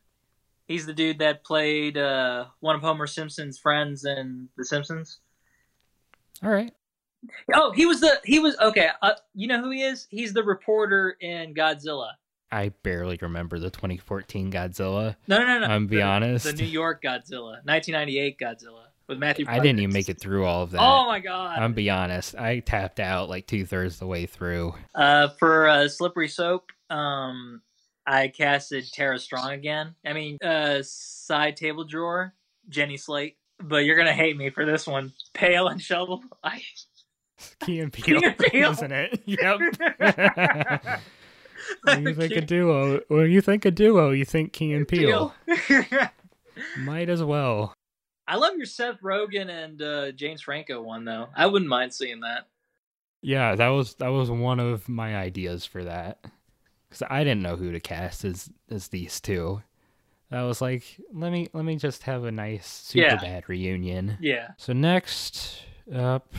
He's 0.72 0.86
the 0.86 0.94
dude 0.94 1.20
that 1.20 1.44
played 1.44 1.98
uh, 1.98 2.46
one 2.62 2.76
of 2.76 2.82
Homer 2.82 3.06
Simpson's 3.06 3.60
friends 3.60 4.06
in 4.06 4.48
The 4.58 4.64
Simpsons. 4.64 5.20
All 6.42 6.50
right. 6.50 6.72
Oh, 7.54 7.74
he 7.74 7.86
was 7.86 8.00
the 8.00 8.20
he 8.24 8.40
was 8.40 8.58
okay. 8.58 8.88
Uh, 9.02 9.14
you 9.36 9.48
know 9.48 9.62
who 9.62 9.70
he 9.70 9.84
is? 9.84 10.08
He's 10.10 10.34
the 10.34 10.44
reporter 10.44 11.18
in 11.20 11.54
Godzilla. 11.54 12.12
I 12.52 12.70
barely 12.84 13.20
remember 13.22 13.60
the 13.60 13.70
2014 13.70 14.50
Godzilla. 14.50 15.18
No, 15.28 15.40
no, 15.40 15.46
no, 15.46 15.60
no. 15.60 15.68
I'm 15.68 15.88
be 15.88 16.02
honest. 16.02 16.46
The 16.46 16.54
New 16.54 16.64
York 16.64 17.04
Godzilla, 17.04 17.60
1998 17.66 18.40
Godzilla 18.40 18.86
with 19.08 19.20
Matthew. 19.20 19.46
I 19.50 19.60
didn't 19.60 19.80
even 19.80 19.94
make 19.94 20.08
it 20.08 20.20
through 20.22 20.46
all 20.46 20.64
of 20.64 20.72
that. 20.72 20.82
Oh 20.82 21.06
my 21.06 21.20
god. 21.20 21.60
I'm 21.60 21.74
be 21.74 21.90
honest. 21.90 22.36
I 22.36 22.60
tapped 22.60 23.02
out 23.02 23.30
like 23.30 23.46
two 23.46 23.66
thirds 23.66 24.00
the 24.00 24.08
way 24.08 24.26
through. 24.26 24.74
Uh, 24.96 25.28
for 25.38 25.68
uh, 25.68 25.90
Slippery 25.90 26.30
Soap, 26.30 26.72
um, 26.90 27.62
I 28.06 28.30
casted 28.30 28.92
Tara 28.92 29.20
Strong 29.20 29.52
again. 29.52 29.96
I 30.06 30.14
mean, 30.14 30.38
uh, 30.44 30.80
side 30.84 31.56
table 31.56 31.84
drawer, 31.84 32.34
Jenny 32.70 32.98
Slate. 32.98 33.38
But 33.60 33.86
you're 33.86 33.98
gonna 33.98 34.14
hate 34.14 34.36
me 34.36 34.50
for 34.50 34.66
this 34.66 34.88
one. 34.88 35.14
Pale 35.34 35.68
and 35.68 35.82
shovel. 35.82 36.24
I. 36.44 36.62
Key 37.66 37.80
and 37.80 37.92
Peele, 37.92 38.20
Key 38.20 38.28
and 38.28 38.38
Peele. 38.38 38.72
isn't 38.72 38.92
it? 38.92 39.22
Yep. 39.26 41.02
when 41.84 42.06
you 42.06 42.14
think 42.14 42.34
a 42.34 42.42
duo, 42.42 43.02
when 43.08 43.32
you 43.32 43.42
think 43.42 43.66
a 43.66 43.72
duo, 43.72 44.12
you 44.12 44.26
think 44.26 44.54
Key 44.54 44.74
and 44.74 44.88
Peele. 44.88 45.34
Might 46.78 47.10
as 47.10 47.24
well. 47.24 47.74
I 48.28 48.36
love 48.36 48.56
your 48.56 48.66
Seth 48.66 49.02
Rogen 49.02 49.50
and 49.50 49.82
uh, 49.82 50.12
James 50.12 50.42
Franco 50.42 50.82
one 50.82 51.06
though. 51.06 51.28
I 51.36 51.48
wouldn't 51.48 51.70
mind 51.70 51.94
seeing 51.94 52.22
that. 52.22 52.48
Yeah, 53.22 53.56
that 53.56 53.70
was 53.70 53.96
that 53.96 54.10
was 54.10 54.32
one 54.32 54.60
of 54.60 54.88
my 54.90 55.16
ideas 55.16 55.66
for 55.66 55.84
that. 55.84 56.24
Because 56.92 57.08
I 57.10 57.24
didn't 57.24 57.42
know 57.42 57.56
who 57.56 57.72
to 57.72 57.80
cast 57.80 58.26
as 58.26 58.50
as 58.70 58.90
these 58.90 59.20
two. 59.22 59.64
I 60.34 60.44
was 60.44 60.62
like, 60.62 60.84
let 61.14 61.32
me 61.32 61.48
let 61.54 61.66
me 61.66 61.76
just 61.78 62.04
have 62.04 62.24
a 62.26 62.32
nice 62.32 62.68
super 62.68 63.06
Yeah. 63.08 63.16
bad 63.16 63.50
reunion. 63.50 64.18
Yeah. 64.22 64.50
So 64.58 64.72
next 64.74 65.64
up, 65.94 66.34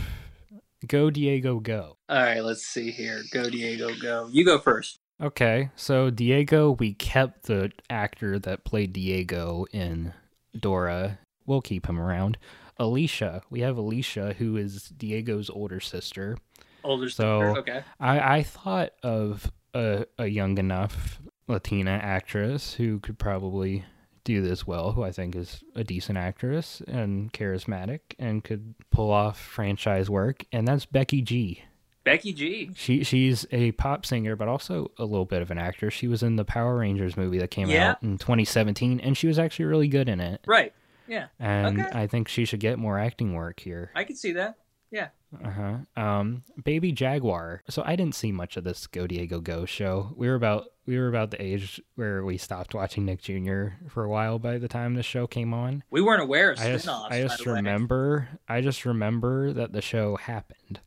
go 0.87 1.11
Diego 1.11 1.59
go. 1.61 1.97
All 2.09 2.23
right, 2.23 2.41
let's 2.43 2.65
see 2.67 2.91
here. 2.91 3.23
Go 3.33 3.51
Diego, 3.51 3.91
go. 4.01 4.29
You 4.31 4.45
go 4.45 4.59
first. 4.59 4.99
Okay, 5.21 5.71
so 5.77 6.11
Diego, 6.11 6.73
we 6.73 6.95
kept 6.95 7.45
the 7.45 7.71
actor 7.91 8.39
that 8.41 8.65
played 8.65 8.93
Diego 8.93 9.67
in 9.73 10.13
Dora. 10.59 11.19
We'll 11.47 11.61
keep 11.61 11.87
him 11.87 12.01
around. 12.01 12.39
Alicia, 12.79 13.43
we 13.51 13.61
have 13.61 13.77
Alicia, 13.77 14.35
who 14.39 14.57
is 14.57 14.89
Diego's 14.89 15.49
older 15.51 15.79
sister. 15.81 16.37
Older 16.83 17.09
So- 17.09 17.41
sister. 17.55 17.61
Okay. 17.61 17.85
I, 18.01 18.37
I 18.39 18.43
thought 18.43 18.93
of 19.05 19.53
a, 19.75 20.07
a 20.19 20.27
young 20.27 20.59
enough 20.59 21.21
Latina 21.49 21.91
actress 22.03 22.75
who 22.75 22.99
could 23.01 23.19
probably 23.19 23.85
do 24.25 24.41
this 24.41 24.67
well, 24.67 24.93
who 24.93 25.03
I 25.03 25.11
think 25.11 25.35
is 25.35 25.65
a 25.75 25.83
decent 25.83 26.17
actress 26.19 26.81
and 26.87 27.33
charismatic 27.33 28.01
and 28.19 28.45
could 28.45 28.75
pull 28.91 29.11
off 29.11 29.41
franchise 29.41 30.09
work, 30.09 30.45
and 30.53 30.67
that's 30.69 30.87
Becky 30.87 31.23
G. 31.23 31.65
Becky 32.05 32.33
G. 32.33 32.71
She 32.75 33.05
she's 33.05 33.47
a 33.53 33.73
pop 33.73 34.05
singer, 34.07 34.35
but 34.37 34.49
also 34.49 34.91
a 34.99 35.05
little 35.05 35.25
bit 35.25 35.41
of 35.43 35.51
an 35.51 35.59
actor. 35.59 35.91
She 35.91 36.09
was 36.09 36.23
in 36.23 36.37
the 36.37 36.45
Power 36.45 36.77
Rangers 36.79 37.17
movie 37.17 37.39
that 37.39 37.51
came 37.53 37.69
Yeah. 37.69 37.91
out 37.93 38.03
in 38.03 38.19
2017, 38.19 38.99
and 39.01 39.17
she 39.17 39.27
was 39.29 39.39
actually 39.39 39.67
really 39.67 39.89
good 39.89 40.09
in 40.09 40.21
it. 40.21 40.41
Right. 40.47 40.73
Yeah. 41.09 41.27
And 41.39 41.81
Okay. 41.81 41.91
I 41.99 42.07
think 42.07 42.29
she 42.29 42.45
should 42.45 42.61
get 42.61 42.79
more 42.79 42.99
acting 42.99 43.35
work 43.35 43.61
here. 43.61 43.91
I 43.95 44.05
can 44.05 44.17
see 44.17 44.33
that. 44.33 44.57
Uh 44.95 45.51
huh. 45.51 45.77
Um, 46.01 46.43
Baby 46.63 46.93
Jaguar. 46.93 47.63
So 47.71 47.83
I 47.87 47.97
didn't 47.97 48.15
see 48.15 48.33
much 48.33 48.57
of 48.59 48.65
this 48.65 48.87
Go 48.87 49.07
Diego 49.07 49.41
Go 49.41 49.65
show. 49.65 50.13
We 50.17 50.29
were 50.29 50.35
about 50.35 50.67
we 50.85 50.99
were 50.99 51.09
about 51.09 51.31
the 51.31 51.41
age 51.41 51.81
where 51.95 52.25
we 52.25 52.37
stopped 52.37 52.75
watching 52.75 53.05
Nick 53.07 53.23
Jr. 53.23 53.69
for 53.89 54.05
a 54.05 54.09
while. 54.11 54.39
By 54.39 54.59
the 54.59 54.69
time 54.69 54.95
the 54.95 55.03
show 55.03 55.27
came 55.27 55.55
on, 55.55 55.85
We 55.91 56.03
weren't 56.03 56.21
aware 56.23 56.51
of 56.51 56.61
I 56.61 56.73
just 56.73 56.85
spin-offs. 56.85 57.15
I 57.15 57.23
by 57.23 57.29
just 57.29 57.45
the 57.45 57.51
way. 57.51 57.57
remember 57.57 58.29
I 58.49 58.61
just 58.61 58.85
remember 58.85 59.53
that 59.55 59.73
the 59.73 59.81
show 59.81 60.17
happened. 60.17 60.81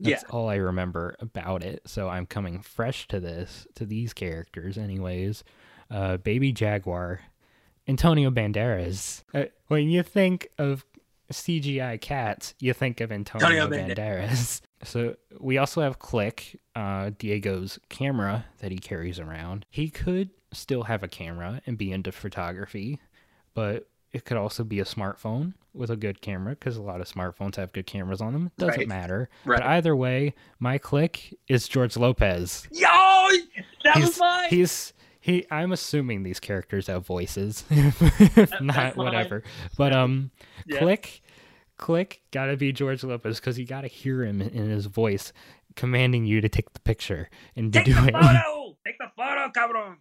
That's 0.00 0.24
Yeah. 0.24 0.28
all 0.30 0.48
I 0.48 0.56
remember 0.56 1.14
about 1.20 1.62
it. 1.62 1.82
So 1.86 2.08
I'm 2.08 2.26
coming 2.26 2.60
fresh 2.60 3.06
to 3.08 3.20
this 3.20 3.68
to 3.76 3.86
these 3.86 4.12
characters, 4.12 4.76
anyways. 4.76 5.44
Uh, 5.88 6.16
Baby 6.16 6.50
Jaguar, 6.50 7.20
Antonio 7.86 8.30
Banderas. 8.30 9.22
Uh, 9.32 9.44
when 9.68 9.88
you 9.90 10.02
think 10.02 10.48
of 10.58 10.84
CGI 11.32 12.00
cats, 12.00 12.54
you 12.60 12.72
think 12.72 13.00
of 13.00 13.10
Antonio, 13.12 13.46
Antonio 13.46 13.68
Banderas. 13.94 14.60
So 14.84 15.14
we 15.38 15.58
also 15.58 15.80
have 15.80 16.00
Click, 16.00 16.60
uh, 16.74 17.12
Diego's 17.16 17.78
camera 17.88 18.46
that 18.58 18.72
he 18.72 18.78
carries 18.78 19.20
around. 19.20 19.64
He 19.70 19.88
could 19.90 20.30
still 20.52 20.82
have 20.82 21.04
a 21.04 21.08
camera 21.08 21.62
and 21.66 21.78
be 21.78 21.92
into 21.92 22.10
photography, 22.10 22.98
but 23.54 23.88
it 24.10 24.24
could 24.24 24.36
also 24.36 24.64
be 24.64 24.80
a 24.80 24.84
smartphone 24.84 25.54
with 25.72 25.88
a 25.88 25.96
good 25.96 26.20
camera 26.20 26.56
because 26.56 26.76
a 26.76 26.82
lot 26.82 27.00
of 27.00 27.08
smartphones 27.08 27.54
have 27.54 27.72
good 27.72 27.86
cameras 27.86 28.20
on 28.20 28.32
them. 28.32 28.50
Doesn't 28.58 28.76
Right. 28.76 28.88
matter. 28.88 29.28
Right. 29.44 29.60
But 29.60 29.68
either 29.68 29.94
way, 29.94 30.34
my 30.58 30.78
click 30.78 31.32
is 31.46 31.68
George 31.68 31.96
Lopez. 31.96 32.66
Yo, 32.72 32.88
that 33.84 33.94
he's, 33.94 34.06
was 34.06 34.18
mine. 34.18 34.48
He's 34.50 34.92
he. 35.22 35.46
I'm 35.50 35.72
assuming 35.72 36.22
these 36.22 36.38
characters 36.40 36.88
have 36.88 37.06
voices, 37.06 37.64
if 37.70 38.60
not 38.60 38.96
whatever. 38.96 39.42
But 39.78 39.94
um, 39.94 40.30
Yeah. 40.66 40.80
click, 40.80 41.22
click, 41.78 42.20
gotta 42.30 42.56
be 42.58 42.72
George 42.72 43.02
Lopez 43.02 43.40
because 43.40 43.58
you 43.58 43.64
gotta 43.66 43.88
hear 43.88 44.22
him 44.24 44.42
in 44.42 44.68
his 44.68 44.86
voice 44.86 45.32
commanding 45.76 46.26
you 46.26 46.40
to 46.42 46.48
take 46.50 46.70
the 46.74 46.80
picture 46.80 47.30
and 47.56 47.72
to 47.72 47.78
Take 47.78 47.86
do 47.86 47.94
the 47.94 48.08
it. 48.08 48.12
photo. 48.12 48.76
Take 48.84 48.98
the 48.98 49.10
photo, 49.16 49.48
cabrón. 49.56 49.96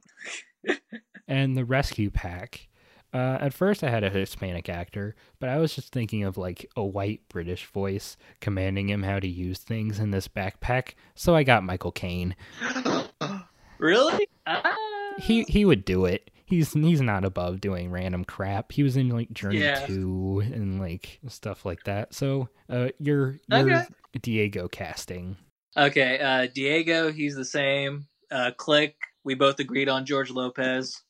and 1.27 1.55
the 1.55 1.63
rescue 1.63 2.09
pack. 2.09 2.67
Uh, 3.13 3.37
at 3.41 3.53
first, 3.53 3.83
I 3.83 3.89
had 3.89 4.03
a 4.05 4.09
Hispanic 4.09 4.69
actor, 4.69 5.15
but 5.39 5.49
I 5.49 5.57
was 5.57 5.75
just 5.75 5.91
thinking 5.91 6.23
of 6.23 6.37
like 6.37 6.65
a 6.77 6.83
white 6.83 7.21
British 7.29 7.65
voice 7.67 8.15
commanding 8.39 8.89
him 8.89 9.03
how 9.03 9.19
to 9.19 9.27
use 9.27 9.59
things 9.59 9.99
in 9.99 10.11
this 10.11 10.27
backpack. 10.29 10.93
So 11.13 11.35
I 11.35 11.43
got 11.43 11.63
Michael 11.63 11.91
Caine. 11.91 12.35
really? 13.79 14.27
Ah. 14.47 14.75
He 15.21 15.43
he 15.47 15.65
would 15.65 15.85
do 15.85 16.05
it. 16.05 16.29
He's 16.45 16.73
he's 16.73 17.01
not 17.01 17.23
above 17.23 17.61
doing 17.61 17.91
random 17.91 18.25
crap. 18.25 18.71
He 18.73 18.83
was 18.83 18.97
in 18.97 19.09
like 19.09 19.31
Journey 19.31 19.59
Yeah. 19.59 19.85
Two 19.85 20.41
and 20.45 20.79
like 20.81 21.19
stuff 21.27 21.65
like 21.65 21.83
that. 21.85 22.13
So 22.13 22.49
uh, 22.69 22.89
your 22.99 23.37
your 23.47 23.71
Okay. 23.71 23.85
Diego 24.21 24.67
casting. 24.67 25.37
Okay, 25.77 26.19
uh, 26.19 26.47
Diego, 26.53 27.13
he's 27.13 27.35
the 27.35 27.45
same. 27.45 28.07
Uh, 28.29 28.51
Click, 28.57 28.97
we 29.23 29.35
both 29.35 29.59
agreed 29.59 29.87
on 29.87 30.05
George 30.05 30.29
Lopez. 30.29 31.01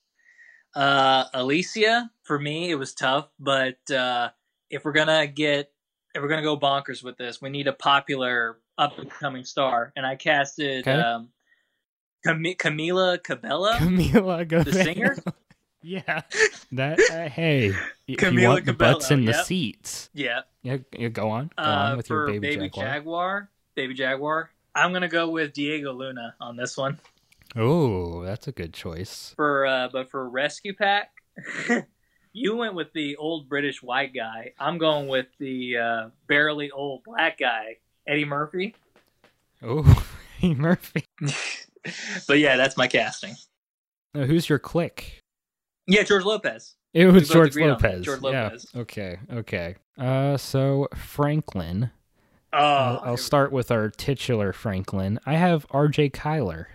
Uh, 0.76 1.26
Alicia, 1.34 2.12
for 2.24 2.38
me, 2.38 2.70
it 2.70 2.76
was 2.76 2.94
tough, 2.94 3.28
but 3.40 3.78
uh, 3.90 4.30
if 4.70 4.86
we're 4.86 4.92
gonna 4.92 5.26
get, 5.26 5.72
if 6.14 6.22
we're 6.22 6.28
gonna 6.30 6.44
go 6.44 6.60
bonkers 6.60 7.04
with 7.04 7.18
this, 7.18 7.42
we 7.42 7.50
need 7.50 7.68
a 7.68 7.74
popular 7.74 8.60
up 8.78 9.00
and 9.00 9.10
coming 9.10 9.44
star, 9.46 9.92
and 9.96 10.06
I 10.06 10.16
casted 10.16 10.88
Okay. 10.88 11.00
um, 11.00 11.30
Cam- 12.24 12.44
Camila 12.44 13.22
Cabello. 13.24 13.72
Camila 13.74 14.40
Cabello. 14.48 14.64
The 14.64 14.84
singer? 14.84 15.18
yeah. 15.82 16.22
That 16.72 17.00
uh, 17.00 17.30
hey, 17.30 17.68
if 17.68 17.78
you 18.08 18.18
Camila 18.18 18.48
want 18.50 18.66
the 18.66 18.74
butts 18.74 19.12
in 19.12 19.26
the 19.26 19.32
yep. 19.32 19.46
seats. 19.46 20.10
yeah, 20.14 20.42
Yeah, 20.64 20.78
yeah, 20.98 21.08
go 21.10 21.30
on. 21.30 21.48
Go 21.58 21.64
uh, 21.64 21.68
on 21.68 21.98
with 21.98 22.08
for 22.08 22.30
your 22.32 22.40
baby, 22.40 22.56
Baby 22.56 22.70
Jaguar. 22.70 22.86
Jaguar, 22.94 23.50
Baby 23.76 23.94
Jaguar. 23.96 24.50
I'm 24.76 24.94
gonna 24.94 25.08
go 25.10 25.30
with 25.30 25.54
Diego 25.54 25.92
Luna 25.94 26.36
on 26.40 26.56
this 26.56 26.78
one. 26.78 27.00
Oh, 27.56 28.24
that's 28.24 28.48
a 28.48 28.52
good 28.54 28.74
choice. 28.74 29.34
for 29.36 29.66
uh 29.66 29.90
but 29.92 30.10
for 30.10 30.30
rescue 30.30 30.74
pack 30.74 31.12
you 32.34 32.56
went 32.56 32.76
with 32.76 32.94
the 32.94 33.18
old 33.18 33.50
british 33.50 33.82
white 33.84 34.14
guy 34.14 34.54
i'm 34.60 34.78
going 34.78 35.08
with 35.10 35.26
the 35.40 35.76
uh 35.78 36.10
barely 36.28 36.72
old 36.72 37.04
black 37.04 37.38
guy 37.38 37.78
eddie 38.08 38.24
murphy 38.26 38.74
Oh, 39.64 40.06
hey 40.40 40.54
Murphy. 40.56 41.04
But 42.28 42.40
yeah 42.40 42.58
that's 42.58 42.78
my 42.78 42.88
casting 42.88 43.36
Now, 44.14 44.24
who's 44.26 44.48
your 44.50 44.60
click? 44.60 45.20
yeah 45.88 46.04
george 46.04 46.24
lopez 46.24 46.76
It 46.94 47.06
was 47.08 47.30
George 47.30 47.50
agreed 47.52 47.70
on 47.70 47.82
that, 47.82 47.84
Lopez. 47.92 48.06
George 48.06 48.22
Yeah. 48.24 48.44
Lopez. 48.44 48.68
Okay. 48.76 49.18
Okay. 49.32 49.76
Uh, 49.98 50.36
so 50.38 50.88
Franklin. 50.96 51.90
oh 52.54 52.58
I'll, 52.58 53.02
I'll 53.06 53.18
start 53.18 53.52
with 53.52 53.72
our 53.72 53.90
titular 53.90 54.52
Franklin. 54.54 55.20
I 55.26 55.36
have 55.36 55.66
R.J. 55.72 56.12
Cyler, 56.16 56.68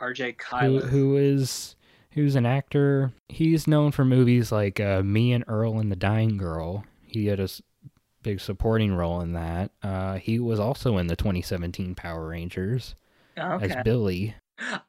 rj 0.00 0.34
who 0.40 0.50
cyler 0.50 0.80
who 0.88 1.16
is 1.16 1.76
who's 2.12 2.34
an 2.34 2.44
actor. 2.46 3.12
He's 3.28 3.66
known 3.68 3.92
for 3.92 4.04
movies 4.04 4.50
like 4.52 4.80
uh, 4.80 5.02
Me 5.02 5.32
and 5.32 5.44
Earl 5.48 5.78
and 5.78 5.90
the 5.92 5.96
Dying 5.96 6.36
Girl. 6.36 6.84
He 7.06 7.26
had 7.26 7.38
a 7.40 7.48
big 8.22 8.40
supporting 8.40 8.92
role 8.94 9.20
in 9.20 9.32
that. 9.34 9.70
Uh, 9.82 10.16
he 10.16 10.38
was 10.40 10.58
also 10.60 10.98
in 10.98 11.06
the 11.06 11.16
2017 11.16 11.94
Power 11.94 12.26
Rangers 12.28 12.94
as 13.36 13.62
okay 13.70 13.82
Billy. 13.84 14.34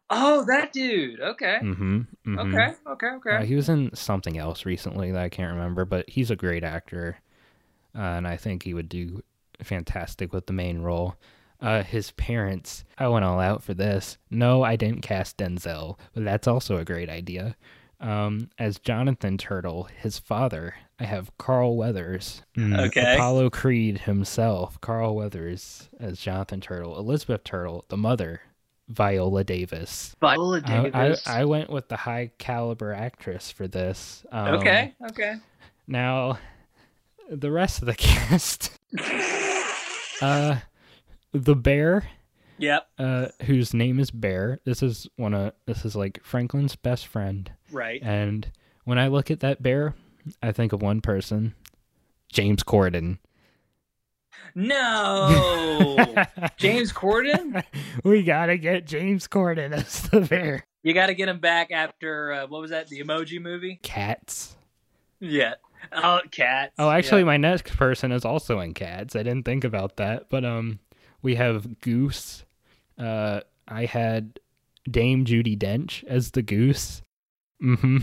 Oh 0.09 0.45
that 0.45 0.71
dude 0.73 1.19
okay 1.19 1.59
Mm-hmm. 1.61 1.97
mm-hmm. 1.99 2.39
okay 2.39 2.73
okay 2.87 3.07
okay 3.17 3.35
Uh, 3.37 3.43
he 3.43 3.55
was 3.55 3.69
in 3.69 3.93
something 3.95 4.37
else 4.37 4.65
recently 4.65 5.11
that 5.11 5.21
I 5.23 5.29
can't 5.29 5.53
remember, 5.53 5.85
but 5.85 6.09
he's 6.09 6.31
a 6.31 6.35
great 6.35 6.63
actor, 6.63 7.17
uh, 7.95 8.01
and 8.01 8.27
I 8.27 8.37
think 8.37 8.63
he 8.63 8.73
would 8.73 8.89
do 8.89 9.23
fantastic 9.61 10.33
with 10.33 10.45
the 10.47 10.53
main 10.53 10.81
role. 10.81 11.15
Uh, 11.61 11.81
his 11.83 12.11
parents, 12.11 12.83
I 12.97 13.07
went 13.07 13.23
all 13.23 13.39
out 13.39 13.63
for 13.63 13.73
this. 13.73 14.17
No, 14.29 14.63
I 14.63 14.75
didn't 14.75 15.01
cast 15.01 15.37
Denzel, 15.37 15.97
but 16.13 16.25
that's 16.25 16.47
also 16.47 16.77
a 16.77 16.83
great 16.85 17.09
idea. 17.09 17.55
Um, 18.01 18.49
as 18.59 18.79
Jonathan 18.79 19.37
Turtle, 19.37 19.85
his 19.85 20.19
father, 20.19 20.75
I 20.99 21.05
have 21.05 21.31
Carl 21.37 21.77
Weathers. 21.77 22.41
Mm, 22.57 22.87
Okay. 22.87 23.15
Apollo 23.15 23.51
Creed 23.51 23.99
himself, 23.99 24.81
Carl 24.81 25.15
Weathers 25.15 25.87
as 26.01 26.19
Jonathan 26.19 26.59
Turtle. 26.59 26.99
Elizabeth 26.99 27.45
Turtle, 27.45 27.85
the 27.87 27.95
mother, 27.95 28.41
Viola 28.93 29.43
Davis. 29.43 30.15
Viola 30.19 30.61
I, 30.65 30.77
I, 30.77 30.81
Davis. 30.83 31.27
I 31.27 31.45
went 31.45 31.69
with 31.69 31.89
the 31.89 31.97
high 31.97 32.31
caliber 32.37 32.93
actress 32.93 33.51
for 33.51 33.67
this. 33.67 34.25
Um, 34.31 34.55
okay 34.55 34.93
okay 35.09 35.35
Now, 35.87 36.37
the 37.29 37.51
rest 37.51 37.81
of 37.81 37.87
the 37.87 37.95
cast, 37.97 38.77
uh, 40.21 40.57
the 41.31 41.55
bear, 41.55 42.05
yep 42.57 42.87
uh, 42.99 43.27
whose 43.43 43.73
name 43.73 43.99
is 43.99 44.11
Bear. 44.11 44.59
This 44.65 44.83
is 44.83 45.07
one 45.15 45.33
of 45.33 45.53
this 45.65 45.85
is 45.85 45.95
like 45.95 46.23
Franklin's 46.23 46.75
best 46.75 47.07
friend, 47.07 47.51
right 47.71 48.01
and 48.03 48.49
when 48.85 48.99
I 48.99 49.07
look 49.07 49.31
at 49.31 49.39
that 49.39 49.63
bear, 49.63 49.95
I 50.41 50.51
think 50.51 50.73
of 50.73 50.81
one 50.81 51.01
person, 51.01 51.55
James 52.31 52.63
Corden. 52.63 53.17
No 54.55 55.97
james 56.57 56.93
corden 56.93 57.63
we 58.03 58.23
gotta 58.23 58.57
get 58.57 58.85
James 58.85 59.27
Corden 59.27 59.71
as 59.73 60.01
the 60.09 60.21
bear. 60.21 60.65
you 60.83 60.93
got 60.93 61.07
to 61.07 61.15
get 61.15 61.27
him 61.29 61.39
back 61.39 61.71
after 61.71 62.31
uh, 62.33 62.47
what 62.47 62.61
was 62.61 62.71
that 62.71 62.87
the 62.89 63.01
emoji 63.01 63.41
movie 63.41 63.79
Cats. 63.81 64.55
Yeah. 65.19 65.53
Oh, 65.91 66.19
cats. 66.31 66.73
Oh, 66.79 66.89
actually, 66.89 67.21
Yeah. 67.21 67.25
my 67.25 67.37
next 67.37 67.75
person 67.77 68.11
is 68.11 68.23
also 68.25 68.59
in 68.59 68.73
Cats. 68.73 69.15
I 69.15 69.23
didn't 69.23 69.43
think 69.43 69.63
about 69.63 69.97
that, 69.97 70.29
but 70.29 70.43
um, 70.45 70.79
we 71.21 71.35
have 71.35 71.79
Goose. 71.81 72.43
Uh, 72.97 73.41
I 73.67 73.85
had 73.85 74.39
Dame 74.89 75.25
Judi 75.25 75.57
Dench 75.57 76.03
as 76.05 76.31
the 76.31 76.41
goose. 76.41 77.01
Mm-hmm. 77.61 77.97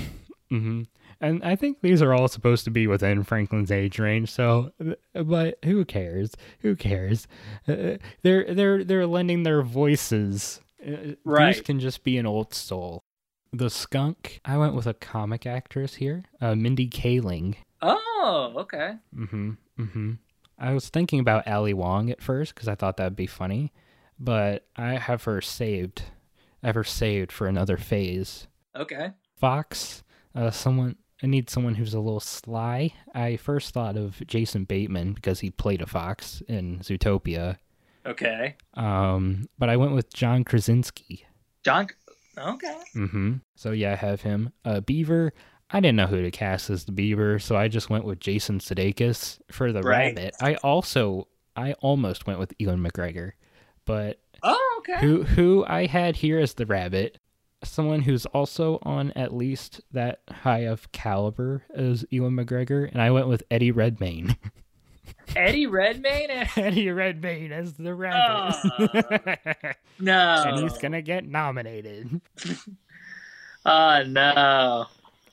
Mm-hmm. 0.53 0.83
And 1.21 1.45
I 1.45 1.55
think 1.55 1.83
these 1.83 2.01
are 2.01 2.15
all 2.15 2.29
supposed 2.29 2.65
to 2.65 2.71
be 2.71 2.87
within 2.87 3.25
Franklin's 3.25 3.71
age 3.71 3.99
range. 3.99 4.31
So, 4.31 4.73
but 5.13 5.59
who 5.65 5.85
cares? 5.85 6.35
Who 6.61 6.77
cares? 6.77 7.27
Uh, 7.69 7.99
they're 8.23 8.55
they're 8.55 8.85
they're 8.85 9.07
lending 9.07 9.43
their 9.43 9.63
voices. 9.63 10.61
Uh, 10.87 11.13
Right. 11.25 11.55
Goose 11.55 11.61
can 11.61 11.79
just 11.81 12.05
be 12.05 12.17
an 12.17 12.25
old 12.27 12.55
soul. 12.55 13.03
The 13.53 13.69
skunk. 13.69 14.41
I 14.45 14.57
went 14.57 14.75
with 14.75 14.87
a 14.87 14.95
comic 14.95 15.45
actress 15.45 15.95
here, 15.97 16.25
uh, 16.41 16.55
Mindy 16.55 16.89
Kaling. 16.89 17.57
Oh, 17.83 18.53
okay. 18.57 18.95
Mm-hmm. 19.15 19.51
Mm-hmm. 19.79 20.13
I 20.59 20.73
was 20.73 20.89
thinking 20.89 21.21
about 21.21 21.47
Ali 21.49 21.75
Wong 21.75 22.11
at 22.11 22.23
first 22.23 22.55
because 22.55 22.69
I 22.69 22.75
thought 22.77 22.97
that'd 22.97 23.17
be 23.17 23.27
funny, 23.27 23.73
but 24.19 24.67
I 24.77 24.95
have 24.95 25.25
her 25.25 25.41
saved. 25.41 26.03
I 26.63 26.67
have 26.69 26.75
her 26.77 26.85
saved 26.85 27.33
for 27.33 27.47
another 27.47 27.77
phase. 27.77 28.47
Okay. 28.77 29.11
Fox, 29.37 30.03
uh, 30.35 30.51
someone. 30.51 30.97
I 31.23 31.27
need 31.27 31.51
someone 31.51 31.75
who's 31.75 31.95
a 31.95 32.01
little 32.01 32.21
sly. 32.21 32.93
I 33.15 33.37
first 33.37 33.75
thought 33.75 33.97
of 33.97 34.23
Jason 34.27 34.65
Bateman 34.65 35.13
because 35.13 35.41
he 35.41 35.51
played 35.51 35.83
a 35.83 35.87
fox 35.87 36.43
in 36.49 36.79
Zootopia. 36.81 37.59
Okay. 38.07 38.57
Um, 38.75 39.49
but 39.59 39.69
I 39.69 39.77
went 39.77 39.93
with 39.93 40.13
John 40.13 40.45
Krasinski. 40.45 41.27
John. 41.63 41.89
Okay. 42.39 42.79
Mm-hmm. 42.97 43.35
So 43.57 43.73
yeah, 43.73 43.93
I 43.93 43.97
have 43.97 44.23
him. 44.23 44.53
Uh, 44.65 44.81
Beaver. 44.81 45.33
I 45.73 45.79
didn't 45.81 45.97
know 45.97 46.07
who 46.07 46.23
to 46.23 46.31
cast 46.33 46.69
as 46.71 46.85
the 46.85 46.91
Beaver, 46.93 47.39
so 47.39 47.55
I 47.57 47.69
just 47.69 47.91
went 47.91 48.05
with 48.05 48.19
Jason 48.19 48.59
Sudeikis 48.59 49.41
for 49.53 49.71
the 49.73 49.83
Right. 49.83 50.17
rabbit. 50.17 50.35
I 50.41 50.55
also, 50.57 51.29
I 51.55 51.75
almost 51.75 52.27
went 52.27 52.41
with 52.41 52.53
Ewan 52.59 52.83
McGregor, 52.83 53.33
but 53.85 54.19
Oh, 54.43 54.79
okay. 54.81 54.99
who 55.01 55.23
who 55.23 55.65
I 55.69 55.87
had 55.87 56.17
here 56.17 56.41
as 56.41 56.55
the 56.55 56.67
rabbit, 56.67 57.19
someone 57.63 58.01
who's 58.03 58.27
also 58.27 58.79
on 58.83 59.13
at 59.13 59.35
least 59.35 59.81
that 59.93 60.21
high 60.31 60.61
of 60.61 60.91
caliber 60.93 61.63
as 61.75 62.05
Ewan 62.11 62.35
McGregor, 62.37 62.91
and 62.91 63.01
I 63.03 63.11
went 63.11 63.29
with 63.29 63.43
Eddie 63.51 63.71
Redmayne. 63.73 64.37
Eddie 65.37 65.67
Redmayne. 65.67 66.31
Eddie 66.57 66.91
Redmayne 66.91 67.53
as 67.53 67.75
the 67.75 67.95
rabbit. 67.95 68.57
Ah. 68.57 69.75
No. 70.03 70.43
and 70.47 70.61
he's 70.63 70.79
gonna 70.79 71.03
get 71.03 71.27
nominated. 71.27 72.21
Oh 73.67 74.03
no. 74.07 74.87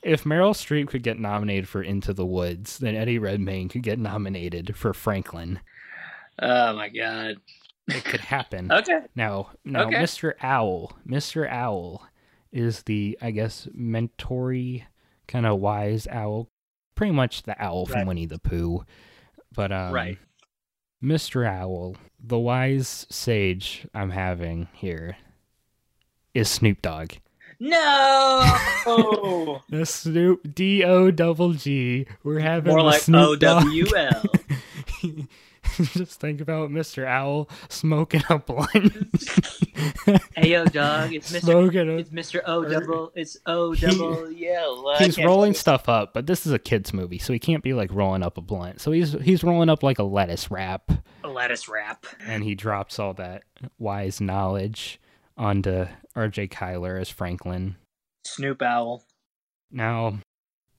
If 0.04 0.26
Meryl 0.26 0.52
Streep 0.54 0.88
could 0.90 1.04
get 1.04 1.20
nominated 1.20 1.68
for 1.70 1.82
Into 1.82 2.14
the 2.14 2.26
Woods, 2.26 2.78
then 2.78 2.96
Eddie 2.96 3.18
Redmayne 3.20 3.70
could 3.70 3.84
get 3.84 3.98
nominated 3.98 4.76
for 4.76 4.94
Franklin. 4.94 5.60
Oh 6.40 6.74
my 6.74 6.90
god. 6.90 7.38
It 7.88 8.04
could 8.04 8.20
happen. 8.20 8.70
Okay. 8.72 9.00
Now, 9.16 9.52
now, 9.64 9.88
Okay. 9.88 9.96
Mr. 9.96 10.34
Owl, 10.42 10.92
Mr. 11.08 11.50
Owl 11.50 12.06
is 12.52 12.84
the, 12.84 13.18
I 13.22 13.32
guess, 13.32 13.68
mentory 13.78 14.84
kind 15.28 15.46
of 15.46 15.60
wise 15.60 16.08
owl, 16.08 16.50
pretty 16.96 17.12
much 17.14 17.44
the 17.44 17.56
owl 17.62 17.86
from 17.86 17.96
Right. 18.00 18.08
Winnie 18.08 18.26
the 18.26 18.40
Pooh. 18.40 18.86
But 19.54 19.72
um, 19.72 19.94
Right. 19.94 20.18
Mr. 21.04 21.46
Owl, 21.48 21.96
the 22.20 22.40
wise 22.40 23.06
sage 23.12 23.88
I'm 23.94 24.10
having 24.10 24.68
here, 24.74 25.18
is 26.34 26.50
Snoop 26.50 26.82
Dogg. 26.82 27.12
No. 27.60 28.44
The 29.70 29.86
Snoop 29.86 30.56
D 30.56 30.84
O 30.84 31.12
double 31.12 31.54
G. 31.54 32.08
We're 32.24 32.40
having 32.40 32.72
More 32.72 32.82
like 32.82 33.02
Snoop 33.02 33.40
Dogg. 33.40 33.64
W 33.66 33.86
L. 33.96 34.24
Just 35.78 36.20
think 36.20 36.42
about 36.42 36.70
Mr. 36.70 37.06
Owl 37.06 37.50
smoking 37.70 38.24
a 38.30 38.40
blunt. 38.40 38.70
Hey 40.36 40.52
yo, 40.52 40.66
dog. 40.66 41.14
It's 41.14 41.32
Mr. 41.32 41.42
Smoking 41.42 42.00
It's 42.00 42.10
Mr. 42.12 42.42
O 42.46 42.62
er, 42.62 42.70
double. 42.70 43.12
It's 43.14 43.38
O 43.46 43.76
double. 43.76 44.28
I 44.28 45.04
he's 45.04 45.18
rolling 45.18 45.54
stuff 45.54 45.90
up, 45.90 46.14
but 46.14 46.28
this 46.28 46.46
is 46.46 46.54
a 46.54 46.60
kids 46.60 46.94
movie, 46.94 47.18
so 47.18 47.34
he 47.34 47.40
can't 47.40 47.62
be 47.62 47.74
like 47.74 47.92
rolling 47.92 48.24
up 48.24 48.38
a 48.38 48.42
blunt. 48.42 48.80
So 48.80 48.92
he's 48.92 49.14
he's 49.14 49.44
rolling 49.44 49.70
up 49.70 49.84
like 49.84 50.00
a 50.00 50.04
lettuce 50.04 50.50
wrap. 50.50 50.92
A 51.24 51.28
lettuce 51.28 51.68
wrap. 51.68 52.06
and 52.26 52.44
he 52.44 52.56
drops 52.56 53.00
all 53.00 53.14
that 53.16 53.44
wise 53.78 54.22
knowledge 54.22 55.00
onto 55.36 55.88
R.J. 56.16 56.50
Cyler 56.58 56.98
as 56.98 57.10
Franklin. 57.10 57.76
Snoop 58.26 58.62
Owl. 58.62 59.04
Now, 59.72 60.20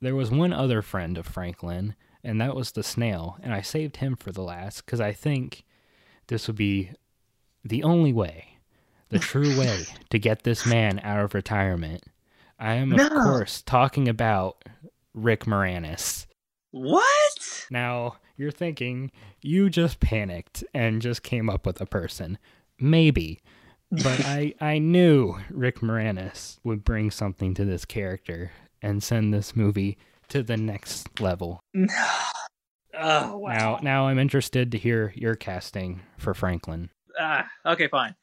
there 0.00 0.16
was 0.16 0.30
one 0.30 0.52
other 0.52 0.82
friend 0.82 1.18
of 1.18 1.26
Franklin, 1.26 1.94
and 2.22 2.40
that 2.40 2.54
was 2.54 2.72
the 2.72 2.82
snail, 2.82 3.38
and 3.42 3.52
I 3.52 3.60
saved 3.60 3.98
him 3.98 4.16
for 4.16 4.32
the 4.32 4.42
last 4.42 4.84
because 4.84 5.00
I 5.00 5.12
think 5.12 5.64
this 6.26 6.46
would 6.46 6.56
be 6.56 6.90
the 7.64 7.82
only 7.82 8.12
way, 8.12 8.58
the 9.08 9.18
true 9.18 9.58
way 9.58 9.84
to 10.10 10.18
get 10.18 10.42
this 10.42 10.66
man 10.66 11.00
out 11.02 11.20
of 11.20 11.34
retirement. 11.34 12.04
I 12.58 12.74
am, 12.74 12.92
of 12.92 13.10
course, 13.10 13.62
talking 13.62 14.08
about 14.08 14.64
Rick 15.14 15.44
Moranis. 15.44 16.26
What? 16.70 17.66
Now, 17.70 18.16
you're 18.36 18.50
thinking 18.50 19.10
you 19.40 19.70
just 19.70 20.00
panicked 20.00 20.64
and 20.74 21.02
just 21.02 21.22
came 21.22 21.48
up 21.48 21.66
with 21.66 21.80
a 21.80 21.86
person. 21.86 22.38
Maybe. 22.78 23.40
But 23.90 24.24
I, 24.24 24.54
I 24.60 24.78
knew 24.78 25.36
Rick 25.50 25.80
Moranis 25.80 26.58
would 26.64 26.84
bring 26.84 27.10
something 27.10 27.54
to 27.54 27.64
this 27.64 27.84
character 27.84 28.52
and 28.82 29.02
send 29.02 29.32
this 29.32 29.56
movie 29.56 29.98
to 30.28 30.42
the 30.42 30.56
next 30.56 31.20
level. 31.20 31.60
oh 31.76 33.36
wow. 33.36 33.38
Now 33.40 33.78
now 33.82 34.08
I'm 34.08 34.18
interested 34.18 34.72
to 34.72 34.78
hear 34.78 35.12
your 35.16 35.34
casting 35.34 36.00
for 36.16 36.34
Franklin. 36.34 36.90
Ah, 37.18 37.48
okay, 37.66 37.88
fine. 37.88 38.14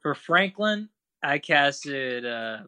For 0.00 0.14
Franklin, 0.14 0.88
I 1.22 1.38
casted 1.38 2.26
uh, 2.26 2.58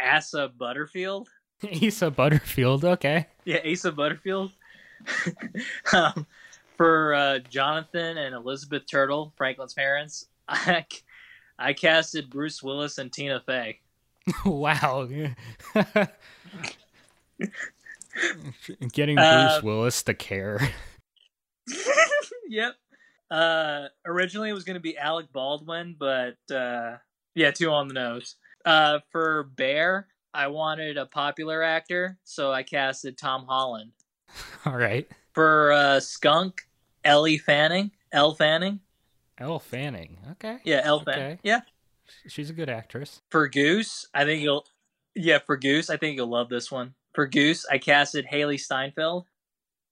Asa 0.00 0.50
Butterfield. 0.56 1.28
Asa 1.82 2.10
Butterfield, 2.10 2.84
okay. 2.84 3.26
Yeah, 3.44 3.58
Asa 3.70 3.92
Butterfield. 3.92 4.52
um, 5.92 6.26
for 6.76 7.14
uh, 7.14 7.38
Jonathan 7.50 8.18
and 8.18 8.34
Elizabeth 8.34 8.84
Turtle, 8.88 9.32
Franklin's 9.36 9.74
parents, 9.74 10.26
I, 10.48 10.84
I 11.58 11.72
casted 11.72 12.30
Bruce 12.30 12.62
Willis 12.62 12.98
and 12.98 13.12
Tina 13.12 13.42
Fey. 13.44 13.80
wow. 14.44 15.08
Getting 18.92 19.18
Uh, 19.18 19.48
Bruce 19.54 19.62
Willis 19.62 20.02
to 20.04 20.14
care. 20.14 20.60
yep. 22.48 22.74
Uh, 23.30 23.86
originally 24.04 24.50
it 24.50 24.52
was 24.52 24.64
going 24.64 24.74
to 24.74 24.80
be 24.80 24.96
Alec 24.98 25.32
Baldwin, 25.32 25.96
but 25.98 26.36
uh, 26.54 26.96
yeah, 27.34 27.50
two 27.50 27.70
on 27.70 27.88
the 27.88 27.94
nose. 27.94 28.36
Uh, 28.64 28.98
for 29.10 29.44
Bear, 29.56 30.08
I 30.34 30.48
wanted 30.48 30.98
a 30.98 31.06
popular 31.06 31.62
actor, 31.62 32.18
so 32.24 32.52
I 32.52 32.62
casted 32.62 33.16
Tom 33.16 33.46
Holland. 33.46 33.92
All 34.66 34.76
right. 34.76 35.08
For 35.32 35.72
uh, 35.72 36.00
Skunk, 36.00 36.62
Ellie 37.04 37.38
Fanning. 37.38 37.90
Elle 38.12 38.34
Fanning. 38.34 38.80
Elle 39.38 39.58
Fanning. 39.58 40.18
Okay. 40.32 40.58
Yeah, 40.64 40.82
Elle 40.84 41.00
Fanning. 41.00 41.22
Okay. 41.22 41.38
Yeah. 41.42 41.60
She's 42.28 42.50
a 42.50 42.52
good 42.52 42.68
actress. 42.68 43.22
For 43.30 43.48
Goose, 43.48 44.06
I 44.12 44.24
think 44.24 44.42
you'll. 44.42 44.66
Yeah, 45.14 45.38
for 45.38 45.56
Goose, 45.56 45.88
I 45.88 45.96
think 45.96 46.16
you'll 46.16 46.26
love 46.28 46.50
this 46.50 46.70
one. 46.70 46.94
For 47.14 47.26
Goose, 47.26 47.66
I 47.70 47.78
casted 47.78 48.26
Hailee 48.30 48.60
Steinfeld. 48.60 49.24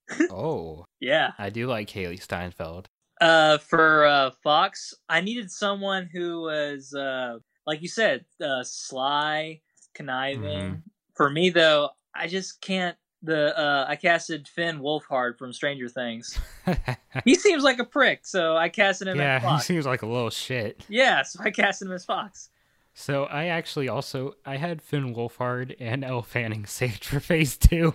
Oh, 0.31 0.85
Yeah. 1.01 1.33
I 1.39 1.51
do 1.51 1.67
like 1.67 1.89
Hailee 1.91 2.21
Steinfeld. 2.21 2.87
Uh, 3.21 3.59
for 3.59 4.07
uh, 4.07 4.31
Fox, 4.43 4.95
I 5.09 5.21
needed 5.21 5.51
someone 5.51 6.09
who 6.13 6.43
was, 6.43 6.95
uh, 6.95 7.39
like 7.67 7.83
you 7.83 7.89
said, 7.89 8.25
uh, 8.43 8.63
sly, 8.65 9.61
conniving. 9.95 10.43
Mhm. 10.71 10.83
For 11.15 11.29
me, 11.31 11.51
though, 11.51 11.91
I 12.15 12.27
just 12.27 12.61
can't. 12.61 12.97
The 13.23 13.57
uh, 13.59 13.85
I 13.87 13.97
casted 13.97 14.49
Finn 14.49 14.81
Wolfhard 14.81 15.37
from 15.37 15.53
Stranger 15.53 15.89
Things. 15.89 16.39
He 17.25 17.35
seems 17.35 17.65
like 17.65 17.81
a 17.81 17.85
prick, 17.85 18.21
so 18.25 18.57
I 18.57 18.69
casted 18.69 19.09
him 19.09 19.19
yeah, 19.19 19.41
as 19.43 19.67
he 19.67 19.75
seems 19.75 19.85
like 19.85 20.03
a 20.03 20.07
little 20.07 20.31
shit. 20.31 20.85
Yeah, 20.89 21.23
so 21.23 21.41
I 21.43 21.51
casted 21.51 21.89
him 21.89 21.93
as 21.95 22.05
Fox. 22.05 22.50
So 22.95 23.25
I 23.25 23.47
actually 23.47 23.89
also 23.89 24.35
I 24.45 24.57
had 24.57 24.83
Finn 24.83 25.15
Wolfhard 25.15 25.75
and 25.79 26.05
Elle 26.05 26.23
Fanning 26.23 26.67
saved 26.67 27.05
for 27.05 27.21
phase 27.21 27.57
two. 27.57 27.95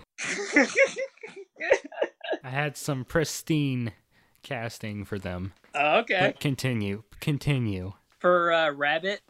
I 2.44 2.50
had 2.50 2.76
some 2.76 3.04
pristine 3.04 3.92
casting 4.42 5.04
for 5.04 5.18
them. 5.18 5.52
okay. 5.74 6.18
But 6.20 6.40
continue, 6.40 7.02
continue. 7.20 7.92
For 8.18 8.52
uh, 8.52 8.70
Rabbit, 8.72 9.20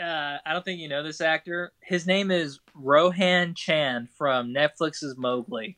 uh, 0.00 0.38
I 0.44 0.52
don't 0.52 0.64
think 0.64 0.80
you 0.80 0.88
know 0.88 1.02
this 1.02 1.20
actor. 1.20 1.72
His 1.80 2.06
name 2.06 2.30
is 2.30 2.60
Rohan 2.74 3.54
Chand 3.54 4.08
from 4.10 4.52
Netflix's 4.52 5.16
Mowgli. 5.16 5.76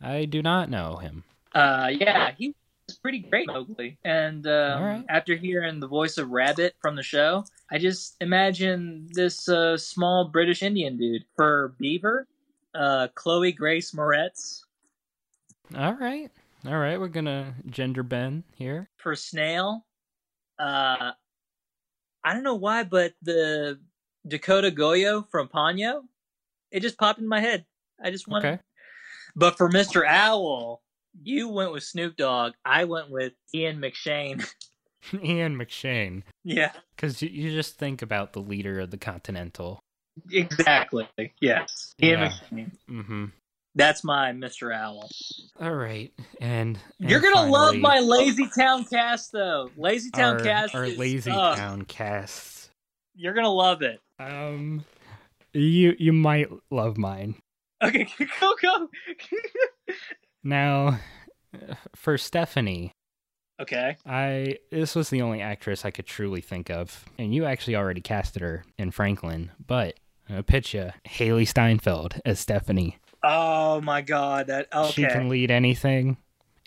I 0.00 0.24
do 0.24 0.42
not 0.42 0.70
know 0.70 0.96
him. 0.96 1.24
Uh, 1.54 1.90
yeah, 1.92 2.32
he 2.36 2.54
was 2.88 2.96
pretty 2.96 3.20
great, 3.20 3.46
Mowgli. 3.46 3.98
And 4.04 4.46
um, 4.46 4.82
right. 4.82 5.04
after 5.08 5.36
hearing 5.36 5.80
the 5.80 5.88
voice 5.88 6.18
of 6.18 6.30
Rabbit 6.30 6.74
from 6.80 6.96
the 6.96 7.02
show, 7.02 7.44
I 7.72 7.78
just 7.78 8.16
imagine 8.20 9.08
this 9.12 9.48
uh, 9.48 9.78
small 9.78 10.28
British 10.28 10.62
Indian 10.62 10.98
dude. 10.98 11.24
For 11.36 11.74
Beaver, 11.78 12.28
uh, 12.74 13.08
Chloe 13.14 13.52
Grace 13.52 13.92
Moretz. 13.92 14.60
All 15.74 15.94
right, 15.94 16.30
all 16.66 16.76
right. 16.76 17.00
We're 17.00 17.08
gonna 17.08 17.54
gender 17.70 18.02
bend 18.02 18.42
here. 18.54 18.90
For 18.98 19.16
Snail, 19.16 19.86
uh, 20.58 21.12
I 22.22 22.34
don't 22.34 22.42
know 22.42 22.56
why, 22.56 22.84
but 22.84 23.14
the 23.22 23.80
Dakota 24.28 24.70
Goyo 24.70 25.26
from 25.30 25.48
Ponyo. 25.48 26.02
It 26.70 26.80
just 26.80 26.98
popped 26.98 27.20
in 27.20 27.28
my 27.28 27.40
head. 27.40 27.64
I 28.02 28.10
just 28.10 28.28
went. 28.28 28.44
Okay. 28.44 28.58
But 29.34 29.56
for 29.56 29.70
Mr. 29.70 30.06
Owl, 30.06 30.82
you 31.22 31.48
went 31.48 31.72
with 31.72 31.84
Snoop 31.84 32.16
Dogg. 32.16 32.52
I 32.66 32.84
went 32.84 33.10
with 33.10 33.32
Ian 33.54 33.80
McShane. 33.80 34.46
Ian 35.22 35.56
McShane. 35.56 36.22
yeah, 36.44 36.72
Because 36.96 37.22
you, 37.22 37.28
you 37.28 37.50
just 37.50 37.76
think 37.78 38.02
about 38.02 38.32
the 38.32 38.40
leader 38.40 38.80
of 38.80 38.90
the 38.90 38.98
Continental. 38.98 39.80
exactly. 40.30 41.08
Yes, 41.40 41.94
Ian 42.02 42.20
Yeah. 42.20 42.28
McShane. 42.28 42.70
Mm-hmm. 42.90 43.24
That's 43.74 44.04
my 44.04 44.32
Mr. 44.32 44.74
Owl. 44.74 45.08
All 45.58 45.74
right, 45.74 46.12
and, 46.42 46.78
and 47.00 47.10
You're 47.10 47.20
gonna 47.20 47.50
love 47.50 47.74
my 47.76 48.00
Lazy 48.00 48.46
Town 48.54 48.84
cast, 48.84 49.32
though. 49.32 49.70
Lazy 49.78 50.10
Town 50.10 50.36
our, 50.36 50.40
cast. 50.44 50.74
our 50.74 50.84
is- 50.84 50.98
lazy 50.98 51.30
ugh, 51.30 51.56
town 51.56 51.82
casts. 51.86 52.68
You're 53.14 53.32
gonna 53.34 53.48
love 53.52 53.80
it. 53.82 53.98
Um, 54.20 54.84
you 55.54 55.94
you 55.98 56.12
might 56.12 56.48
love 56.70 56.96
mine. 56.98 57.34
Okay, 57.82 58.06
go 58.40 58.54
go. 58.62 58.88
Now, 60.44 60.98
for 61.94 62.18
Stephanie, 62.18 62.92
okay. 63.62 63.96
I 64.06 64.58
this 64.70 64.94
was 64.94 65.10
the 65.10 65.22
only 65.22 65.40
actress 65.40 65.84
I 65.84 65.90
could 65.90 66.06
truly 66.06 66.40
think 66.40 66.70
of, 66.70 67.04
and 67.18 67.34
you 67.34 67.44
actually 67.44 67.76
already 67.76 68.00
casted 68.00 68.42
her 68.42 68.64
in 68.78 68.90
Franklin. 68.90 69.50
But 69.66 69.98
I'm 70.28 70.42
pitch 70.44 70.74
you 70.74 70.90
Hailee 71.06 71.48
Steinfeld 71.48 72.20
as 72.24 72.40
Stephanie. 72.40 72.98
Oh 73.24 73.80
my 73.80 74.02
god, 74.02 74.48
that 74.48 74.68
She 74.92 75.04
can 75.06 75.28
lead 75.28 75.50
anything, 75.50 76.16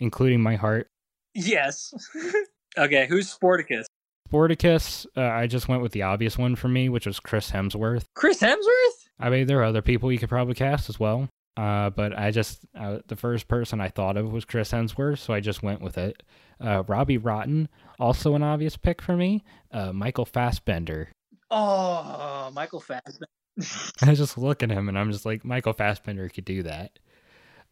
including 0.00 0.40
my 0.40 0.56
heart. 0.56 0.88
Yes. 1.34 1.92
okay, 2.78 3.06
who's 3.06 3.36
Sportacus? 3.36 3.84
Sportacus, 4.30 5.06
uh, 5.16 5.20
I 5.20 5.46
just 5.46 5.68
went 5.68 5.82
with 5.82 5.92
the 5.92 6.02
obvious 6.02 6.36
one 6.36 6.56
for 6.56 6.68
me, 6.68 6.88
which 6.88 7.06
was 7.06 7.20
Chris 7.20 7.50
Hemsworth. 7.50 8.04
Chris 8.14 8.40
Hemsworth? 8.40 9.08
I 9.20 9.30
mean, 9.30 9.46
there 9.46 9.60
are 9.60 9.64
other 9.64 9.82
people 9.82 10.10
you 10.10 10.18
could 10.18 10.28
probably 10.28 10.54
cast 10.54 10.88
as 10.88 10.98
well. 10.98 11.28
Uh, 11.56 11.90
but 11.90 12.16
I 12.18 12.30
just 12.30 12.66
uh, 12.78 12.98
the 13.06 13.16
first 13.16 13.48
person 13.48 13.80
I 13.80 13.88
thought 13.88 14.16
of 14.16 14.30
was 14.32 14.44
Chris 14.44 14.72
Hemsworth, 14.72 15.18
so 15.18 15.32
I 15.32 15.40
just 15.40 15.62
went 15.62 15.80
with 15.80 15.96
it. 15.96 16.22
Uh, 16.60 16.82
Robbie 16.86 17.18
Rotten, 17.18 17.68
also 17.98 18.34
an 18.34 18.42
obvious 18.42 18.76
pick 18.76 19.00
for 19.00 19.16
me. 19.16 19.42
Uh, 19.72 19.92
Michael 19.92 20.26
Fassbender. 20.26 21.08
Oh, 21.50 22.50
Michael 22.54 22.80
Fassbender. 22.80 23.26
I 24.02 24.14
just 24.14 24.36
look 24.36 24.62
at 24.62 24.70
him 24.70 24.88
and 24.88 24.98
I'm 24.98 25.12
just 25.12 25.24
like, 25.24 25.44
Michael 25.44 25.72
Fassbender 25.72 26.28
could 26.28 26.44
do 26.44 26.62
that. 26.64 26.98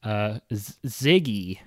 Uh, 0.03 0.39
Z- 0.53 0.75
Ziggy, 0.87 1.59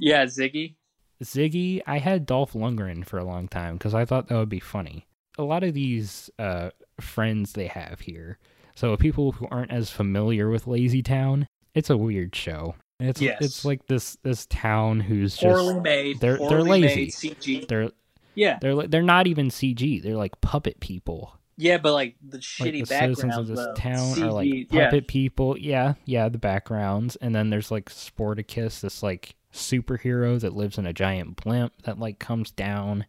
yeah, 0.00 0.24
Ziggy. 0.24 0.76
Ziggy. 1.22 1.82
I 1.86 1.98
had 1.98 2.24
Dolph 2.24 2.54
Lundgren 2.54 3.04
for 3.04 3.18
a 3.18 3.24
long 3.24 3.46
time 3.48 3.76
because 3.76 3.94
I 3.94 4.06
thought 4.06 4.28
that 4.28 4.38
would 4.38 4.48
be 4.48 4.60
funny. 4.60 5.06
A 5.38 5.42
lot 5.42 5.62
of 5.62 5.74
these 5.74 6.30
uh, 6.38 6.70
friends 7.00 7.52
they 7.52 7.66
have 7.66 8.00
here. 8.00 8.38
So 8.74 8.96
people 8.96 9.32
who 9.32 9.46
aren't 9.50 9.70
as 9.70 9.90
familiar 9.90 10.48
with 10.48 10.66
Lazy 10.66 11.02
Town, 11.02 11.46
it's 11.74 11.90
a 11.90 11.96
weird 11.96 12.34
show. 12.34 12.74
It's 12.98 13.20
Yes. 13.20 13.38
it's 13.40 13.64
like 13.64 13.86
this 13.86 14.16
this 14.22 14.46
town 14.46 15.00
who's 15.00 15.36
just 15.36 15.44
Poorly 15.58 15.80
made. 15.80 16.20
they're- 16.20 16.36
they're 16.38 16.62
lazy. 16.62 17.06
CG. 17.10 17.66
they're 17.68 17.90
Yeah, 18.34 18.58
they're 18.60 18.86
they're 18.86 19.02
not 19.02 19.26
even 19.26 19.48
CG. 19.48 20.02
They're 20.02 20.16
like 20.16 20.40
puppet 20.40 20.80
people. 20.80 21.34
yeah, 21.56 21.78
but 21.78 21.92
like 21.92 22.16
the 22.22 22.36
Like 22.36 22.42
shitty 22.42 22.80
the 22.80 22.86
citizens 22.86 23.18
backgrounds 23.22 23.50
of 23.50 23.56
this 23.56 23.66
though. 23.66 23.74
town 23.74 24.22
are 24.22 24.32
like 24.32 24.68
puppet 24.68 25.04
yeah. 25.04 25.08
people. 25.12 25.58
Yeah, 25.58 25.94
yeah, 26.04 26.28
the 26.28 26.38
backgrounds, 26.38 27.16
and 27.16 27.34
then 27.34 27.50
there's 27.50 27.70
like 27.70 27.86
Sportacus, 27.90 28.80
this 28.80 29.02
like 29.02 29.34
superhero 29.52 30.40
that 30.40 30.54
lives 30.54 30.78
in 30.78 30.86
a 30.86 30.92
giant 30.92 31.36
blimp 31.42 31.72
that 31.82 31.98
like 31.98 32.18
comes 32.18 32.50
down 32.50 33.04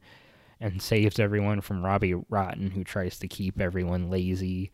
and 0.59 0.81
saves 0.81 1.19
everyone 1.19 1.61
from 1.61 1.83
Robbie 1.85 2.13
Rotten, 2.29 2.71
who 2.71 2.83
tries 2.83 3.17
to 3.19 3.27
keep 3.27 3.59
everyone 3.59 4.09
lazy. 4.09 4.71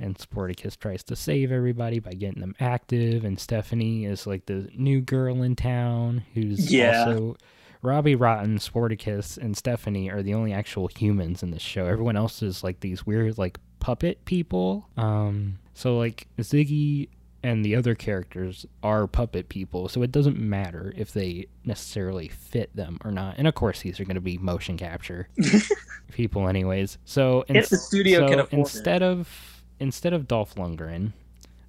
And 0.00 0.16
Sportacus 0.16 0.78
tries 0.78 1.02
to 1.04 1.14
save 1.16 1.52
everybody 1.52 1.98
by 1.98 2.12
getting 2.14 2.40
them 2.40 2.54
active. 2.58 3.24
And 3.24 3.38
Stephanie 3.38 4.06
is 4.06 4.26
like 4.26 4.46
the 4.46 4.68
new 4.74 5.00
girl 5.00 5.42
in 5.42 5.54
town 5.56 6.24
who's 6.34 6.72
Yeah. 6.72 7.04
also 7.06 7.36
Robbie 7.82 8.14
Rotten, 8.14 8.58
Sportacus, 8.58 9.38
and 9.38 9.56
Stephanie 9.56 10.10
are 10.10 10.22
the 10.22 10.34
only 10.34 10.52
actual 10.52 10.88
humans 10.88 11.42
in 11.42 11.50
this 11.50 11.62
show. 11.62 11.86
Everyone 11.86 12.16
else 12.16 12.42
is 12.42 12.64
like 12.64 12.80
these 12.80 13.06
weird 13.06 13.38
like 13.38 13.58
puppet 13.78 14.24
people. 14.24 14.88
Um 14.96 15.58
so 15.74 15.96
like 15.96 16.26
Ziggy 16.38 17.08
and 17.42 17.64
the 17.64 17.74
other 17.74 17.94
characters 17.94 18.66
are 18.82 19.06
puppet 19.06 19.48
people, 19.48 19.88
so 19.88 20.02
it 20.02 20.12
doesn't 20.12 20.38
matter 20.38 20.92
if 20.94 21.12
they 21.14 21.46
necessarily 21.64 22.28
fit 22.28 22.74
them 22.76 22.98
or 23.02 23.10
not. 23.10 23.36
And 23.38 23.48
of 23.48 23.54
course 23.54 23.80
these 23.80 23.98
are 23.98 24.04
going 24.04 24.16
to 24.16 24.20
be 24.20 24.36
motion 24.36 24.76
capture 24.76 25.26
people 26.12 26.48
anyways. 26.48 26.98
So 27.06 27.44
If 27.48 27.70
the 27.70 27.76
studio 27.78 28.20
so 28.20 28.28
can 28.28 28.40
afford 28.40 28.52
it. 28.52 28.58
instead 28.58 29.02
of 29.02 29.49
instead 29.80 30.12
of 30.12 30.28
Dolph 30.28 30.54
Lundgren, 30.54 31.12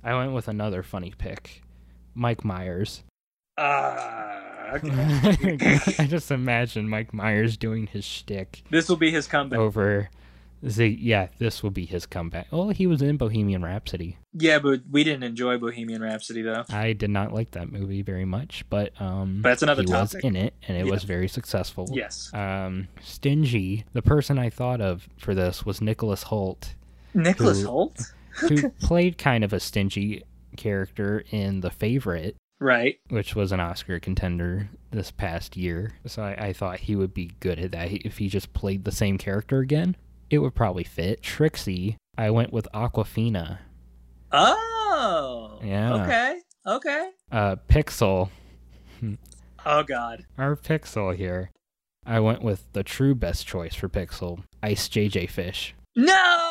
I 0.04 0.14
went 0.16 0.34
with 0.34 0.48
another 0.48 0.84
funny 0.84 1.14
pick, 1.18 1.64
Mike 2.14 2.44
Myers. 2.46 3.04
Ah, 3.58 4.74
okay. 4.76 5.80
I 6.00 6.08
just 6.08 6.32
imagine 6.32 6.88
Mike 6.90 7.14
Myers 7.14 7.58
doing 7.58 7.88
his 7.88 8.04
shtick 8.06 8.64
this 8.70 8.90
will 8.90 8.96
be 8.98 9.12
his 9.12 9.28
comeback. 9.28 9.60
over. 9.60 10.10
The, 10.64 10.88
yeah, 10.88 11.30
this 11.40 11.64
will 11.64 11.72
be 11.72 11.86
his 11.88 12.06
comeback. 12.06 12.46
Well, 12.52 12.70
he 12.70 12.86
was 12.86 13.02
in 13.02 13.18
Bohemian 13.18 13.64
Rhapsody. 13.64 14.18
Yeah, 14.34 14.60
but 14.60 14.82
we 14.92 15.04
didn't 15.04 15.24
enjoy 15.24 15.58
Bohemian 15.58 16.04
Rhapsody 16.04 16.44
though. 16.44 16.66
I 16.70 16.94
did 16.94 17.10
not 17.10 17.34
like 17.34 17.52
that 17.52 17.72
movie 17.72 18.04
very 18.04 18.26
much, 18.26 18.64
but 18.70 18.92
um, 19.02 19.40
But 19.42 19.50
that's 19.50 19.64
another 19.64 19.82
he 19.82 19.88
topic. 19.88 20.14
was 20.14 20.24
in 20.24 20.36
it, 20.36 20.54
and 20.68 20.78
it 20.78 20.86
Yeah. 20.86 20.92
was 20.92 21.04
very 21.04 21.28
successful. 21.28 21.90
Yes, 21.92 22.32
Um, 22.36 22.90
Stingy. 23.02 23.86
The 23.94 24.04
person 24.04 24.38
I 24.38 24.52
thought 24.52 24.82
of 24.82 25.10
for 25.18 25.34
this 25.34 25.66
was 25.66 25.82
Nicholas 25.82 26.26
Hoult, 26.26 26.76
Nicholas 27.14 27.62
Who- 27.62 27.68
Hoult. 27.68 28.14
who 28.40 28.70
played 28.82 29.18
kind 29.18 29.44
of 29.44 29.52
a 29.54 29.60
stingy 29.60 30.24
character 30.58 31.24
in 31.32 31.60
The 31.62 31.70
Favorite, 31.70 32.36
Right. 32.60 33.00
which 33.10 33.36
was 33.36 33.52
an 33.52 33.60
Oscar 33.60 34.00
contender 34.00 34.70
this 34.92 35.12
past 35.12 35.58
year. 35.58 35.92
So 36.06 36.24
I, 36.24 36.48
I 36.48 36.54
thought 36.54 36.80
he 36.80 36.96
would 36.96 37.14
be 37.14 37.32
good 37.40 37.60
at 37.60 37.72
that. 37.74 37.92
If 37.92 38.18
he 38.20 38.30
just 38.30 38.54
played 38.54 38.86
the 38.86 38.92
same 38.92 39.18
character 39.18 39.60
again, 39.60 39.96
it 40.30 40.38
would 40.40 40.56
probably 40.56 40.84
fit. 40.86 41.22
Trixie, 41.22 41.98
I 42.18 42.30
went 42.30 42.54
with 42.54 42.68
Awkwafina. 42.74 43.58
Oh. 44.32 45.60
Yeah. 45.64 45.94
Okay. 46.04 46.40
Okay. 46.68 47.10
Uh, 47.32 47.56
Pixel, 47.68 48.30
Oh 49.66 49.84
God. 49.84 50.26
our 50.38 50.56
Pixel 50.56 51.16
here. 51.16 51.52
I 52.06 52.20
went 52.20 52.42
with 52.42 52.66
the 52.74 52.84
true 52.84 53.14
best 53.14 53.46
choice 53.46 53.76
for 53.76 53.90
Pixel, 53.90 54.44
Ice 54.64 54.88
JJ 54.90 55.30
Fish. 55.30 55.76
No. 55.96 56.51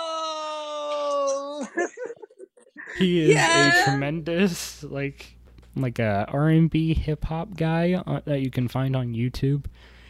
He 2.99 3.23
is 3.23 3.35
Yeah. 3.35 3.83
a 3.83 3.85
tremendous 3.85 4.83
like 4.83 5.37
like 5.77 5.99
a 6.01 6.27
R&B 6.29 6.95
hip 6.95 7.25
hop 7.27 7.57
guy 7.57 7.95
on, 8.05 8.23
that 8.25 8.41
you 8.41 8.51
can 8.51 8.67
find 8.67 8.97
on 8.97 9.15
YouTube. 9.15 9.67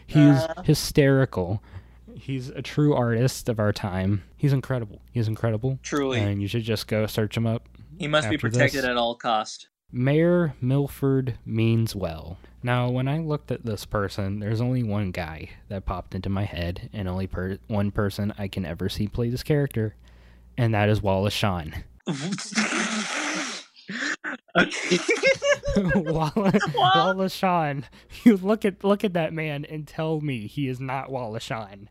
He's 0.07 0.17
Uh. 0.35 0.63
hysterical. 0.65 1.61
He's 2.15 2.49
a 2.49 2.61
true 2.63 2.93
artist 2.95 3.47
of 3.47 3.59
our 3.59 3.71
time. 3.71 4.23
He's 4.35 4.53
incredible. 4.53 5.01
He's 5.11 5.27
incredible. 5.27 5.77
Truly, 5.83 6.19
And 6.19 6.41
you 6.41 6.47
should 6.47 6.63
just 6.63 6.87
go 6.87 7.05
search 7.05 7.37
him 7.37 7.45
up. 7.45 7.67
he 7.99 8.07
must 8.07 8.29
be 8.29 8.37
protected 8.37 8.79
this- 8.79 8.85
at 8.89 8.97
all 8.97 9.13
cost. 9.15 9.67
Mayor 9.91 10.55
Milford 10.59 11.37
means 11.45 11.95
well. 11.95 12.37
Now, 12.63 12.89
when 12.89 13.07
I 13.07 13.19
looked 13.19 13.51
at 13.51 13.65
this 13.65 13.85
person, 13.85 14.39
there's 14.39 14.61
only 14.61 14.81
one 14.83 15.11
guy 15.11 15.49
that 15.69 15.85
popped 15.85 16.15
into 16.15 16.29
my 16.29 16.45
head, 16.45 16.89
and 16.93 17.07
only 17.07 17.27
per- 17.27 17.59
one 17.67 17.91
person 17.91 18.33
I 18.37 18.47
can 18.47 18.65
ever 18.65 18.89
see 18.89 19.07
play 19.07 19.29
this 19.29 19.43
character, 19.43 19.95
and 20.61 20.73
that 20.75 20.89
is 20.89 21.01
Wallace 21.01 21.33
Shawn. 21.33 21.73
Wallace, 25.95 26.63
Wallace 26.75 27.33
Shawn. 27.33 27.85
You 28.23 28.37
look 28.37 28.63
at 28.63 28.83
look 28.83 29.03
at 29.03 29.13
that 29.13 29.33
man 29.33 29.65
and 29.65 29.87
tell 29.87 30.21
me 30.21 30.45
he 30.45 30.67
is 30.67 30.79
not 30.79 31.11
Wallace 31.11 31.41
Shawn. 31.41 31.89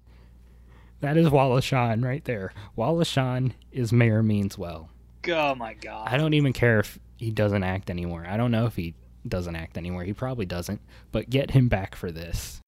That 1.01 1.17
is 1.17 1.29
Wallace 1.31 1.65
Shawn 1.65 2.03
right 2.03 2.25
there. 2.25 2.53
Wallace 2.77 3.09
Shawn 3.09 3.55
is 3.73 3.93
Mayor 3.93 4.23
Means 4.23 4.57
Well. 4.57 4.89
oh 5.29 5.57
my 5.57 5.75
God. 5.75 6.07
I 6.09 6.17
don't 6.17 6.35
even 6.35 6.53
care 6.53 6.79
if 6.79 6.97
he 7.17 7.33
doesn't 7.33 7.65
act 7.65 7.91
anymore. 7.91 8.25
I 8.29 8.37
don't 8.37 8.53
know 8.53 8.67
if 8.67 8.77
he 8.77 8.95
doesn't 9.27 9.57
act 9.57 9.79
anymore. 9.79 10.05
He 10.05 10.13
probably 10.13 10.47
doesn't. 10.47 10.81
But 11.11 11.29
get 11.29 11.51
him 11.51 11.69
back 11.69 11.97
for 11.97 12.13
this. 12.13 12.61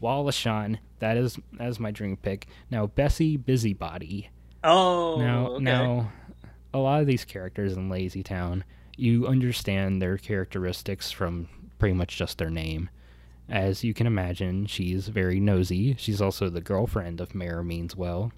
Wallace 0.00 0.36
Shawn, 0.36 0.78
that 1.00 1.16
is 1.16 1.36
that 1.54 1.68
is 1.68 1.80
my 1.80 1.90
dream 1.90 2.16
pick. 2.16 2.46
Now 2.70 2.86
Bessie 2.86 3.36
Busybody. 3.36 4.30
Oh. 4.64 5.16
now 5.18 5.46
okay. 5.52 5.64
now 5.64 6.10
a 6.74 6.78
lot 6.78 7.00
of 7.00 7.06
these 7.06 7.24
characters 7.24 7.76
in 7.76 7.88
Lazy 7.88 8.22
Town, 8.22 8.64
you 8.96 9.26
understand 9.26 10.00
their 10.00 10.18
characteristics 10.18 11.10
from 11.10 11.48
pretty 11.78 11.94
much 11.94 12.16
just 12.16 12.38
their 12.38 12.50
name. 12.50 12.90
As 13.48 13.82
you 13.82 13.94
can 13.94 14.06
imagine, 14.06 14.66
she's 14.66 15.08
very 15.08 15.40
nosy. 15.40 15.96
She's 15.98 16.20
also 16.20 16.50
the 16.50 16.60
girlfriend 16.60 17.20
of 17.20 17.34
Mayor 17.34 17.62
Meanswell. 17.62 18.32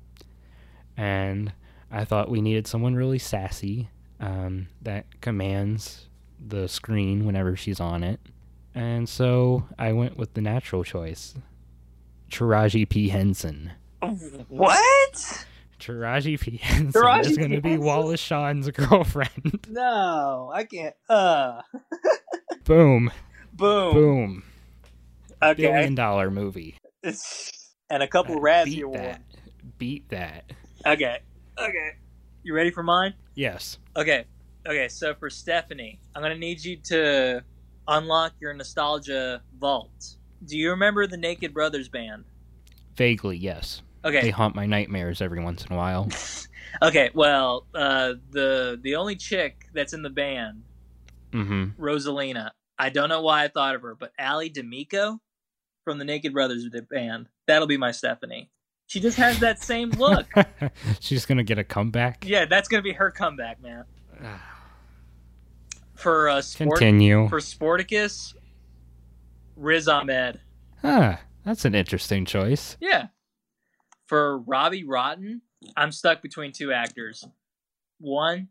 And 0.97 1.53
I 1.91 2.05
thought 2.05 2.31
we 2.31 2.41
needed 2.41 2.67
someone 2.67 2.95
really 2.95 3.19
sassy 3.19 3.89
um, 4.21 4.69
that 4.83 5.21
commands 5.21 6.09
the 6.47 6.69
screen 6.69 7.27
whenever 7.27 7.57
she's 7.57 7.81
on 7.81 8.05
it. 8.05 8.21
And 8.75 9.09
so 9.09 9.67
I 9.79 9.93
went 9.93 10.17
with 10.17 10.35
the 10.35 10.41
natural 10.41 10.85
choice 10.85 11.35
Taraji 12.31 12.89
P. 12.89 13.09
Henson. 13.09 13.73
What? 14.49 15.47
Taraji 15.81 16.39
P 16.41 16.57
Henson 16.59 17.03
Taraji 17.03 17.27
is 17.31 17.37
going 17.39 17.51
to 17.51 17.61
be 17.61 17.77
Wallace 17.79 18.21
Shawn's 18.21 18.71
girlfriend. 18.73 19.67
No, 19.69 20.51
I 20.55 20.65
can't. 20.65 20.95
Uh, 21.09 21.63
Boom, 22.65 23.11
boom. 23.53 23.95
boom. 23.95 24.43
Okay. 25.43 25.63
Billion 25.63 25.95
dollar 25.95 26.31
movie. 26.31 26.77
and 27.03 28.03
a 28.03 28.07
couple 28.07 28.37
Uh, 28.37 28.41
Razzie 28.41 28.65
Beat 28.67 28.83
awards. 28.83 29.03
that. 29.03 29.23
Beat 29.79 30.09
that. 30.11 30.53
Okay. 30.87 31.19
Okay. 31.59 31.91
You 32.43 32.55
ready 32.55 32.71
for 32.71 32.83
mine? 32.83 33.15
Yes. 33.35 33.79
Okay. 33.97 34.25
Okay. 34.69 34.89
So 34.89 35.15
for 35.15 35.31
Stephanie, 35.31 35.99
I'm 36.15 36.23
gonna 36.23 36.37
need 36.39 36.63
you 36.65 36.77
to 36.85 37.43
unlock 37.89 38.33
your 38.41 38.53
nostalgia 38.53 39.43
vault. 39.59 40.17
Do 40.45 40.57
you 40.57 40.71
remember 40.71 41.07
the 41.07 41.17
Naked 41.17 41.53
Brothers 41.53 41.89
band? 41.89 42.25
Vaguely, 42.97 43.37
yes. 43.37 43.83
They 44.05 44.31
haunt 44.31 44.55
my 44.55 44.67
nightmares 44.67 45.21
every 45.21 45.43
once 45.43 45.65
in 45.65 45.73
a 45.73 45.77
while. 45.77 46.09
Okay. 46.83 47.11
Well, 47.15 47.67
uh, 47.75 48.13
the 48.31 48.79
the 48.81 48.95
only 48.95 49.17
chick 49.17 49.67
that's 49.75 49.93
in 49.93 50.03
the 50.03 50.09
band, 50.11 50.63
Mm-hmm. 51.33 51.83
Rosalina. 51.83 52.51
I 52.79 52.91
don't 52.91 53.09
know 53.09 53.23
why 53.23 53.43
I 53.43 53.49
thought 53.49 53.75
of 53.75 53.83
her, 53.83 53.97
but 53.97 54.13
Allie 54.17 54.51
DiMeco 54.51 55.19
from 55.85 55.99
the 55.99 56.05
Naked 56.05 56.33
Brothers 56.33 56.65
band. 56.89 57.27
That'll 57.49 57.67
be 57.67 57.77
my 57.77 57.91
Stephanie. 57.91 58.51
She 58.87 59.01
just 59.01 59.17
has 59.19 59.41
that 59.41 59.61
same 59.61 59.91
look. 59.91 60.27
She's 61.01 61.27
gonna 61.27 61.43
get 61.43 61.59
a 61.59 61.65
comeback. 61.65 62.25
yeah, 62.25 62.45
that's 62.45 62.69
gonna 62.69 62.85
be 62.85 62.93
her 62.93 63.11
comeback, 63.11 63.61
man. 63.61 63.85
For 65.97 66.29
uh, 66.29 66.41
sport, 66.41 66.79
Continue. 66.79 67.29
for 67.29 67.41
Sportacus, 67.41 68.35
Riz 69.57 69.87
Ahmed. 69.89 70.41
Huh. 70.81 71.17
That's 71.45 71.65
an 71.65 71.75
interesting 71.75 72.25
choice. 72.25 72.77
Yeah. 72.81 73.09
For 74.11 74.39
Robbie 74.39 74.83
Rotten, 74.83 75.41
I'm 75.77 75.93
stuck 75.93 76.21
between 76.21 76.51
two 76.51 76.73
actors. 76.73 77.25
One, 78.01 78.49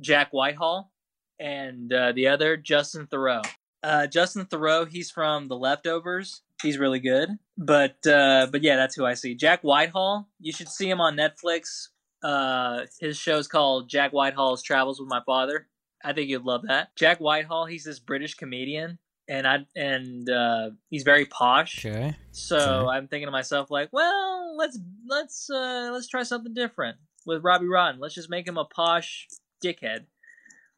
Jack 0.00 0.30
Whitehall, 0.30 0.90
and 1.38 1.92
uh, 1.92 2.12
the 2.12 2.28
other, 2.28 2.56
Justin 2.56 3.06
Theroux. 3.08 3.44
Uh, 3.82 4.06
Justin 4.06 4.46
Theroux, 4.46 4.88
he's 4.88 5.10
from 5.10 5.48
The 5.48 5.54
Leftovers. 5.54 6.40
He's 6.62 6.78
really 6.78 6.98
good. 6.98 7.28
But 7.58 8.06
uh, 8.06 8.46
but 8.50 8.62
yeah, 8.62 8.76
that's 8.76 8.94
who 8.94 9.04
I 9.04 9.12
see. 9.12 9.34
Jack 9.34 9.60
Whitehall, 9.60 10.30
you 10.40 10.50
should 10.50 10.70
see 10.70 10.88
him 10.88 11.02
on 11.02 11.14
Netflix. 11.14 11.88
Uh, 12.24 12.86
his 12.98 13.22
is 13.28 13.48
called 13.48 13.90
Jack 13.90 14.12
Whitehall's 14.12 14.62
Travels 14.62 14.98
with 14.98 15.10
My 15.10 15.20
Father. 15.26 15.68
I 16.02 16.14
think 16.14 16.30
you'd 16.30 16.44
love 16.44 16.62
that. 16.68 16.96
Jack 16.96 17.18
Whitehall, 17.18 17.66
he's 17.66 17.84
this 17.84 17.98
British 17.98 18.32
comedian, 18.32 18.98
and 19.28 19.46
I 19.46 19.66
and 19.76 20.28
uh, 20.28 20.70
he's 20.90 21.02
very 21.04 21.24
posh. 21.26 21.84
Okay. 21.84 22.14
So 22.32 22.56
Okay. 22.58 22.96
I'm 22.96 23.08
thinking 23.08 23.26
to 23.26 23.32
myself, 23.32 23.70
like, 23.70 23.88
well, 23.92 24.56
let's 24.56 24.78
let's 25.08 25.48
uh, 25.50 25.90
let's 25.92 26.08
try 26.08 26.22
something 26.22 26.54
different 26.54 26.96
with 27.26 27.42
Robbie 27.44 27.68
Rotten. 27.68 28.00
Let's 28.00 28.14
just 28.14 28.30
make 28.30 28.46
him 28.46 28.58
a 28.58 28.64
posh 28.64 29.28
dickhead. 29.64 30.06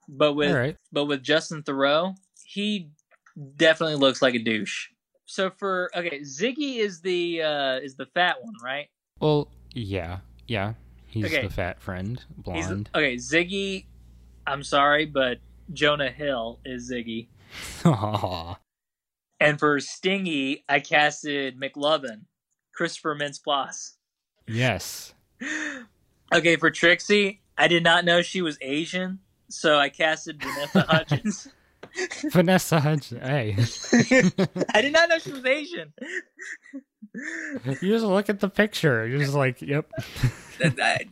But 0.08 0.34
with 0.34 0.54
right. 0.54 0.76
but 0.92 1.06
with 1.06 1.22
Justin 1.22 1.62
Theroux, 1.62 2.14
he 2.44 2.90
definitely 3.56 3.96
looks 3.96 4.20
like 4.20 4.34
a 4.34 4.38
douche. 4.38 4.88
So 5.26 5.50
for 5.58 5.90
okay, 5.96 6.20
Ziggy 6.20 6.76
is 6.76 7.00
the 7.00 7.42
uh, 7.42 7.76
is 7.78 7.96
the 7.96 8.06
fat 8.06 8.36
one, 8.42 8.54
right? 8.62 8.88
Well, 9.20 9.48
yeah, 9.72 10.18
yeah. 10.46 10.74
He's 11.06 11.26
Okay. 11.26 11.42
the 11.42 11.50
fat 11.50 11.80
friend, 11.80 12.22
He's 12.36 12.66
blonde. 12.66 12.90
okay, 12.94 13.14
Ziggy. 13.16 13.86
I'm 14.46 14.62
sorry, 14.62 15.06
but 15.06 15.38
Jonah 15.72 16.10
Hill 16.10 16.58
is 16.66 16.90
Ziggy. 16.90 17.28
And 19.40 19.58
for 19.58 19.78
Stingy, 19.80 20.64
I 20.68 20.80
casted 20.80 21.60
McLovin, 21.60 22.22
Christopher 22.74 23.14
Mintz-Plasse. 23.16 23.92
yes. 24.46 25.14
Okay, 26.32 26.56
for 26.56 26.70
Trixie, 26.70 27.42
I 27.56 27.68
did 27.68 27.84
not 27.84 28.04
know 28.04 28.20
she 28.22 28.42
was 28.42 28.58
Asian, 28.60 29.20
so 29.48 29.78
I 29.78 29.88
casted 29.88 30.42
Vanessa 30.42 30.80
Hudgens. 30.88 31.48
Vanessa 32.32 32.80
Hudgens. 32.80 33.20
Hey, 33.22 33.56
I 34.74 34.80
did 34.82 34.92
not 34.92 35.08
know 35.10 35.18
she 35.18 35.30
was 35.30 35.44
Asian. 35.44 35.92
you 37.14 37.92
just 37.92 38.04
look 38.04 38.28
at 38.28 38.40
the 38.40 38.48
picture. 38.48 39.06
You're 39.06 39.20
just 39.20 39.34
like, 39.34 39.62
yep. 39.62 39.88
I, 40.60 41.06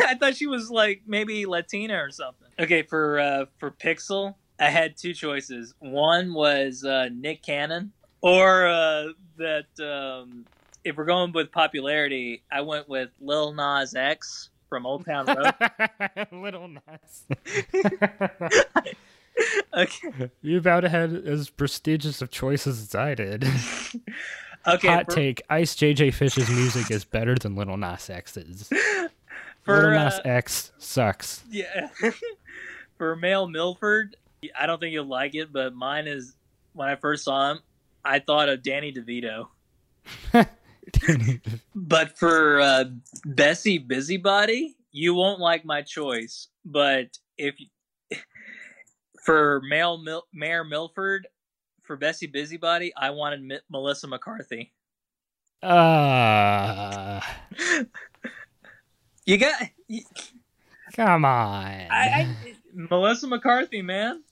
I 0.00 0.14
thought 0.16 0.36
she 0.36 0.46
was 0.46 0.70
like 0.70 1.02
maybe 1.06 1.46
Latina 1.46 2.02
or 2.02 2.10
something. 2.10 2.48
Okay, 2.58 2.82
for 2.82 3.18
uh, 3.18 3.44
for 3.58 3.70
Pixel, 3.70 4.34
I 4.58 4.70
had 4.70 4.96
two 4.96 5.12
choices. 5.12 5.74
One 5.78 6.32
was 6.32 6.84
uh, 6.84 7.08
Nick 7.12 7.42
Cannon, 7.42 7.92
or 8.22 8.66
uh, 8.66 9.08
that 9.36 9.66
um, 9.80 10.46
if 10.84 10.96
we're 10.96 11.04
going 11.04 11.32
with 11.32 11.52
popularity, 11.52 12.42
I 12.50 12.62
went 12.62 12.88
with 12.88 13.10
Lil 13.20 13.52
Nas 13.52 13.94
X 13.94 14.50
from 14.68 14.86
Old 14.86 15.04
Town 15.04 15.26
Road. 15.26 15.52
Little 16.32 16.68
Nas. 16.68 17.26
okay, 19.76 20.30
you 20.42 20.58
about 20.58 20.84
had 20.84 21.12
as 21.12 21.50
prestigious 21.50 22.22
of 22.22 22.30
choices 22.30 22.80
as 22.80 22.94
I 22.94 23.14
did. 23.14 23.44
okay. 24.66 24.88
Hot 24.88 25.06
for, 25.06 25.14
take: 25.14 25.42
Ice 25.50 25.74
JJ 25.74 26.14
Fish's 26.14 26.48
music 26.48 26.90
is 26.90 27.04
better 27.04 27.34
than 27.34 27.56
Little 27.56 27.76
Nas 27.76 28.08
X's. 28.08 28.70
for 29.62 29.76
Little 29.76 29.90
uh, 29.90 30.04
Nas 30.04 30.20
X 30.24 30.72
sucks. 30.78 31.44
Yeah. 31.50 31.90
For 32.96 33.14
Male 33.14 33.46
Milford, 33.48 34.16
I 34.58 34.66
don't 34.66 34.78
think 34.80 34.92
you'll 34.92 35.06
like 35.08 35.34
it, 35.34 35.52
but 35.52 35.74
mine 35.74 36.06
is 36.06 36.34
when 36.72 36.88
I 36.88 36.96
first 36.96 37.24
saw 37.24 37.52
him, 37.52 37.60
I 38.04 38.18
thought 38.20 38.48
of 38.48 38.62
Danny 38.62 38.92
DeVito. 38.92 39.48
But 41.74 42.16
for 42.16 42.60
uh, 42.60 42.84
Bessie 43.24 43.78
Busybody, 43.78 44.76
you 44.92 45.14
won't 45.14 45.40
like 45.40 45.64
my 45.64 45.82
choice. 45.82 46.48
But 46.64 47.18
if 47.36 47.54
for 49.24 49.60
Male 49.68 49.98
Mil- 49.98 50.26
Mayor 50.32 50.64
Milford, 50.64 51.26
for 51.82 51.96
Bessie 51.96 52.26
Busybody, 52.28 52.92
I 52.96 53.10
wanted 53.10 53.42
Mi- 53.42 53.58
Melissa 53.68 54.06
McCarthy. 54.06 54.72
uh, 55.62 57.20
You 59.26 59.38
got 59.38 59.60
you- 59.88 60.04
come 60.94 61.24
on. 61.24 61.64
I, 61.64 61.88
I 61.90 62.54
Melissa 62.72 63.26
McCarthy, 63.26 63.82
man. 63.82 64.22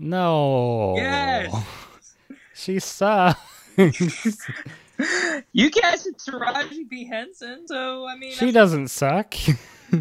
No. 0.00 0.94
Yes. 0.96 1.54
She 2.54 2.78
sucks. 2.78 3.40
You 5.52 5.70
casted 5.70 6.18
Taraji 6.18 6.86
P 6.90 7.06
Henson, 7.06 7.66
so 7.66 8.06
I 8.06 8.16
mean, 8.18 8.32
she 8.32 8.52
doesn't 8.52 8.88
suck. 8.88 9.34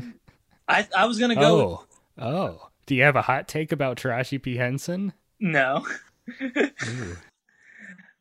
I 0.68 0.86
I 0.98 1.06
was 1.06 1.20
gonna 1.20 1.36
go. 1.36 1.86
oh. 2.18 2.22
Oh. 2.22 2.70
Do 2.86 2.96
you 2.96 3.04
have 3.04 3.16
a 3.16 3.22
hot 3.22 3.48
take 3.48 3.72
about 3.72 3.98
Taraji 3.98 4.42
P. 4.42 4.58
Henson? 4.58 5.14
No, 5.40 5.86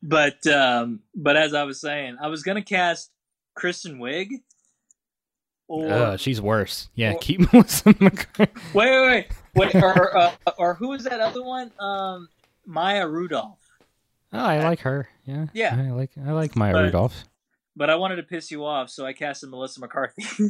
but 0.01 0.45
um, 0.47 1.01
but 1.15 1.35
as 1.35 1.53
I 1.53 1.63
was 1.63 1.81
saying, 1.81 2.17
I 2.21 2.27
was 2.27 2.43
gonna 2.43 2.61
cast 2.63 3.11
Kristen 3.55 3.99
Wiig. 3.99 4.29
Or 5.69 5.87
Ugh, 5.91 6.19
she's 6.19 6.41
worse. 6.41 6.89
Yeah, 6.95 7.13
or- 7.13 7.19
keep 7.19 7.39
Melissa 7.53 7.95
McCarthy. 7.99 8.51
wait, 8.73 8.89
wait, 8.91 9.27
wait, 9.55 9.73
wait, 9.73 9.75
or 9.83 10.17
uh, 10.17 10.31
or 10.57 10.73
who 10.73 10.89
was 10.89 11.03
that 11.05 11.19
other 11.21 11.43
one? 11.43 11.71
Um, 11.79 12.27
Maya 12.65 13.07
Rudolph. 13.07 13.59
Oh, 14.33 14.39
I 14.39 14.63
like 14.63 14.79
her. 14.81 15.07
Yeah. 15.25 15.45
Yeah. 15.53 15.75
I 15.79 15.91
like 15.91 16.11
I 16.25 16.31
like 16.31 16.55
Maya 16.55 16.73
But- 16.73 16.83
Rudolph. 16.85 17.23
But 17.75 17.89
I 17.89 17.95
wanted 17.95 18.17
to 18.17 18.23
piss 18.23 18.51
you 18.51 18.65
off, 18.65 18.89
so 18.89 19.05
I 19.05 19.13
casted 19.13 19.49
Melissa 19.51 19.79
McCarthy. 19.79 20.25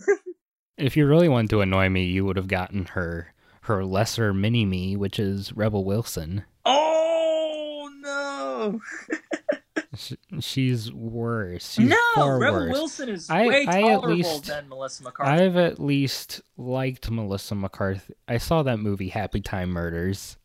If 0.77 0.95
you 0.95 1.05
really 1.05 1.27
wanted 1.27 1.49
to 1.49 1.59
annoy 1.59 1.89
me, 1.89 2.05
you 2.05 2.23
would 2.23 2.37
have 2.37 2.47
gotten 2.47 2.85
her 2.85 3.33
her 3.63 3.83
lesser 3.83 4.33
mini 4.33 4.65
me, 4.65 4.95
which 4.95 5.19
is 5.19 5.51
Rebel 5.51 5.83
Wilson. 5.83 6.45
oh 6.65 7.89
no! 8.01 8.79
Sh- 9.99 10.13
she's 10.39 10.93
worse. 10.93 11.73
She's 11.73 11.89
no, 11.89 11.97
far 12.15 12.39
Rebel 12.39 12.59
worse. 12.59 12.71
Wilson 12.71 13.09
is 13.09 13.29
I- 13.29 13.45
way 13.47 13.65
I 13.67 13.81
at 13.81 13.81
tolerable 13.81 14.15
least- 14.15 14.45
than 14.45 14.69
Melissa 14.69 15.03
McCarthy. 15.03 15.43
I've 15.43 15.57
at 15.57 15.79
least 15.79 16.41
liked 16.57 17.11
Melissa 17.11 17.55
McCarthy. 17.55 18.13
I 18.27 18.37
saw 18.37 18.63
that 18.63 18.77
movie 18.79 19.09
Happy 19.09 19.41
Time 19.41 19.69
Murders. 19.71 20.37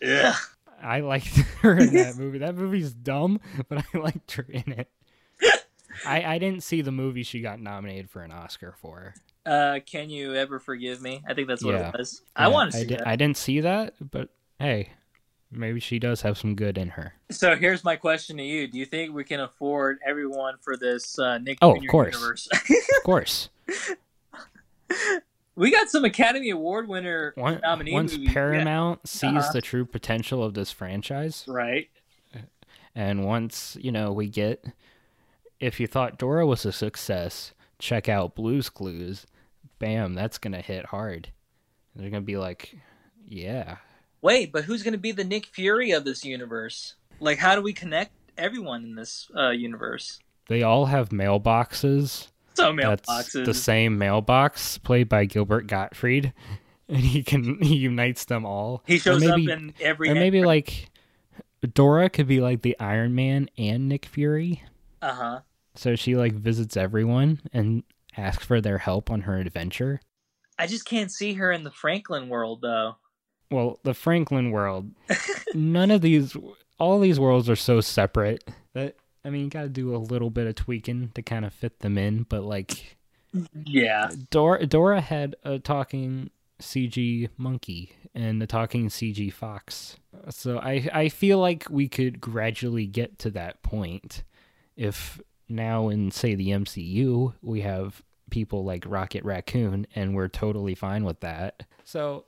Yeah. 0.00 0.34
I 0.82 1.00
liked 1.00 1.26
her 1.62 1.76
in 1.78 1.92
that 1.94 2.16
movie. 2.18 2.38
That 2.38 2.54
movie's 2.54 2.92
dumb, 2.92 3.40
but 3.68 3.84
I 3.94 3.98
liked 3.98 4.32
her 4.32 4.46
in 4.48 4.72
it. 4.72 4.88
I, 6.06 6.22
I 6.34 6.38
didn't 6.38 6.62
see 6.62 6.80
the 6.82 6.92
movie 6.92 7.22
she 7.22 7.40
got 7.40 7.60
nominated 7.60 8.08
for 8.10 8.22
an 8.22 8.30
Oscar 8.32 8.74
for. 8.80 9.14
Uh, 9.44 9.78
can 9.86 10.10
you 10.10 10.34
ever 10.34 10.58
forgive 10.58 11.00
me? 11.00 11.22
I 11.26 11.34
think 11.34 11.48
that's 11.48 11.62
what 11.64 11.74
Yeah. 11.74 11.88
it 11.90 11.98
was. 11.98 12.22
I 12.34 12.48
want 12.48 12.72
to 12.72 12.78
see 12.78 12.86
di- 12.86 12.96
that. 12.96 13.06
I 13.06 13.16
didn't 13.16 13.36
see 13.36 13.60
that, 13.60 13.94
but 14.10 14.28
hey, 14.58 14.90
maybe 15.50 15.80
she 15.80 15.98
does 15.98 16.22
have 16.22 16.36
some 16.38 16.54
good 16.54 16.76
in 16.78 16.90
her. 16.90 17.14
So 17.30 17.56
here's 17.56 17.84
my 17.84 17.96
question 17.96 18.36
to 18.38 18.42
you: 18.42 18.66
Do 18.68 18.78
you 18.78 18.86
think 18.86 19.14
we 19.14 19.24
can 19.24 19.40
afford 19.40 19.98
everyone 20.06 20.54
for 20.60 20.76
this 20.76 21.18
uh, 21.18 21.38
Nick 21.38 21.58
Oh, 21.62 21.76
of 21.76 21.82
Jr. 21.82 21.88
course. 21.88 22.14
universe? 22.14 22.48
Of 22.52 23.02
course. 23.04 23.48
we 25.56 25.70
got 25.70 25.88
some 25.88 26.04
Academy 26.04 26.50
Award 26.50 26.88
winner 26.88 27.34
Once, 27.36 27.60
nominee 27.62 27.92
once 27.92 28.12
movies. 28.12 28.32
Paramount 28.32 29.06
sees 29.08 29.24
Uh-huh. 29.36 29.52
the 29.52 29.60
true 29.60 29.84
potential 29.84 30.42
of 30.42 30.54
this 30.54 30.70
franchise, 30.70 31.44
right? 31.48 31.88
and 32.94 33.24
once 33.24 33.76
you 33.80 33.92
know 33.92 34.12
we 34.12 34.28
get, 34.28 34.64
if 35.60 35.80
you 35.80 35.86
thought 35.86 36.18
Dora 36.18 36.46
was 36.46 36.64
a 36.64 36.72
success, 36.72 37.52
check 37.78 38.08
out 38.08 38.34
Blue's 38.34 38.68
Clues. 38.70 39.26
bam, 39.78 40.14
that's 40.14 40.38
gonna 40.38 40.60
hit 40.62 40.86
hard. 40.86 41.28
They're 41.94 42.10
gonna 42.10 42.20
be 42.22 42.36
like, 42.36 42.76
yeah. 43.26 43.76
Wait, 44.22 44.52
but 44.52 44.64
who's 44.64 44.82
going 44.82 44.92
to 44.92 44.98
be 44.98 45.12
the 45.12 45.24
Nick 45.24 45.46
Fury 45.46 45.90
of 45.90 46.04
this 46.04 46.24
universe? 46.24 46.94
Like, 47.20 47.38
how 47.38 47.54
do 47.54 47.62
we 47.62 47.72
connect 47.72 48.12
everyone 48.36 48.84
in 48.84 48.94
this 48.94 49.30
uh, 49.36 49.50
universe? 49.50 50.18
They 50.48 50.62
all 50.62 50.86
have 50.86 51.10
mailboxes. 51.10 52.28
So 52.54 52.72
mailboxes. 52.72 53.44
the 53.44 53.54
same 53.54 53.98
mailbox 53.98 54.78
played 54.78 55.08
by 55.08 55.26
Gilbert 55.26 55.66
Gottfried, 55.66 56.32
and 56.88 56.98
he 56.98 57.22
can 57.22 57.60
he 57.62 57.76
unites 57.76 58.24
them 58.24 58.46
all. 58.46 58.82
He 58.86 58.98
shows 58.98 59.20
maybe- 59.20 59.50
up 59.52 59.58
in 59.58 59.74
every. 59.80 60.10
or 60.10 60.14
maybe 60.14 60.42
like 60.42 60.90
Dora 61.74 62.08
could 62.08 62.26
be 62.26 62.40
like 62.40 62.62
the 62.62 62.78
Iron 62.78 63.14
Man 63.14 63.50
and 63.58 63.88
Nick 63.88 64.06
Fury. 64.06 64.62
Uh 65.02 65.12
huh. 65.12 65.40
So 65.74 65.94
she 65.96 66.16
like 66.16 66.32
visits 66.32 66.76
everyone 66.76 67.40
and 67.52 67.82
asks 68.16 68.44
for 68.44 68.60
their 68.60 68.78
help 68.78 69.10
on 69.10 69.22
her 69.22 69.36
adventure. 69.38 70.00
I 70.58 70.66
just 70.66 70.86
can't 70.86 71.12
see 71.12 71.34
her 71.34 71.52
in 71.52 71.64
the 71.64 71.70
Franklin 71.70 72.30
world 72.30 72.62
though. 72.62 72.96
Well, 73.50 73.78
the 73.82 73.94
Franklin 73.94 74.50
world, 74.50 74.90
none 75.54 75.90
of 75.90 76.00
these, 76.02 76.36
all 76.78 76.98
these 77.00 77.20
worlds 77.20 77.48
are 77.48 77.56
so 77.56 77.80
separate 77.80 78.44
that 78.74 78.96
I 79.24 79.30
mean, 79.30 79.44
you 79.44 79.50
got 79.50 79.62
to 79.62 79.68
do 79.68 79.94
a 79.94 79.98
little 79.98 80.30
bit 80.30 80.46
of 80.46 80.54
tweaking 80.54 81.10
to 81.16 81.22
kind 81.22 81.44
of 81.44 81.52
fit 81.52 81.80
them 81.80 81.98
in. 81.98 82.22
But 82.28 82.44
like, 82.44 82.96
Yeah. 83.64 84.08
Dora, 84.30 84.66
Dora 84.66 85.00
had 85.00 85.34
a 85.42 85.58
talking 85.58 86.30
CG 86.62 87.28
monkey 87.36 87.92
and 88.14 88.40
a 88.40 88.46
talking 88.46 88.88
CG 88.88 89.32
fox. 89.32 89.96
So 90.30 90.58
I, 90.58 90.88
I 90.92 91.08
feel 91.08 91.38
like 91.38 91.66
we 91.68 91.88
could 91.88 92.20
gradually 92.20 92.86
get 92.86 93.18
to 93.20 93.30
that 93.32 93.62
point 93.62 94.22
if 94.76 95.20
now 95.48 95.88
in 95.88 96.10
say 96.10 96.34
the 96.34 96.48
MCU 96.50 97.34
we 97.42 97.60
have 97.62 98.02
people 98.30 98.64
like 98.64 98.84
Rocket 98.86 99.24
Raccoon 99.24 99.86
and 99.94 100.14
we're 100.14 100.28
totally 100.28 100.74
fine 100.74 101.04
with 101.04 101.20
that. 101.20 101.64
So 101.84 102.24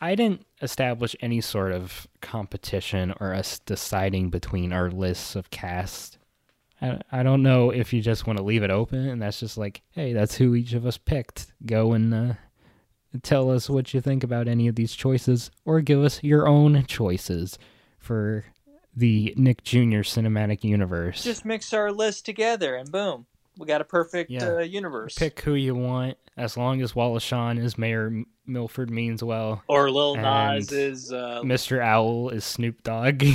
I 0.00 0.14
didn't 0.14 0.44
establish 0.60 1.16
any 1.20 1.40
sort 1.40 1.72
of 1.72 2.06
competition 2.20 3.14
or 3.20 3.34
us 3.34 3.58
deciding 3.60 4.30
between 4.30 4.72
our 4.72 4.90
lists 4.90 5.36
of 5.36 5.50
cast. 5.50 6.18
I, 6.82 7.00
I 7.10 7.22
don't 7.22 7.42
know 7.42 7.70
if 7.70 7.92
you 7.92 8.02
just 8.02 8.26
want 8.26 8.38
to 8.38 8.44
leave 8.44 8.62
it 8.62 8.70
open 8.70 9.08
and 9.08 9.22
that's 9.22 9.40
just 9.40 9.56
like, 9.56 9.82
hey, 9.90 10.12
that's 10.12 10.36
who 10.36 10.54
each 10.54 10.72
of 10.72 10.84
us 10.84 10.98
picked. 10.98 11.46
Go 11.64 11.92
and 11.92 12.12
uh, 12.12 12.34
tell 13.22 13.50
us 13.50 13.70
what 13.70 13.94
you 13.94 14.00
think 14.00 14.24
about 14.24 14.48
any 14.48 14.68
of 14.68 14.74
these 14.74 14.94
choices 14.94 15.50
or 15.64 15.80
give 15.80 16.02
us 16.02 16.22
your 16.22 16.46
own 16.46 16.84
choices 16.86 17.58
for 17.98 18.44
the 18.94 19.34
Nick 19.36 19.62
Jr. 19.64 20.02
cinematic 20.02 20.64
universe. 20.64 21.24
Just 21.24 21.44
mix 21.44 21.72
our 21.72 21.90
list 21.90 22.24
together 22.24 22.76
and 22.76 22.90
boom, 22.90 23.26
we 23.58 23.66
got 23.66 23.80
a 23.80 23.84
perfect 23.84 24.30
Yeah. 24.30 24.56
uh, 24.56 24.58
universe. 24.60 25.14
pick 25.14 25.40
who 25.40 25.54
you 25.54 25.74
want 25.74 26.16
as 26.36 26.56
long 26.56 26.82
as 26.82 26.94
Wallace 26.94 27.22
Shawn 27.22 27.58
is 27.58 27.78
Mayor 27.78 28.24
Milford 28.46 28.90
means 28.90 29.22
well. 29.22 29.62
Or 29.68 29.90
Lil 29.90 30.16
Nas 30.16 30.70
is. 30.72 31.12
Uh, 31.12 31.40
Mr. 31.44 31.80
Owl 31.80 32.30
is 32.30 32.44
Snoop 32.44 32.82
Dogg. 32.82 33.22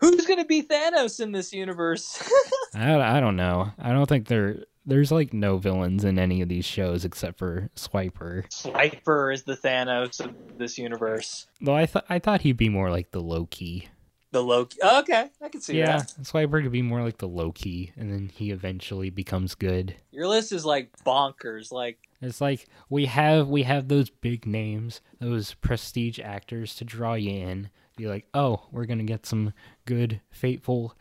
Who's 0.00 0.26
gonna 0.26 0.44
be 0.44 0.62
Thanos 0.62 1.20
in 1.20 1.32
this 1.32 1.52
universe? 1.52 2.22
I, 2.74 2.94
I 3.16 3.20
don't 3.20 3.36
know. 3.36 3.70
I 3.78 3.92
don't 3.92 4.06
think 4.08 4.26
there 4.28 4.64
there's 4.86 5.10
like 5.12 5.32
no 5.32 5.56
villains 5.56 6.04
in 6.04 6.18
any 6.18 6.42
of 6.42 6.48
these 6.48 6.64
shows 6.64 7.04
except 7.04 7.38
for 7.38 7.70
Swiper. 7.76 8.46
Swiper 8.50 9.32
is 9.32 9.44
the 9.44 9.56
Thanos 9.56 10.22
of 10.22 10.34
this 10.58 10.76
universe. 10.76 11.46
Though 11.60 11.74
I 11.76 11.86
thought 11.86 12.04
I 12.10 12.18
thought 12.18 12.42
he'd 12.42 12.56
be 12.58 12.68
more 12.68 12.90
like 12.90 13.12
the 13.12 13.20
Loki. 13.22 13.88
The 14.34 14.42
Loki. 14.42 14.76
Okay, 14.82 15.30
I 15.40 15.48
can 15.48 15.60
see 15.60 15.78
yeah, 15.78 15.86
that. 15.86 15.92
yeah, 15.92 15.98
that. 16.18 16.24
Swiper 16.24 16.60
could 16.60 16.72
be 16.72 16.82
more 16.82 17.02
like 17.02 17.18
the 17.18 17.28
Loki, 17.28 17.92
and 17.96 18.10
then 18.12 18.28
he 18.34 18.50
eventually 18.50 19.08
becomes 19.08 19.54
good. 19.54 19.94
Your 20.10 20.26
list 20.26 20.50
is 20.50 20.64
like 20.64 20.90
bonkers. 21.06 21.70
Like, 21.70 21.98
It's 22.20 22.40
like 22.40 22.66
we 22.90 23.06
have 23.06 23.48
we 23.48 23.62
have 23.62 23.86
those 23.86 24.10
big 24.10 24.44
names, 24.44 25.00
those 25.20 25.54
prestige 25.54 26.18
actors 26.18 26.74
to 26.76 26.84
draw 26.84 27.14
you 27.14 27.30
in. 27.30 27.70
Be 27.96 28.08
like, 28.08 28.26
oh, 28.34 28.66
we're 28.72 28.86
gonna 28.86 29.04
get 29.04 29.24
some 29.24 29.52
good, 29.84 30.20
fateful 30.30 30.96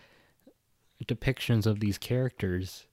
depictions 1.04 1.66
of 1.66 1.80
these 1.80 1.98
characters, 1.98 2.86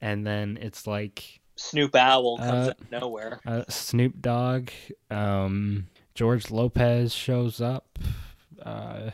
and 0.00 0.26
then 0.26 0.58
it's 0.60 0.86
like 0.88 1.40
Snoop 1.54 1.94
Owl 1.94 2.38
comes 2.38 2.50
Uh, 2.50 2.70
out 2.70 2.80
of 2.80 2.90
nowhere. 2.90 3.40
uh, 3.46 3.62
Snoop 3.68 4.20
Dogg, 4.20 4.70
um, 5.12 5.86
George 6.14 6.50
Lopez 6.50 7.14
shows 7.14 7.60
up, 7.60 7.98
uh, 8.62 9.10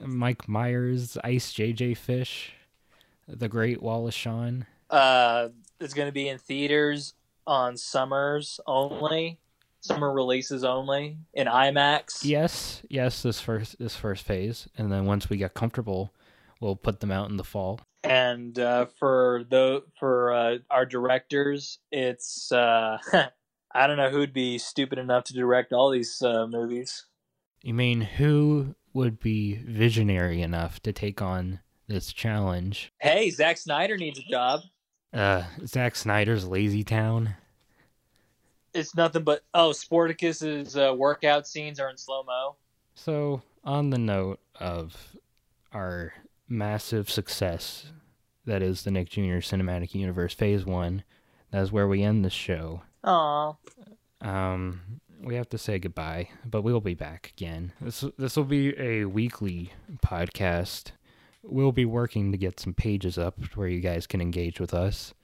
Mike 0.00 0.48
Myers, 0.48 1.16
Ice 1.24 1.52
JJ 1.52 1.96
Fish, 1.96 2.52
the 3.28 3.48
Great 3.48 3.82
Wallace 3.82 4.14
Shawn. 4.14 4.66
Uh, 4.90 5.48
it's 5.80 5.94
going 5.94 6.08
to 6.08 6.12
be 6.12 6.28
in 6.28 6.38
theaters 6.38 7.14
on 7.46 7.76
summers 7.76 8.60
only, 8.66 9.38
summer 9.80 10.12
releases 10.12 10.64
only 10.64 11.18
in 11.34 11.46
IMAX. 11.46 12.24
Yes, 12.24 12.82
yes, 12.88 13.22
this 13.22 13.40
first 13.40 13.78
this 13.78 13.96
first 13.96 14.24
phase, 14.24 14.68
and 14.76 14.90
then 14.92 15.06
once 15.06 15.28
we 15.28 15.36
get 15.36 15.54
comfortable, 15.54 16.12
we'll 16.60 16.76
put 16.76 17.00
them 17.00 17.10
out 17.10 17.30
in 17.30 17.36
the 17.36 17.44
fall. 17.44 17.80
And 18.04 18.58
uh, 18.58 18.86
for 18.98 19.44
the 19.48 19.82
for 19.98 20.32
uh, 20.32 20.58
our 20.70 20.86
directors, 20.86 21.78
it's 21.90 22.52
uh, 22.52 22.98
I 23.72 23.86
don't 23.86 23.96
know 23.96 24.10
who'd 24.10 24.32
be 24.32 24.58
stupid 24.58 24.98
enough 24.98 25.24
to 25.24 25.34
direct 25.34 25.72
all 25.72 25.90
these 25.90 26.22
uh, 26.22 26.46
movies. 26.46 27.06
You 27.62 27.74
mean 27.74 28.00
who 28.00 28.74
would 28.96 29.20
be 29.20 29.56
visionary 29.66 30.40
enough 30.42 30.80
to 30.80 30.92
take 30.92 31.20
on 31.22 31.60
this 31.86 32.12
challenge? 32.12 32.92
Hey, 32.98 33.30
Zack 33.30 33.58
Snyder 33.58 33.96
needs 33.96 34.18
a 34.18 34.22
job. 34.22 34.60
Uh, 35.12 35.44
Zack 35.66 35.94
Snyder's 35.94 36.46
Lazy 36.46 36.82
Town. 36.82 37.34
It's 38.74 38.94
nothing 38.94 39.22
but 39.22 39.42
oh, 39.54 39.70
Sportacus's 39.70 40.76
uh, 40.76 40.94
workout 40.96 41.46
scenes 41.46 41.78
are 41.78 41.88
in 41.90 41.96
slow 41.96 42.22
mo. 42.24 42.56
So, 42.94 43.42
on 43.64 43.90
the 43.90 43.98
note 43.98 44.40
of 44.58 45.16
our 45.72 46.14
massive 46.48 47.10
success, 47.10 47.92
that 48.46 48.62
is 48.62 48.82
the 48.82 48.90
Nick 48.90 49.10
Jr. 49.10 49.40
Cinematic 49.40 49.94
Universe 49.94 50.34
Phase 50.34 50.64
One, 50.64 51.04
that 51.50 51.62
is 51.62 51.70
where 51.72 51.86
we 51.88 52.02
end 52.02 52.24
the 52.24 52.30
show. 52.30 52.82
Aw, 53.04 53.54
Um, 54.22 55.00
we 55.20 55.34
have 55.34 55.48
to 55.50 55.58
say 55.58 55.78
goodbye, 55.78 56.28
but 56.44 56.62
we'll 56.62 56.80
be 56.80 56.94
back 56.94 57.32
again. 57.36 57.72
This 57.80 58.04
this 58.18 58.36
will 58.36 58.44
be 58.44 58.78
a 58.78 59.04
weekly 59.04 59.72
podcast. 60.04 60.92
We'll 61.42 61.72
be 61.72 61.84
working 61.84 62.32
to 62.32 62.38
get 62.38 62.58
some 62.58 62.74
pages 62.74 63.18
up 63.18 63.36
where 63.54 63.68
you 63.68 63.80
guys 63.80 64.06
can 64.06 64.20
engage 64.20 64.60
with 64.60 64.74
us. 64.74 65.14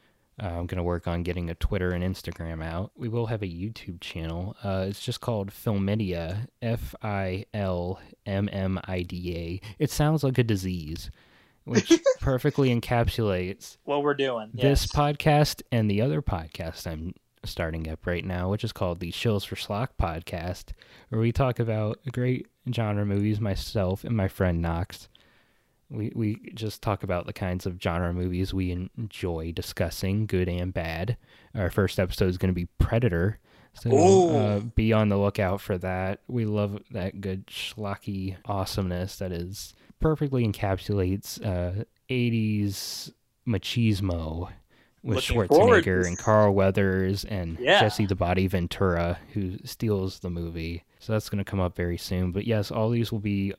Uh, 0.42 0.46
I'm 0.46 0.66
gonna 0.66 0.82
work 0.82 1.06
on 1.06 1.22
getting 1.22 1.50
a 1.50 1.54
Twitter 1.54 1.90
and 1.90 2.02
Instagram 2.02 2.64
out. 2.64 2.92
We 2.96 3.08
will 3.08 3.26
have 3.26 3.42
a 3.42 3.46
YouTube 3.46 4.00
channel. 4.00 4.56
Uh, 4.64 4.86
it's 4.88 5.00
just 5.00 5.20
called 5.20 5.50
Filmidia. 5.50 6.46
F 6.60 6.94
I 7.02 7.44
L 7.52 8.00
M 8.24 8.48
M 8.52 8.80
I 8.84 9.02
D 9.02 9.36
A. 9.36 9.68
It 9.78 9.90
sounds 9.90 10.24
like 10.24 10.38
a 10.38 10.44
disease, 10.44 11.10
which 11.64 11.92
perfectly 12.20 12.74
encapsulates 12.74 13.76
what 13.84 14.02
we're 14.02 14.14
doing. 14.14 14.50
this 14.54 14.82
yes. 14.82 14.92
podcast 14.92 15.62
and 15.70 15.90
the 15.90 16.00
other 16.00 16.22
podcast 16.22 16.86
I'm 16.90 17.14
starting 17.44 17.88
up 17.88 18.06
right 18.06 18.24
now, 18.24 18.50
which 18.50 18.64
is 18.64 18.72
called 18.72 19.00
the 19.00 19.12
Shills 19.12 19.46
for 19.46 19.56
Schlock 19.56 19.88
podcast, 20.00 20.72
where 21.08 21.20
we 21.20 21.32
talk 21.32 21.58
about 21.58 21.98
great 22.12 22.46
genre 22.72 23.04
movies, 23.04 23.40
myself 23.40 24.04
and 24.04 24.16
my 24.16 24.28
friend 24.28 24.60
Knox. 24.62 25.08
We, 25.90 26.12
we 26.14 26.52
just 26.54 26.80
talk 26.80 27.02
about 27.02 27.26
the 27.26 27.32
kinds 27.32 27.66
of 27.66 27.80
genre 27.80 28.12
movies 28.14 28.54
we 28.54 28.70
enjoy 28.96 29.52
discussing, 29.52 30.26
good 30.26 30.48
and 30.48 30.72
bad. 30.72 31.18
Our 31.54 31.70
first 31.70 32.00
episode 32.00 32.28
is 32.28 32.38
going 32.38 32.48
to 32.48 32.54
be 32.54 32.68
Predator. 32.78 33.38
So 33.74 34.28
uh, 34.36 34.60
be 34.60 34.92
on 34.92 35.08
the 35.08 35.18
lookout 35.18 35.60
for 35.60 35.78
that. 35.78 36.20
We 36.28 36.44
love 36.44 36.82
that 36.90 37.20
good 37.20 37.46
schlocky 37.46 38.36
awesomeness 38.44 39.16
that 39.16 39.32
is 39.32 39.74
perfectly 40.00 40.46
encapsulates 40.46 41.44
uh, 41.44 41.84
80s 42.10 43.12
machismo 43.46 44.50
with 45.02 45.18
Schwarzenegger 45.18 46.06
and 46.06 46.16
Carl 46.18 46.54
Weathers 46.54 47.24
and 47.24 47.58
Yeah. 47.58 47.80
Jesse 47.80 48.06
the 48.06 48.14
Body 48.14 48.46
Ventura, 48.46 49.18
who 49.32 49.58
steals 49.64 50.20
the 50.20 50.30
movie. 50.30 50.84
So 51.00 51.12
that's 51.12 51.28
going 51.28 51.44
to 51.44 51.50
come 51.50 51.60
up 51.60 51.74
very 51.74 51.98
soon. 51.98 52.30
But 52.32 52.46
yes, 52.46 52.70
all 52.70 52.90
these 52.90 53.10
will 53.10 53.18
be, 53.18 53.52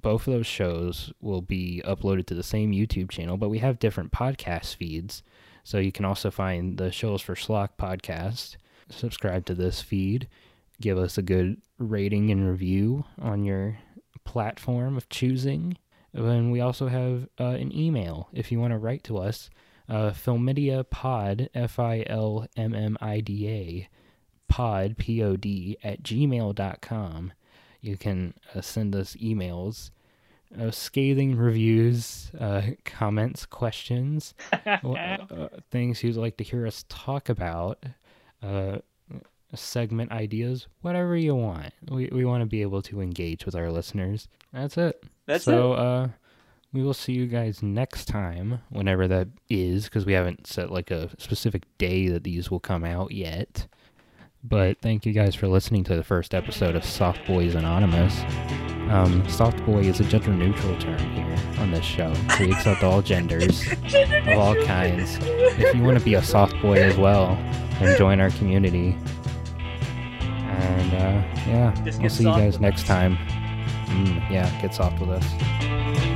both 0.00 0.26
of 0.26 0.32
those 0.32 0.46
shows 0.46 1.12
will 1.20 1.42
be 1.42 1.82
uploaded 1.84 2.26
to 2.26 2.34
the 2.34 2.42
same 2.42 2.72
YouTube 2.72 3.10
channel, 3.10 3.36
but 3.36 3.50
we 3.50 3.58
have 3.58 3.78
different 3.78 4.12
podcast 4.12 4.76
feeds. 4.76 5.22
So 5.64 5.78
you 5.78 5.92
can 5.92 6.06
also 6.06 6.30
find 6.30 6.78
the 6.78 6.90
Shows 6.90 7.20
for 7.20 7.34
Schlock 7.34 7.70
podcast. 7.78 8.56
Subscribe 8.88 9.44
to 9.46 9.54
this 9.54 9.82
feed. 9.82 10.26
Give 10.80 10.96
us 10.96 11.18
a 11.18 11.22
good 11.22 11.60
rating 11.78 12.30
and 12.30 12.48
review 12.48 13.04
on 13.20 13.44
your 13.44 13.78
platform 14.24 14.96
of 14.96 15.08
choosing. 15.10 15.76
And 16.14 16.50
we 16.50 16.60
also 16.60 16.88
have 16.88 17.28
uh, 17.38 17.44
an 17.48 17.76
email 17.76 18.28
if 18.32 18.50
you 18.50 18.58
want 18.58 18.72
to 18.72 18.78
write 18.78 19.04
to 19.04 19.18
us. 19.18 19.50
Uh, 19.90 20.12
Filmidia 20.12 20.88
Pod, 20.88 21.50
F 21.54 21.78
I 21.78 22.04
L 22.06 22.46
M 22.56 22.74
M 22.74 22.96
I 23.00 23.20
D 23.20 23.48
A, 23.48 23.88
pod, 24.48 24.96
P 24.96 25.22
O 25.22 25.36
D, 25.36 25.76
at 25.82 26.02
gmail.com. 26.02 27.32
You 27.80 27.96
can 27.96 28.34
uh, 28.54 28.60
send 28.60 28.94
us 28.94 29.16
emails 29.16 29.90
uh, 30.58 30.70
scathing 30.70 31.36
reviews, 31.36 32.30
uh, 32.38 32.62
comments, 32.84 33.46
questions, 33.46 34.34
uh, 34.66 35.16
things 35.70 36.02
you'd 36.02 36.16
like 36.16 36.36
to 36.38 36.44
hear 36.44 36.66
us 36.66 36.84
talk 36.88 37.28
about, 37.28 37.84
uh, 38.42 38.78
segment 39.54 40.10
ideas, 40.10 40.66
whatever 40.80 41.16
you 41.16 41.34
want. 41.34 41.72
We, 41.88 42.08
we 42.12 42.24
want 42.24 42.42
to 42.42 42.46
be 42.46 42.62
able 42.62 42.82
to 42.82 43.00
engage 43.00 43.46
with 43.46 43.54
our 43.54 43.70
listeners. 43.70 44.28
That's 44.52 44.76
it. 44.76 45.04
That's 45.26 45.44
so, 45.44 45.72
uh, 45.74 46.08
we 46.72 46.82
will 46.82 46.94
see 46.94 47.12
you 47.12 47.26
guys 47.26 47.62
next 47.62 48.06
time, 48.06 48.60
whenever 48.70 49.08
that 49.08 49.28
is, 49.48 49.84
because 49.84 50.06
we 50.06 50.12
haven't 50.12 50.46
set 50.46 50.70
like 50.70 50.90
a 50.90 51.10
specific 51.18 51.64
day 51.78 52.08
that 52.08 52.24
these 52.24 52.50
will 52.50 52.60
come 52.60 52.84
out 52.84 53.10
yet. 53.12 53.66
But 54.42 54.80
thank 54.80 55.04
you 55.04 55.12
guys 55.12 55.34
for 55.34 55.48
listening 55.48 55.84
to 55.84 55.96
the 55.96 56.04
first 56.04 56.34
episode 56.34 56.74
of 56.76 56.84
Soft 56.84 57.26
Boys 57.26 57.54
Anonymous. 57.54 58.20
Um, 58.88 59.28
soft 59.28 59.64
boy 59.66 59.80
is 59.80 60.00
a 60.00 60.04
gender 60.04 60.32
neutral 60.32 60.76
term 60.80 60.98
here 61.12 61.36
on 61.60 61.70
this 61.70 61.84
show. 61.84 62.12
We 62.40 62.50
accept 62.52 62.82
all 62.82 63.02
genders 63.02 63.62
of 63.94 64.28
all 64.38 64.54
kinds. 64.64 65.18
If 65.20 65.74
you 65.74 65.82
want 65.82 65.98
to 65.98 66.04
be 66.04 66.14
a 66.14 66.22
soft 66.22 66.60
boy 66.62 66.74
as 66.82 66.96
well, 66.96 67.36
then 67.78 67.96
join 67.98 68.18
our 68.20 68.30
community. 68.30 68.96
And 70.48 70.94
uh, 70.94 71.46
yeah, 71.46 71.74
Just 71.84 72.00
we'll 72.00 72.10
see 72.10 72.24
you 72.24 72.30
guys 72.30 72.60
next 72.60 72.82
us. 72.82 72.88
time. 72.88 73.16
Mm, 73.86 74.30
yeah, 74.30 74.60
get 74.62 74.74
soft 74.74 75.00
with 75.00 75.10
us. 75.10 76.09